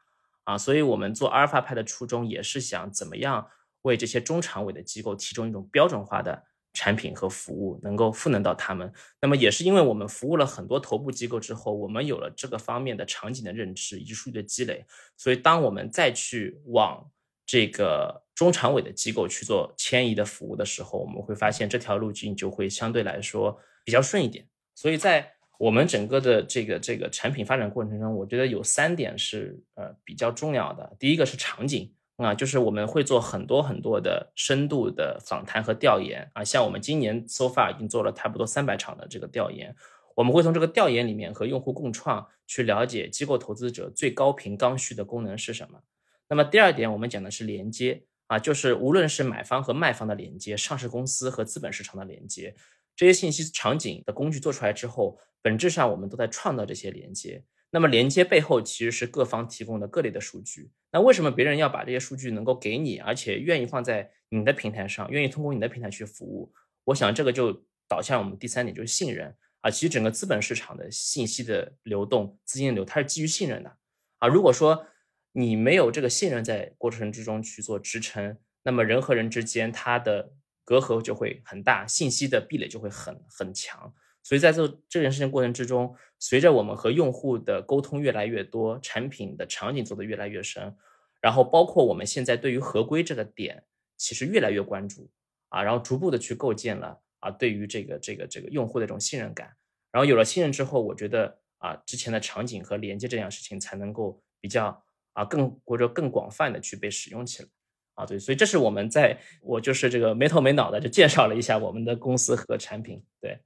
[0.45, 3.47] 啊，所以我们做阿尔法派的初衷也是想怎么样
[3.83, 6.43] 为这些中常委的机构提供一种标准化的
[6.73, 8.91] 产品和服务，能够赋能到他们。
[9.21, 14.87] 那么也是因为我们服务了很多头部机构之后，我们有了这个方面的场景的认知以及数据的积累，
[15.17, 17.11] 所以当我们再去往
[17.45, 24.47] 这个中常委的机构去做迁移的服务的时候，我们会发现这条路径就会相对来说比较顺一点。
[24.75, 30.97] 所以在我们整个的这个这个产品发展过程中，我觉得有三点是呃比较重要的。
[30.99, 39.77] 第一个是场景啊，就是我们会做很多很多的深度的访谈和调研啊，像我们今年 so far 已经做了差不多三百场的这个调研，
[40.15, 45.81] 我们会从这个调研里面和用户共创去了解机构投资者最高频刚需的功能是什么。
[46.29, 52.55] 那么第二点，我们讲的是连接啊，就是无论是买方和卖方的连接，上市公司和资本市场的连接。
[53.01, 57.43] 这些信息场景的工具做出来之后，本质上我们都在创造这些连接。
[57.71, 60.71] 那么连接背后其实是各方提供的各类的数据。
[60.93, 66.53] 那为什么别人要把这些数据能够给你，而且愿意放在你的平台上，愿意通过你的平台去服务？
[66.85, 69.71] 我想这个就导向我们第三点，就是信任啊。
[69.71, 73.79] 其实整个资本市场的信息的流动、资金流，它是基于信任的
[74.19, 74.29] 啊。
[74.29, 74.87] 如果说
[75.33, 83.93] 你没有这个信任在过程之中去做支撑，那么人和人之间它的隔阂就会很大，信息的壁垒就会很很强。
[84.23, 90.77] 所以在这这件事情过程之中，随着我们和用户的沟通越来越多，产品的场景做得越来越深，
[91.21, 93.65] 然后包括我们现在对于合规这个点，
[93.97, 95.11] 其实越来越关注
[95.49, 99.57] 啊，然后逐步的去构建了啊，对于这个这个这个用户的这种信任感，
[99.91, 104.85] 然后有了信任之后，我觉得啊，之前的场景和连接这件事情才能够比较
[105.15, 107.49] 啊更或者更广泛的去被使用起来
[107.95, 113.39] 啊，对，所以这是我们在我就是这个没头没脑的就介绍了一下我们的公司和产品，对。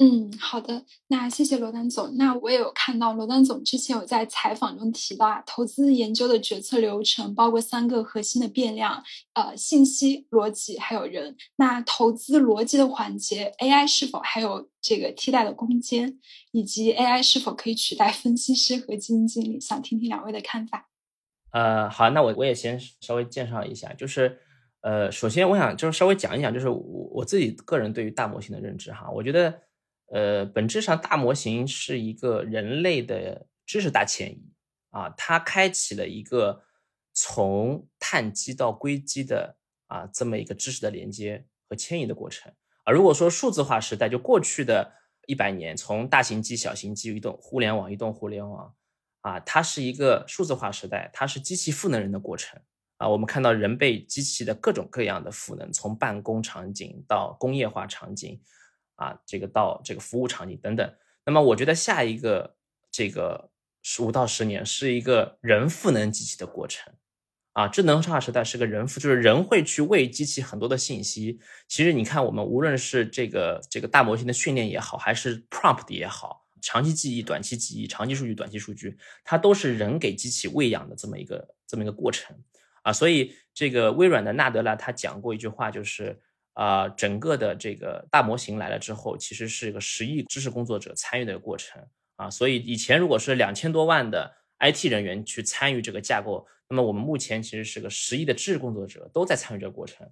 [0.00, 2.16] 嗯，好的，那谢谢罗丹总。
[2.16, 9.02] 那我也有看到罗丹总之前有在采访中提到啊，投资研究的决策流程包括三个核心的变量，
[9.32, 11.36] 呃，信息、逻辑还有人。
[11.56, 16.20] 那投资逻辑的环节，AI 是否还有这个替代的空间，
[16.52, 19.58] 以及 AI 是否可以取代分析师和基金经理？
[19.58, 20.88] 想听听两位的看法。
[21.50, 24.40] 呃，好，那我我也先稍微介绍一下，就是
[24.80, 26.78] 呃，首先我想就是稍微讲一讲，就是我
[27.12, 29.62] 我自己个人对于大模型的认知哈，我觉得。
[30.10, 34.54] 呃，本质上大模型是一个人类的知识大迁移
[34.88, 36.62] 啊，它开启了一个
[37.12, 42.50] 从碳基到硅基的啊这么一个知识的连接和迁移的过程
[42.84, 42.90] 啊。
[42.90, 44.90] 如果说数字化时代就过去的
[45.26, 48.74] 一百年，从大型机、小型机、移动互联网、移动互联网
[49.20, 52.60] 啊，它是一个数字化时代，它是机器赋能人的过程
[52.96, 53.08] 啊。
[53.08, 58.40] 我们看到人被机器的各种各样的赋能，从办公场景到工业化场景。
[59.00, 60.92] 啊，这个到这个服务场景等等，
[61.24, 62.56] 那么我觉得下一个
[62.90, 63.48] 这个
[63.80, 66.92] 十五到十年是一个人赋能机器的过程，
[67.52, 71.38] 啊，智能化时代是个人赋，就是人会去喂机器很多的信息。
[71.68, 82.36] 其实你看，我们无论是这个这个大模型的训练也好，还是 prompt 也好，长期记忆、短期记忆、长期数据、短期数据，它都是人给机器喂养的这么一个这么一个过程
[82.82, 82.92] 啊。
[82.92, 86.20] 所以这个微软的纳德拉他讲过一句话，就是。
[86.54, 91.80] 啊，整个的这个大模型来了之后，其实是一个十亿知识工作者参与的过程
[92.16, 92.28] 啊。
[92.28, 100.04] 所以以前如果是两千多万的 IT 人员去参与这个架构，那么我们目前其实是个十亿的知识工作者都在参与这个过程。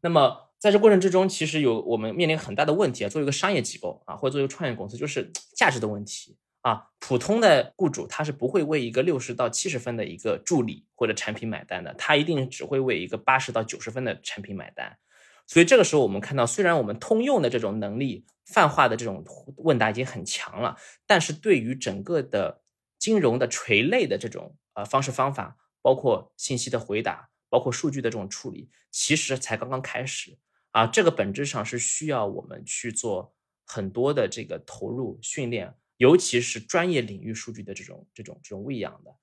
[0.00, 3.08] 那么在这过程之中，其实有我们面临很大的问题啊。
[3.08, 6.84] 作为一个商业机构啊，或者作为一个创业公司，就是价值的问题啊。
[6.98, 14.98] 普通的雇主他是不会为一个六十到七十分的一个助理或者产品买单的，他一定只会为一个八十到九十分的产品买单。
[15.46, 19.24] 所以这个时候，我们看到，虽然我们通用的这种能力、泛化的这种
[19.56, 20.76] 问答已经很强了，
[21.06, 22.60] 但是对于整个的
[22.98, 30.38] 金融的垂类的这种呃方式方法，包括信息的回答，包括数据的这种处理，其实才刚刚开始
[30.72, 30.86] 啊。
[30.86, 33.34] 这个本质上是需要我们去做
[33.66, 39.14] 很多的这个投入训练，尤其是专业领域数据的这种这种这种喂养的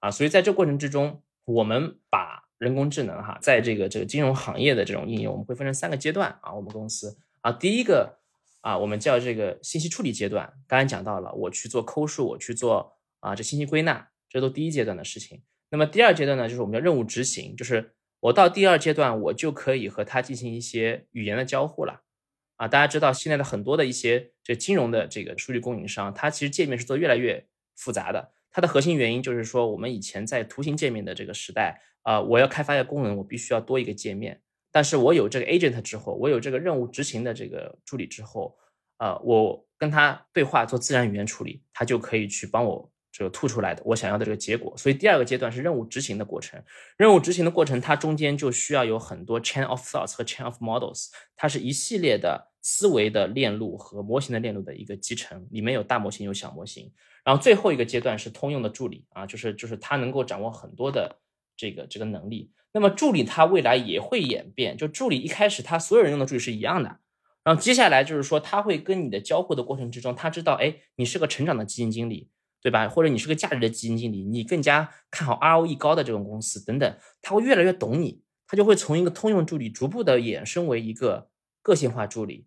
[0.00, 0.10] 啊。
[0.10, 2.46] 所以在这过程之中，我们把。
[2.58, 6.52] 人工智能哈，在这个这个金融行业的这种应用，我们会分成三个阶段啊。
[6.52, 8.18] 我们公司啊，第一个
[8.62, 10.54] 啊，我们叫这个信息处理阶段。
[10.66, 15.40] 刚才讲到了，我去做抠数，我去做啊这信息归纳，这都第一阶段的事情。
[15.70, 22.02] 那么第二阶段呢，就是我们叫任务执行，就是我到第二阶段，我就可以和它进行一些语言的交互了
[22.56, 22.66] 啊。
[22.68, 27.46] 大家知道，现在的很多的一些这金融的这个数据供应商，它其实界面是做越来越
[27.76, 28.32] 复杂的。
[28.50, 31.82] 它的核心原因就是说，我们以前在图形界面的这个时代。
[32.02, 34.40] 啊，我要开发一个功能，我必须要多一个界面。
[34.70, 38.56] 但是我有这个 agent 之后，我有这个任务执行的这个助理之后，
[38.96, 44.72] 呃，我跟他对话做自然语言处理，他就可以去帮我这个吐出来的我想要的这个结果。
[44.76, 46.62] 所以第二个阶段是任务执行的过程。
[46.96, 56.92] 任务执行的过程，它中间就需要有很多 chain of thoughts 和 chain of models，它是一系列的思维的链路和模型的链路的一个集成，里面有大模型，有小模型。
[57.24, 61.18] 然后最后一个阶段是通用的助理啊，就是就是它能够掌握很多的。
[61.60, 64.76] 这个这个能力，那么助理它未来也会演变。
[64.76, 67.00] 就助理一开始，他所有人用的助理是一样的，
[67.42, 72.30] 然后接下来就是说，他会跟你的交互的过程之中，他知道，哎，你是个成长的基金经理，
[72.60, 72.88] 对吧？
[72.88, 81.30] 或者你是个价值的基金经理，你更加看好 ROE 高的这种公司等等，他会越来越懂你，他就会从一个通用助理逐步的衍生为一个
[81.62, 82.46] 个性化助理。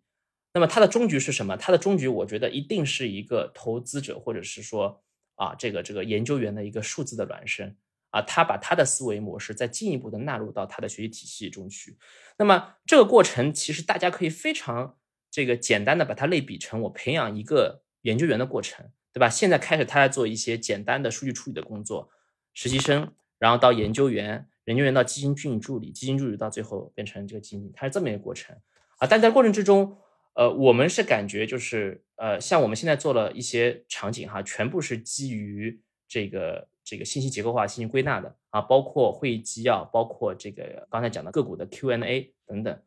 [0.54, 1.56] 那么它的终局是什么？
[1.56, 5.02] 它的终局，我觉得一定是一个投资者或者是说
[5.36, 7.76] 啊，这个这个研究员的一个数字的孪生。
[8.12, 11.98] 啊，他把他的思维模式再进一步的纳入到他的学习体系中去。
[12.38, 14.98] 那么这个过程其实大家可以非常
[15.32, 19.30] 这个简单的把它类比成我培养一个研究员的过程，对吧？
[19.30, 22.10] 现在开始他在做一些简单的数据处理的工作，
[22.54, 28.56] 实习生，然后到研究员，研究员到基金经理助理，基金助理到最后变成这个基金经理，它是这么一个过程
[28.98, 29.08] 啊。
[29.08, 29.98] 但在过程之中，
[30.34, 42.82] 呃，我们是感觉就是呃，像我们现在做了一些场景哈，全部是基于这个这个信息结构化、信息归纳的啊，包括会议纪要，包括这个刚才讲的个股的 Q&A 等等。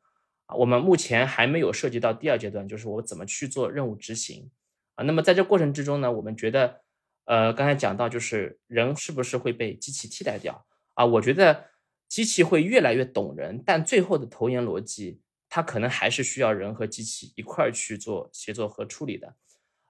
[0.46, 4.50] 啊，我们目前还没有涉及到第二阶段，就是我怎么去做任务执行
[4.94, 5.04] 啊。
[5.04, 6.82] 那么在这过程之中呢，我们觉得，
[7.24, 11.04] 呃，刚才讲到就是人是不是会被机器替代掉啊？
[11.04, 11.66] 我觉得
[12.08, 19.34] 机器会越来越懂人，但最后的投研逻辑，它可能还是需要人和机器一块儿去做协作和处理的。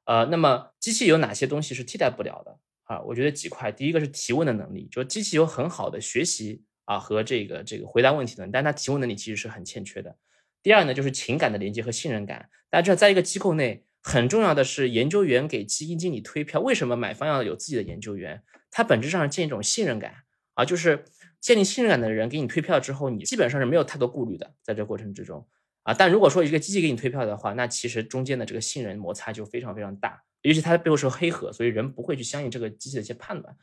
[0.05, 3.01] 呃，那么机器有哪些东西是替代不了的啊？
[3.03, 10.17] 我觉得几块，第一个是提问的能力，就机器有很好的学习啊和这个这个回答问题的，但它提问能力其实是很欠缺的。
[10.63, 12.51] 第二呢，就是情感的连接和信任感。
[12.71, 16.61] 大家知道，在一个机构内，很重要的是研究员给基金经理推票。
[16.61, 18.43] 为什么买方要有自己的研究员？
[18.71, 20.15] 它本质上是建一种信任感
[20.53, 21.07] 啊，就是
[21.41, 25.49] 建立信任感的人给你推票之后，你基本上是没有太多顾虑的，在这过程之中
[25.85, 25.95] 啊。
[25.95, 33.57] 但如果说一个机器给你推票的话，那其实中间的这个信任摩擦就非常非常大，尤其它的背后是黑盒，所以人不会去相信这个机器的一些判断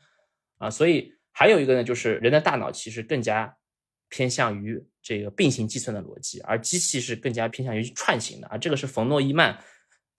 [0.58, 0.68] 啊。
[0.68, 3.56] 所以还有一个呢，就是人的大脑其实更加。
[4.14, 8.58] 偏向于这个并行计算的逻辑，而机器是更加偏向于串行的啊。
[8.58, 9.58] 这个是冯诺依曼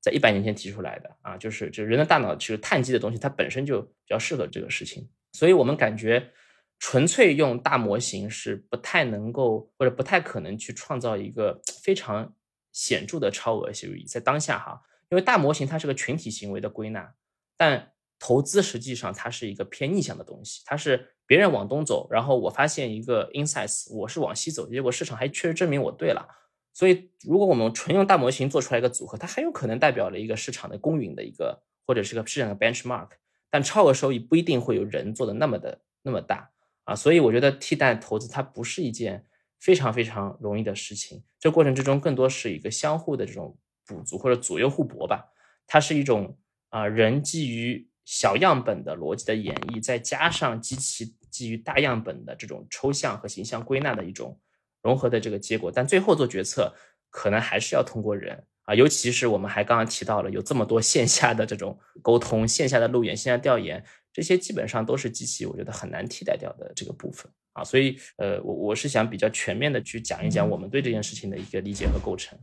[0.04, 5.10] 在一百年前提出来的啊，就是就人的大脑其实碳基的东西，它本身就比较适合这个事情。
[5.32, 6.32] 所以我们感觉
[6.78, 12.36] 纯粹用大模型是不太能够或者不太可能去创造一个非常
[12.74, 17.16] 显著的超额收益，在当下哈，因为大模型它是个群体行为的归纳，
[17.56, 21.10] 但投资实际上它是一个偏逆向的东西，它是。
[21.26, 26.28] 别人往东走，然后我发现一个 insights，我是往西走，结果市场还确实证明我对了。
[26.74, 33.10] 所以，如果我们纯用大模型做出来一个组合，它很有可能代表了一个市场的公允的一个，或者是个市场的 benchmark。
[33.50, 36.50] 但超额收益不一定会有人做的那么的那么大
[36.86, 36.95] 啊。
[36.95, 39.26] 所以，我觉得替代投资它不是一件
[39.60, 41.24] 非常非常容易的事情。
[41.40, 45.32] 这过程之中更多是一个相互的这种补足或者左右互搏吧。
[45.68, 46.38] 它是一种
[46.70, 47.90] 啊人基于。
[48.06, 54.38] 小样本的逻辑的演绎，再加上机器基于大样本的这种抽象和形象归纳的一种
[54.84, 56.72] 融合的这个结果，但最后做决策
[57.10, 72.38] 可能还是要通过人啊，尤其是我们还刚刚提到了有这么多线下的这种沟通、线下的路演、线下调研，这些基本上都是机器，我觉得很难替代掉的这个部分啊，所以呃，我我是想比较全面的去讲一讲我们对这件事情的一个理解和构成。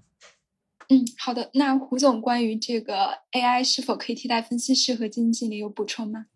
[0.88, 1.50] 嗯，好的。
[1.54, 6.26] 那胡总关于这个 AI 是否可以替代分析师和经理有补充吗？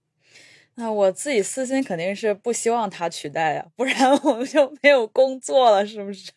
[0.77, 6.33] 那我自己私心肯定是不希望它取代呀，不然我们就没有工作了，是不是？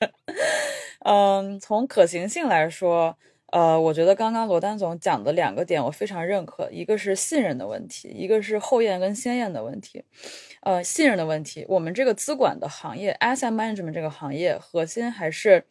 [1.05, 3.17] 嗯，从可行性来说，
[3.51, 10.03] 呃，我觉得刚刚罗丹总讲的两个点我非常认可，一个是信任的问题，一个是后验跟先验的问题。
[10.61, 15.65] 呃，信任的问题，我们这个资管的行业，asset management 这个行业核心还是。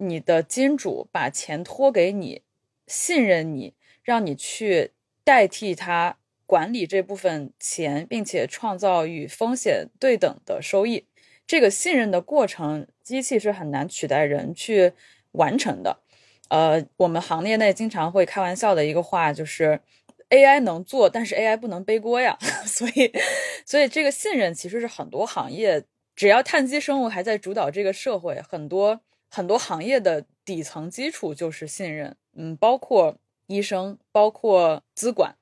[0.00, 2.42] 你的金主把钱托给你，
[2.86, 4.92] 信任你，让你去
[5.24, 6.18] 代替他
[6.48, 11.06] 管理这部分钱，并且创造与风险对等的收益。
[11.46, 14.94] 这个信任的过程，机器是很难取代人去
[15.32, 15.98] 完成的。
[16.48, 19.80] 呃，我们行业内经常会开玩笑的一个话就是
[20.30, 22.38] AI 能做，但是 AI 不能背锅呀。
[22.64, 23.12] 所以，
[23.66, 25.84] 所以这个信任其实是很多行业，
[26.16, 29.00] 只要碳基生物还在主导这个社会，很多。
[29.30, 35.36] 很多行业的底层基础就是信任，嗯，包括医生，包括资管，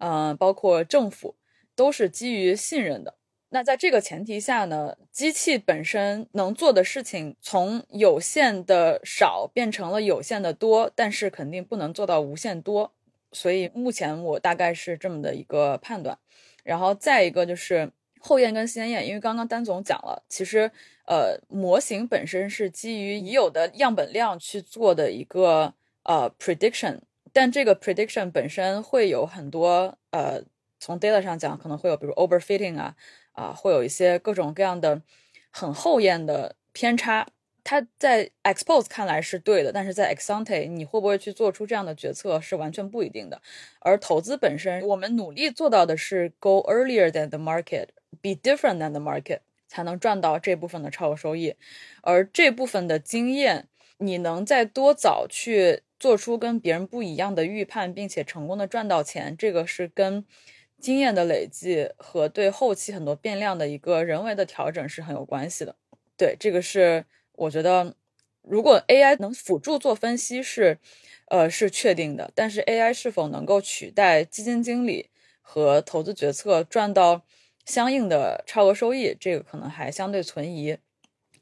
[0.00, 1.36] 嗯，包括政府，
[1.74, 3.14] 都是基于信任的。
[3.50, 12.92] 那在这个前提下呢，机器本身能做的事情从有限的少变成了有限的多，但是肯定不能做到无限多。
[13.32, 16.18] 所以目前我大概是这么的一个判断。
[16.64, 17.90] 然后再一个就是
[18.20, 20.70] 后验跟先验，因为刚刚丹总讲了，其实。
[21.06, 25.74] 呃，模型本身是基于已有的样本量去做的一个
[26.04, 27.00] 呃 prediction，
[27.32, 30.42] 但这个 prediction 本身会有很多呃，
[30.78, 32.96] 从 data 上讲可能会有，比如 overfitting 啊
[33.32, 35.02] 啊，会有一些各种各样的
[35.50, 37.26] 很后验的偏差。
[37.62, 43.40] 它在 expose 看来是对的，但是在 exante 你会不会去做出这样的决策是完全不一定的。
[43.80, 49.40] 而投资本身，我们努力做到的是 go earlier than the market，be different than the market。
[49.72, 51.54] 才能赚到这部分的超额收益，
[52.00, 60.24] 而这部分的经验，你能在多早去做出跟别人不一样的预判，并且成功的赚到钱，这个是跟
[60.80, 65.76] 经验的累积和对后期很多变量的一个人为的调整是很有关系的。
[66.16, 67.94] 对，这个是我觉得
[68.42, 70.78] 如果 AI 能辅助做分析是，
[71.26, 75.10] 呃，是确定的，但是 AI 是否能够取代基金经理
[75.42, 77.22] 和投资决策赚到
[77.66, 80.78] 相应的超额收益，这个可能还相对存疑。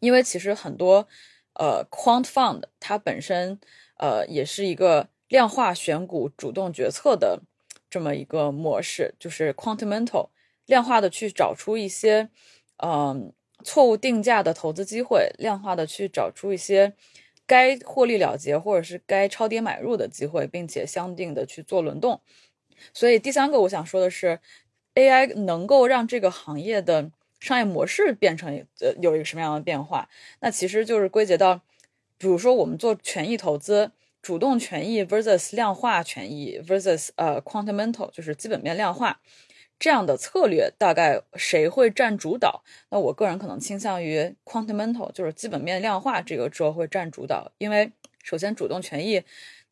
[0.00, 1.08] 因为其实很多
[1.54, 3.58] 呃 quant fund 它本身
[3.98, 7.42] 呃也是一个量化选股主动决策的
[7.88, 10.30] 这么一个模式，就是 quantamental
[10.66, 12.30] 量化的去找出一些
[12.82, 13.32] 嗯。
[13.64, 16.94] 错误定价的投资机会，量化的去找出一些
[17.44, 22.20] 该获利了结或者是该超跌买入的机会，并且相应的去做轮动。
[22.94, 24.38] 所以第三个我想说的是
[24.94, 27.10] ，AI 能够让这个行业的
[27.40, 30.08] 商业模式变成呃有一个什么样的变化？
[30.38, 31.60] 那其实就是归结到，
[32.18, 39.20] 比如说我们做权益投资，主动权益 versus 量化权益 versus 呃 quantamental 就是基本面量化。
[39.78, 42.64] 这样的策略大概谁会占主导？
[42.90, 47.52] 那我个人可能倾向于 quantamental，就是基本面量化这个轴会占主导。
[47.58, 47.92] 因为
[48.24, 49.22] 首先主动权益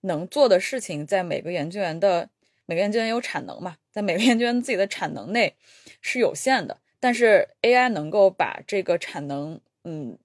[0.02, 2.30] 能做的事情，在每个研究员的
[2.66, 5.56] 每个研究员有产能嘛，在每个研究员自己的产能内
[6.00, 6.78] 是有限的。
[7.00, 10.16] 但是 AI 能够把这个产能，嗯，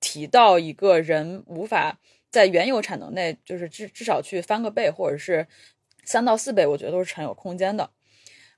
[0.00, 1.98] 提到一个人无法
[2.30, 5.46] 在原有产能内，就是至至少去翻个倍，或者是
[6.04, 7.90] 三到四倍，我觉得都是很有空间的。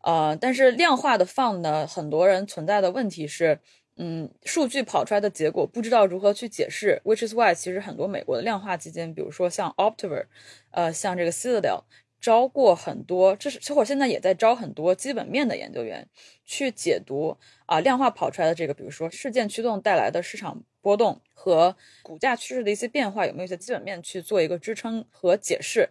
[0.02, 3.60] 呃，但是量化的放呢，很多人存在的问题是，
[3.96, 7.00] 嗯，数据跑出来的结果不知道如何去解释。
[7.04, 10.26] Which is why，其实很多美国的量化基金，比如说像 Optiver，
[10.72, 11.84] 呃，像这个 Citadel，
[12.20, 16.08] 招过很多，这是小伙现在也在招很多基本面的研究员
[16.44, 17.36] 去解读
[17.66, 25.88] 啊量化跑出来的这个，比如说事件驱动带来的市场波动和股价趋势的一些变化，有没有一些基本面去做一个支撑和解释？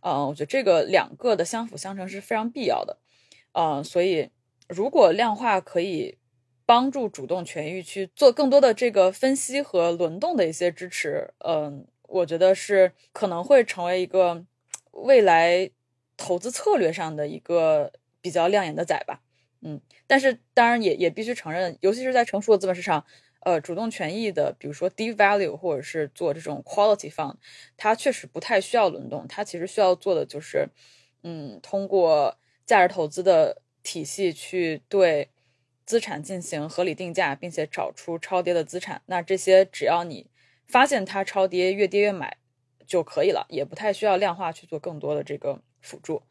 [0.00, 2.98] 啊，我觉得这个两个的相辅相成是非常必要的。
[3.52, 4.30] 呃，所以
[4.68, 6.18] 如果量化可以
[6.66, 14.44] 帮助主动权益去做更多的这个分析和轮动的一些支持，嗯，我觉得是可能会成为一个
[14.90, 15.70] 未来
[16.16, 19.20] 投资策略上的一个比较亮眼的仔吧。
[19.60, 23.04] 嗯，但是当然也也必须承认，尤其是在成熟的资本市场，
[23.44, 27.36] 呃，主动权益的，比如说 devalue 或者是做这种 quality fund，
[27.76, 30.68] 它确实不太需要轮动，它其实需要做的就是，
[31.22, 32.36] 嗯，通过。
[32.64, 35.30] 价值投资的体系去对
[35.84, 39.02] 资产进行合理定价，并且找出超跌的资产。
[39.06, 40.30] 那这些只要你
[40.68, 42.38] 发现它超跌，越跌越买
[42.86, 46.22] 就可以了，也不太需要量化去做更多的这个辅助。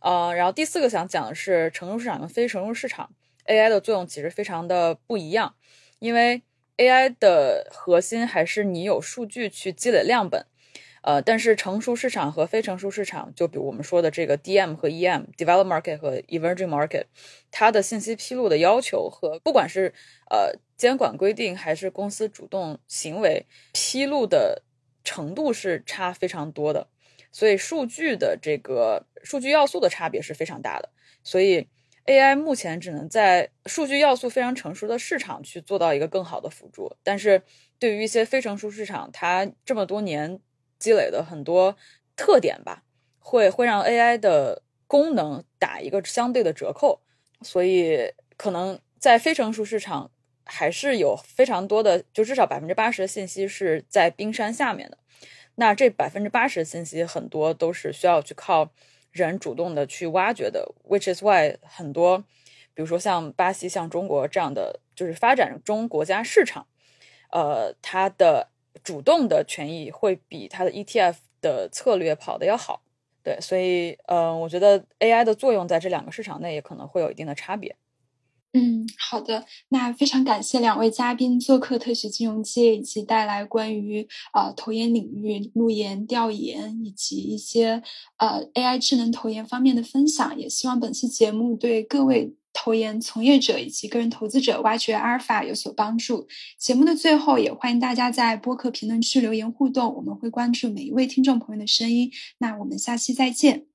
[0.00, 3.12] 呃，然后第四个想讲的是成熟市场跟非成熟市场
[3.46, 5.56] AI 的作用其实非常的不一样，
[6.04, 6.42] 因为
[6.76, 10.44] AI 的核心还是你有数据去积累样本。
[11.00, 17.04] 呃，但是成熟市场和非成熟市场，就比如我们说的这个 DM 和 EM（Develop Market 和 Emerging Market），
[17.50, 19.94] 它的信息披露的要求和不管是
[20.30, 24.62] 呃监管规定还是公司主动行为披露的
[25.04, 26.88] 程度是差非常多的，
[27.30, 30.90] 所以数据的这个数据要素的差别是非常大的。
[31.22, 31.68] 所以
[32.06, 37.42] AI 目前只能在数据要素非常成熟的市场去做到一个更好的辅助，但是
[37.78, 40.40] 对于一些非成熟市场，它这么多年。
[40.76, 41.76] 积累的很多
[42.14, 42.82] 特点吧，
[43.18, 47.00] 会会让 AI 的功能打一个相对的折扣，
[47.40, 50.10] 所以可能在非成熟市场
[50.44, 54.98] 还是有非常多的，就至少百分之八十的信息是在冰山下面的。
[55.54, 58.70] 那这百分之八十的信息很多都是需要去靠
[59.14, 62.18] 人主动的去挖掘的，which is why 很多，
[62.74, 66.66] 比如说像巴西、像中国这样的就是发展中国家市场，
[67.30, 68.50] 呃，它的。
[68.82, 72.82] 主动的权益会比它的 ETF 的策略跑的要好，
[73.22, 77.76] 对，所以，嗯，我觉得 AI 的作用在这两个市场内也可能会有一定的差别。
[78.54, 87.82] 嗯，好的，那非常感谢两位嘉宾做客特许金融街，以及带来关于呃投研领域路研调研以及一些
[88.16, 92.34] 呃 AI 智能投研方面的分享，也希望本期节目对各位。
[92.56, 96.28] 投研从业者以及个人投资者挖掘阿尔法有所帮助。
[96.56, 102.12] 节目的最后，也欢迎大家在播客评论区留言互动，我们会关注每一位听众朋友的声音。
[102.38, 103.73] 那我们下期再见。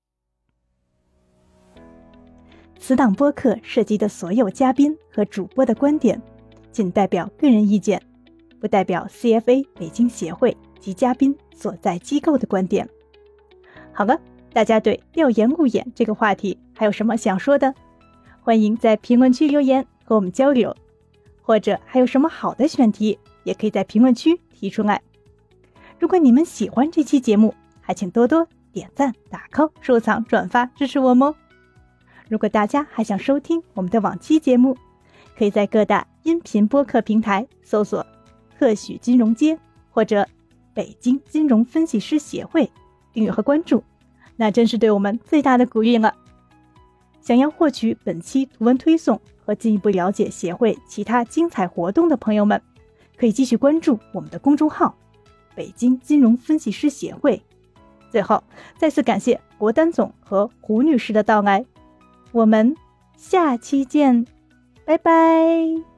[2.80, 6.20] 此档播客涉及的所有嘉宾和主播的观点，
[6.72, 8.02] 仅代表个人意见，
[8.60, 12.88] 不代表 CFA 北京协会及嘉宾所在机构的观点。
[13.92, 14.18] 好了，
[14.54, 17.76] 大家对调研路演这个话题还有什么想说的？
[18.42, 20.74] 欢迎在评论区留言和我们交流，
[21.42, 25.02] 或者还有什么好的选题，也可以在评论区提出来。
[26.00, 31.36] 如果你们喜欢这期节目，还请多多点赞、打 call、收藏、转发支持我们哦。
[32.30, 34.78] 如果大家还想收听我们的往期节目，
[35.36, 38.06] 可以在各大音频播客平台搜索
[38.58, 39.58] “特许金融街”
[39.90, 40.26] 或者
[40.74, 42.72] 北京金融分析师协会
[43.12, 43.84] 订阅和关注，
[44.36, 46.16] 那真是对我们最大的鼓励了。
[47.20, 52.62] 想要获取本期图文推送和进一步了解协会其他精彩活动的朋友们，
[53.18, 54.96] 可以继续关注我们的公众号
[55.56, 57.42] “北京金融分析师协会”。
[58.12, 58.44] 最后，
[58.78, 61.66] 再次感谢国丹总和胡女士的到来，
[62.32, 62.76] 我们
[63.18, 64.26] 下期见，
[64.86, 65.89] 拜拜。